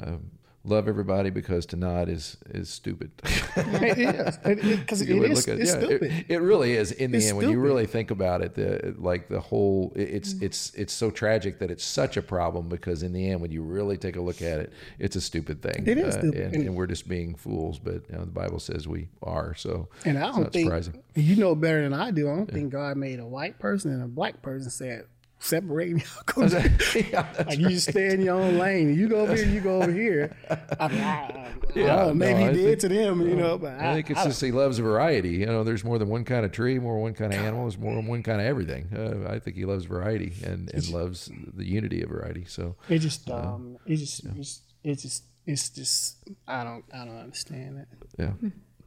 um, 0.00 0.30
love 0.68 0.88
everybody 0.88 1.30
because 1.30 1.66
to 1.66 1.76
nod 1.76 2.08
is 2.08 2.36
is 2.50 2.68
stupid. 2.68 3.10
it 3.56 3.98
is 3.98 4.36
because 4.78 5.00
it, 5.02 5.08
You 5.14 5.20
would 5.20 5.30
is. 5.32 5.48
at- 5.48 5.58
it's 5.58 5.70
yeah, 5.72 5.78
stupid. 5.80 6.12
It, 6.12 6.26
it 6.28 6.38
really 6.38 6.74
is. 6.74 6.92
In 6.92 7.10
the 7.10 7.18
It's 7.18 7.28
end, 7.28 7.36
when 7.38 7.50
you 7.50 7.58
really 7.60 7.86
think 7.86 8.10
about 8.10 8.42
it, 8.42 8.54
the 8.54 8.94
like 8.98 9.28
the 9.28 9.40
whole 9.40 9.92
it- 9.96 10.02
it's 10.08 10.34
Mm. 10.34 10.42
it's 10.42 10.74
it's 10.74 10.92
so 10.92 11.10
tragic 11.10 11.58
that 11.60 11.70
it's 11.70 11.84
such 11.84 12.16
a 12.16 12.22
problem 12.22 12.68
because 12.68 13.02
in 13.02 13.12
the 13.12 13.28
end, 13.30 13.40
when 13.40 13.50
you 13.50 13.62
really 13.62 13.96
take 13.96 14.16
a 14.16 14.20
look 14.20 14.42
at 14.42 14.58
it, 14.60 14.72
it's 14.98 15.16
a 15.16 15.20
stupid 15.20 15.62
thing. 15.62 15.84
It 15.86 15.98
is 15.98 16.16
uh, 16.16 16.20
and, 16.20 16.34
And- 16.34 16.54
and 16.54 16.76
we're 16.76 16.86
just 16.86 17.08
being 17.08 17.34
fools. 17.34 17.78
But 17.78 18.02
you 18.10 18.16
know, 18.16 18.24
the 18.24 18.30
Bible 18.30 18.60
says 18.60 18.86
we 18.86 19.08
are. 19.22 19.54
So 19.54 19.88
And 20.04 20.18
I 20.18 20.26
don't 20.26 20.42
not 20.42 20.52
think 20.52 20.66
surprising. 20.66 21.02
you 21.14 21.36
know 21.36 21.54
better 21.54 21.82
than 21.82 21.94
I 21.94 22.10
do. 22.10 22.30
I 22.30 22.36
don't 22.36 22.50
think 22.50 22.70
God 22.70 22.96
made 22.96 23.18
a 23.20 23.26
white 23.26 23.58
person 23.58 23.92
and 23.92 24.02
a 24.02 24.06
black 24.08 24.42
person 24.42 24.70
said 24.70 25.04
separate 25.38 25.92
me. 25.92 26.02
Yeah, 26.36 27.26
that's 27.32 27.48
like 27.48 27.58
you 27.58 27.68
just 27.70 27.90
stay 27.90 28.12
in 28.12 28.22
your 28.22 28.36
own 28.40 28.58
lane. 28.58 28.94
You 28.94 29.08
go 29.08 29.20
over 29.20 29.34
here, 29.34 29.46
you 29.46 29.60
go 29.60 29.82
over 29.82 29.92
here. 29.92 30.36
I 30.80 30.88
mean, 30.88 31.00
I, 31.00 31.04
I, 31.04 31.46
I 31.46 31.52
Yeah, 31.74 31.96
know, 32.06 32.14
maybe 32.14 32.40
no, 32.40 32.46
I 32.46 32.52
he 32.52 32.56
did 32.56 32.80
think- 32.80 32.80
to 32.80 32.88
them, 32.88 33.20
you 33.28 33.36
know. 33.36 33.58
But 33.58 33.78
I, 33.80 33.90
I 33.90 33.94
think 33.94 34.10
it's 34.10 34.20
I 34.20 34.24
just 34.24 34.40
he 34.40 34.52
loves 34.52 34.78
variety. 34.78 35.30
You 35.30 35.46
know, 35.46 35.64
there's 35.64 35.84
more 35.84 35.98
than 35.98 36.08
one 36.08 36.24
kind 36.24 36.44
of 36.44 36.52
tree, 36.52 36.78
more 36.78 36.94
than 36.94 37.02
one 37.02 37.14
kind 37.14 37.32
of 37.32 37.40
animal, 37.40 37.64
there's 37.64 37.78
more 37.78 37.94
than 37.94 38.06
one 38.06 38.22
kind 38.22 38.40
of 38.40 38.46
everything. 38.46 38.88
Uh, 38.94 39.28
I 39.32 39.38
think 39.38 39.56
he 39.56 39.64
loves 39.64 39.84
variety 39.84 40.32
and, 40.44 40.70
and 40.72 40.88
loves 40.90 41.30
the 41.54 41.64
unity 41.64 42.02
of 42.02 42.10
variety. 42.10 42.44
So 42.46 42.76
don't- 42.88 42.96
it 42.96 42.98
just 43.00 43.30
um, 43.30 43.78
it 43.86 43.96
just 43.96 44.24
it's, 44.24 44.60
it's 44.84 45.02
just 45.02 45.24
it's 45.46 45.68
just 45.70 46.16
I 46.46 46.64
don't 46.64 46.84
I 46.92 47.04
don't 47.04 47.18
understand 47.18 47.78
it. 47.78 47.88
yeah, 48.18 48.32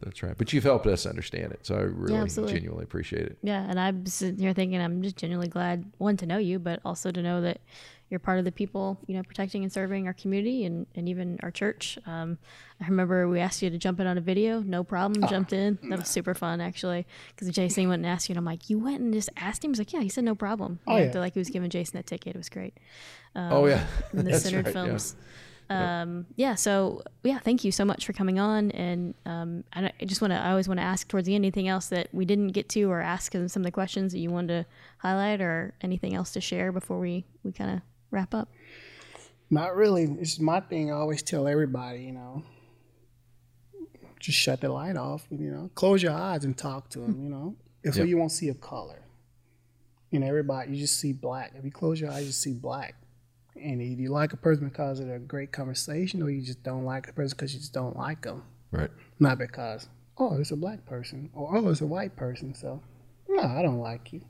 that's 0.01 0.23
right. 0.23 0.37
But 0.37 0.53
you've 0.53 0.63
helped 0.63 0.87
us 0.87 1.05
understand 1.05 1.51
it, 1.51 1.65
so 1.65 1.75
I 1.75 1.81
really 1.81 2.17
absolutely. 2.17 2.55
genuinely 2.55 2.83
appreciate 2.83 3.25
it. 3.25 3.37
Yeah, 3.43 3.65
and 3.67 3.79
I'm 3.79 4.05
sitting 4.05 4.39
here 4.39 4.53
thinking 4.53 4.81
I'm 4.81 5.01
just 5.01 5.17
genuinely 5.17 5.47
glad 5.47 5.85
one 5.97 6.17
to 6.17 6.25
know 6.25 6.37
you, 6.37 6.59
but 6.59 6.79
also 6.83 7.11
to 7.11 7.21
know 7.21 7.41
that 7.41 7.61
you're 8.11 8.19
part 8.19 8.39
of 8.39 8.45
the 8.45 8.51
people, 8.51 8.99
you 9.07 9.15
know, 9.15 9.23
protecting 9.23 9.63
and 9.63 9.71
serving 9.71 10.05
our 10.05 10.13
community 10.13 10.65
and, 10.65 10.85
and 10.95 11.07
even 11.07 11.39
our 11.43 11.49
church. 11.49 11.97
Um, 12.05 12.37
I 12.81 12.87
remember 12.87 13.29
we 13.29 13.39
asked 13.39 13.61
you 13.61 13.69
to 13.69 13.77
jump 13.77 14.01
in 14.01 14.07
on 14.07 14.17
a 14.17 14.21
video, 14.21 14.59
no 14.59 14.83
problem, 14.83 15.25
jumped 15.29 15.53
in. 15.53 15.79
That 15.83 15.99
was 15.99 16.09
super 16.09 16.33
fun 16.33 16.59
actually, 16.59 17.07
because 17.33 17.49
Jason 17.55 17.87
went 17.87 18.01
and 18.01 18.07
asked 18.11 18.27
you, 18.27 18.33
and 18.33 18.37
I'm 18.37 18.45
like, 18.45 18.69
you 18.69 18.79
went 18.79 18.99
and 18.99 19.13
just 19.13 19.29
asked 19.37 19.63
him. 19.63 19.71
He's 19.71 19.79
like, 19.79 19.93
yeah, 19.93 20.01
he 20.01 20.09
said 20.09 20.25
no 20.25 20.35
problem. 20.35 20.79
Oh, 20.87 20.97
yeah. 20.97 21.11
like 21.15 21.33
he 21.33 21.39
was 21.39 21.49
giving 21.49 21.69
Jason 21.69 21.97
that 21.97 22.05
ticket. 22.05 22.35
It 22.35 22.37
was 22.37 22.49
great. 22.49 22.75
oh 23.33 23.65
yeah, 23.65 23.85
in 24.11 24.17
the 24.19 24.23
That's 24.31 24.43
centered 24.43 24.65
right, 24.65 24.87
yeah. 24.87 24.97
Films. 25.71 26.19
Um, 26.19 26.25
yeah. 26.35 26.55
So 26.55 27.01
yeah, 27.23 27.39
thank 27.39 27.63
you 27.63 27.71
so 27.71 27.85
much 27.85 28.05
for 28.05 28.13
coming 28.13 28.39
on. 28.39 28.71
And 28.71 29.13
um, 29.25 29.63
I, 29.73 29.91
I 30.01 30.05
just 30.05 30.21
want 30.21 30.31
to, 30.31 30.37
I 30.39 30.51
always 30.51 30.67
want 30.67 30.79
to 30.79 30.83
ask 30.83 31.07
towards 31.07 31.27
the 31.27 31.35
end 31.35 31.43
anything 31.45 31.67
else 31.67 31.87
that 31.87 32.07
we 32.11 32.25
didn't 32.25 32.49
get 32.49 32.69
to, 32.69 32.83
or 32.91 33.01
ask 33.01 33.31
them 33.31 33.47
some 33.47 33.61
of 33.61 33.65
the 33.65 33.71
questions 33.71 34.11
that 34.13 34.19
you 34.19 34.29
wanted 34.29 34.63
to 34.63 34.65
highlight, 34.99 35.41
or 35.41 35.73
anything 35.81 36.13
else 36.15 36.31
to 36.33 36.41
share 36.41 36.71
before 36.71 36.99
we 36.99 37.25
we 37.43 37.51
kind 37.51 37.71
of 37.71 37.81
wrap 38.11 38.33
up. 38.33 38.49
Not 39.49 39.75
really. 39.75 40.03
It's 40.19 40.39
my 40.39 40.59
thing. 40.61 40.91
I 40.91 40.95
always 40.95 41.21
tell 41.21 41.47
everybody, 41.47 42.03
you 42.03 42.13
know, 42.13 42.43
just 44.19 44.37
shut 44.37 44.61
the 44.61 44.69
light 44.69 44.95
off. 44.95 45.25
You 45.29 45.51
know, 45.51 45.69
close 45.75 46.01
your 46.01 46.13
eyes 46.13 46.45
and 46.45 46.57
talk 46.57 46.89
to 46.91 46.99
them. 46.99 47.21
You 47.23 47.29
know, 47.29 47.55
if 47.83 47.95
Yep. 47.97 48.07
you 48.07 48.17
won't 48.17 48.31
see 48.31 48.49
a 48.49 48.53
color, 48.53 49.01
you 50.09 50.19
know, 50.19 50.27
everybody 50.27 50.71
you 50.71 50.77
just 50.77 50.99
see 50.99 51.11
black. 51.13 51.53
If 51.55 51.65
you 51.65 51.71
close 51.71 51.99
your 51.99 52.11
eyes, 52.11 52.25
you 52.25 52.31
see 52.31 52.53
black. 52.53 52.95
And 53.55 53.81
either 53.81 54.01
you 54.01 54.09
like 54.09 54.33
a 54.33 54.37
person 54.37 54.69
because 54.69 54.99
of 54.99 55.09
a 55.09 55.19
great 55.19 55.51
conversation, 55.51 56.21
or 56.23 56.29
you 56.29 56.41
just 56.41 56.63
don't 56.63 56.85
like 56.85 57.09
a 57.09 57.13
person 57.13 57.35
because 57.37 57.53
you 57.53 57.59
just 57.59 57.73
don't 57.73 57.95
like 57.97 58.21
them, 58.21 58.43
right. 58.71 58.89
not 59.19 59.37
because 59.37 59.89
oh 60.17 60.37
it's 60.37 60.51
a 60.51 60.55
black 60.55 60.85
person 60.85 61.29
or 61.33 61.57
oh 61.57 61.69
it's 61.69 61.81
a 61.81 61.85
white 61.85 62.15
person. 62.15 62.53
So 62.53 62.81
no, 63.27 63.43
I 63.43 63.61
don't 63.61 63.79
like 63.79 64.13
you. 64.13 64.21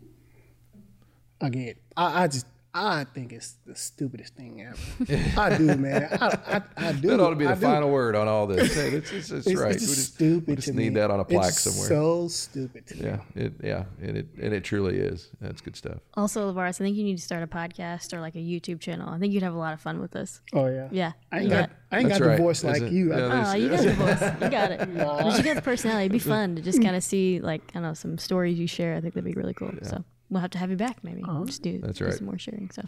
Again, 1.39 1.75
I, 1.95 2.23
I 2.23 2.27
just 2.27 2.45
I 2.73 3.03
think 3.03 3.33
it's 3.33 3.55
the 3.65 3.75
stupidest 3.75 4.33
thing 4.35 4.61
ever. 4.61 5.39
I 5.39 5.57
do, 5.57 5.75
man. 5.75 6.07
I, 6.21 6.37
I, 6.47 6.61
I 6.77 6.91
do. 6.93 7.09
That 7.09 7.19
ought 7.19 7.31
to 7.31 7.35
be 7.35 7.43
the 7.45 7.51
I 7.51 7.55
do. 7.55 7.59
final 7.61 7.89
word 7.89 8.15
on 8.15 8.27
all 8.29 8.47
this. 8.47 8.73
Hey, 8.73 8.89
it's, 8.91 9.11
it's, 9.11 9.29
it's 9.29 9.45
It's, 9.47 9.59
right. 9.59 9.71
it's 9.75 9.81
we 9.81 9.87
just 9.87 9.95
just, 9.97 10.13
stupid 10.15 10.47
we 10.47 10.55
just 10.55 10.67
to 10.69 10.73
need 10.73 10.93
me. 10.93 10.99
that 11.01 11.11
on 11.11 11.19
a 11.19 11.25
plaque 11.25 11.49
it's 11.49 11.61
somewhere. 11.61 11.87
So 11.89 12.27
stupid 12.29 12.87
to 12.87 12.95
me. 12.95 13.03
yeah, 13.05 13.17
it, 13.35 13.53
yeah, 13.61 13.83
and 14.01 14.15
it 14.17 14.27
and 14.41 14.53
it 14.53 14.63
truly 14.63 14.97
is. 14.97 15.29
That's 15.41 15.59
good 15.59 15.75
stuff. 15.75 15.97
Also, 16.13 16.49
Lavaris, 16.51 16.69
I 16.69 16.85
think 16.85 16.95
you 16.95 17.03
need 17.03 17.17
to 17.17 17.21
start 17.23 17.43
a 17.43 17.47
podcast 17.47 18.13
or 18.13 18.21
like 18.21 18.35
a 18.35 18.39
YouTube 18.39 18.79
channel. 18.79 19.09
I 19.09 19.19
think 19.19 19.33
you'd 19.33 19.43
have 19.43 19.53
a 19.53 19.57
lot 19.59 19.73
of 19.73 19.81
fun 19.81 19.99
with 19.99 20.11
this. 20.11 20.39
Oh 20.53 20.67
yeah. 20.67 20.87
Yeah. 20.91 21.11
I 21.31 21.35
ain't 21.39 21.43
you 21.45 21.49
got, 21.51 21.71
I 21.91 21.99
ain't 21.99 22.07
That's 22.07 22.19
got 22.19 22.27
right. 22.27 22.37
the 22.37 22.41
voice 22.43 22.59
Is 22.59 22.63
like 22.63 22.81
it? 22.83 22.93
you. 22.93 23.13
I- 23.13 23.17
Yeah, 23.17 23.51
Oh, 23.51 23.55
you 23.55 23.69
got 23.69 23.79
the 23.83 23.93
voice. 23.93 24.21
You 24.41 24.49
got 24.49 24.71
it. 24.71 24.79
But 24.95 25.37
you 25.37 25.43
got 25.43 25.55
the 25.55 25.61
personality. 25.61 26.05
It'd 26.05 26.11
be 26.13 26.19
fun 26.29 26.55
to 26.55 26.61
just 26.61 26.81
kind 26.81 26.95
of 26.95 27.03
see, 27.03 27.39
like, 27.41 27.61
I 27.71 27.73
don't 27.73 27.83
know, 27.83 27.93
some 27.93 28.17
stories 28.17 28.57
you 28.57 28.67
share. 28.67 28.95
I 28.95 29.01
think 29.01 29.13
that'd 29.13 29.25
be 29.25 29.33
really 29.33 29.53
cool. 29.53 29.71
So 29.83 30.03
we'll 30.31 30.41
have 30.41 30.51
to 30.51 30.57
have 30.57 30.71
you 30.71 30.77
back, 30.77 31.03
maybe. 31.03 31.23
Just 31.45 31.61
do, 31.61 31.79
That's 31.79 31.99
do 31.99 32.05
right. 32.05 32.13
some 32.13 32.25
more 32.25 32.39
sharing. 32.39 32.71
So, 32.71 32.81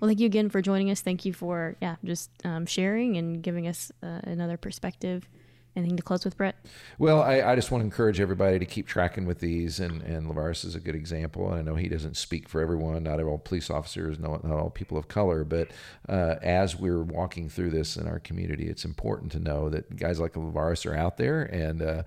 well, 0.00 0.08
thank 0.08 0.18
you 0.18 0.26
again 0.26 0.48
for 0.48 0.62
joining 0.62 0.90
us. 0.90 1.02
Thank 1.02 1.24
you 1.24 1.32
for, 1.32 1.76
yeah, 1.80 1.96
just 2.02 2.30
um, 2.44 2.66
sharing 2.66 3.16
and 3.16 3.42
giving 3.42 3.68
us 3.68 3.92
uh, 4.02 4.20
another 4.24 4.56
perspective. 4.56 5.28
Anything 5.76 5.98
to 5.98 6.02
close 6.02 6.24
with, 6.24 6.38
Brett? 6.38 6.56
Well, 6.98 7.20
I, 7.20 7.42
I 7.42 7.54
just 7.54 7.70
want 7.70 7.82
to 7.82 7.84
encourage 7.84 8.18
everybody 8.18 8.58
to 8.58 8.64
keep 8.64 8.86
tracking 8.86 9.26
with 9.26 9.40
these, 9.40 9.78
and, 9.78 10.00
and 10.00 10.26
Lavaris 10.26 10.64
is 10.64 10.74
a 10.74 10.80
good 10.80 10.94
example. 10.94 11.52
And 11.52 11.58
I 11.58 11.62
know 11.70 11.76
he 11.76 11.88
doesn't 11.88 12.16
speak 12.16 12.48
for 12.48 12.62
everyone, 12.62 13.02
not 13.02 13.22
all 13.22 13.36
police 13.36 13.68
officers, 13.68 14.18
not, 14.18 14.42
not 14.42 14.58
all 14.58 14.70
people 14.70 14.96
of 14.96 15.08
color, 15.08 15.44
but 15.44 15.72
uh, 16.08 16.36
as 16.40 16.76
we're 16.76 17.02
walking 17.02 17.50
through 17.50 17.72
this 17.72 17.98
in 17.98 18.08
our 18.08 18.20
community, 18.20 18.68
it's 18.68 18.86
important 18.86 19.32
to 19.32 19.38
know 19.38 19.68
that 19.68 19.96
guys 19.96 20.18
like 20.18 20.32
Lavaris 20.32 20.90
are 20.90 20.96
out 20.96 21.18
there 21.18 21.42
and 21.42 21.82
uh, 21.82 22.02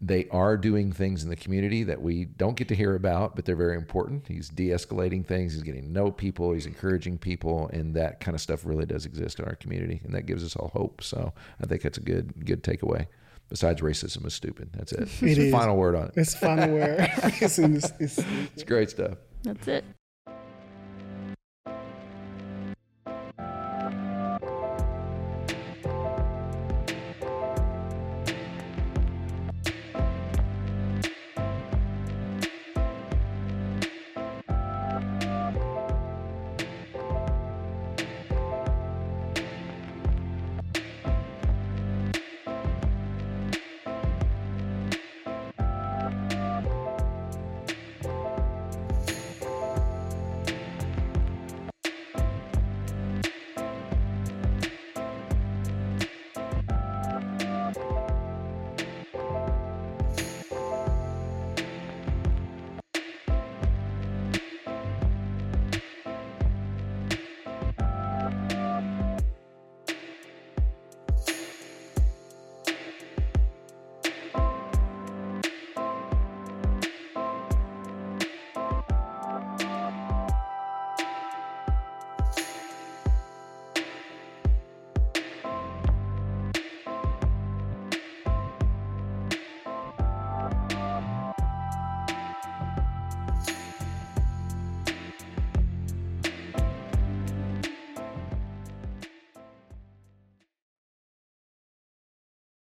they 0.00 0.28
are 0.28 0.56
doing 0.56 0.92
things 0.92 1.22
in 1.22 1.30
the 1.30 1.36
community 1.36 1.82
that 1.84 2.02
we 2.02 2.24
don't 2.24 2.56
get 2.56 2.68
to 2.68 2.74
hear 2.74 2.94
about, 2.94 3.36
but 3.36 3.44
they're 3.44 3.56
very 3.56 3.76
important. 3.76 4.26
He's 4.28 4.48
de 4.48 4.68
escalating 4.68 5.24
things, 5.24 5.54
he's 5.54 5.62
getting 5.62 5.82
to 5.82 5.90
know 5.90 6.10
people, 6.10 6.52
he's 6.52 6.66
encouraging 6.66 7.18
people, 7.18 7.68
and 7.72 7.94
that 7.94 8.20
kind 8.20 8.34
of 8.34 8.40
stuff 8.40 8.64
really 8.64 8.86
does 8.86 9.06
exist 9.06 9.38
in 9.38 9.46
our 9.46 9.54
community, 9.54 10.00
and 10.04 10.14
that 10.14 10.26
gives 10.26 10.44
us 10.44 10.56
all 10.56 10.68
hope. 10.68 11.02
So 11.02 11.32
I 11.62 11.66
think 11.66 11.82
that's 11.82 11.98
a 11.98 12.02
good 12.02 12.44
good 12.44 12.62
takeaway. 12.62 13.06
Besides, 13.48 13.82
racism 13.82 14.26
is 14.26 14.34
stupid. 14.34 14.70
That's 14.72 14.92
it. 14.92 15.08
It 15.22 15.38
is. 15.38 15.52
Final 15.52 15.76
word 15.76 15.94
on 15.94 16.06
it. 16.06 16.14
It's 16.16 16.34
final 16.34 16.74
word. 16.74 16.96
it's, 17.18 17.58
it's, 17.58 18.18
It's 18.54 18.64
great 18.64 18.90
stuff. 18.90 19.18
That's 19.42 19.68
it. 19.68 19.84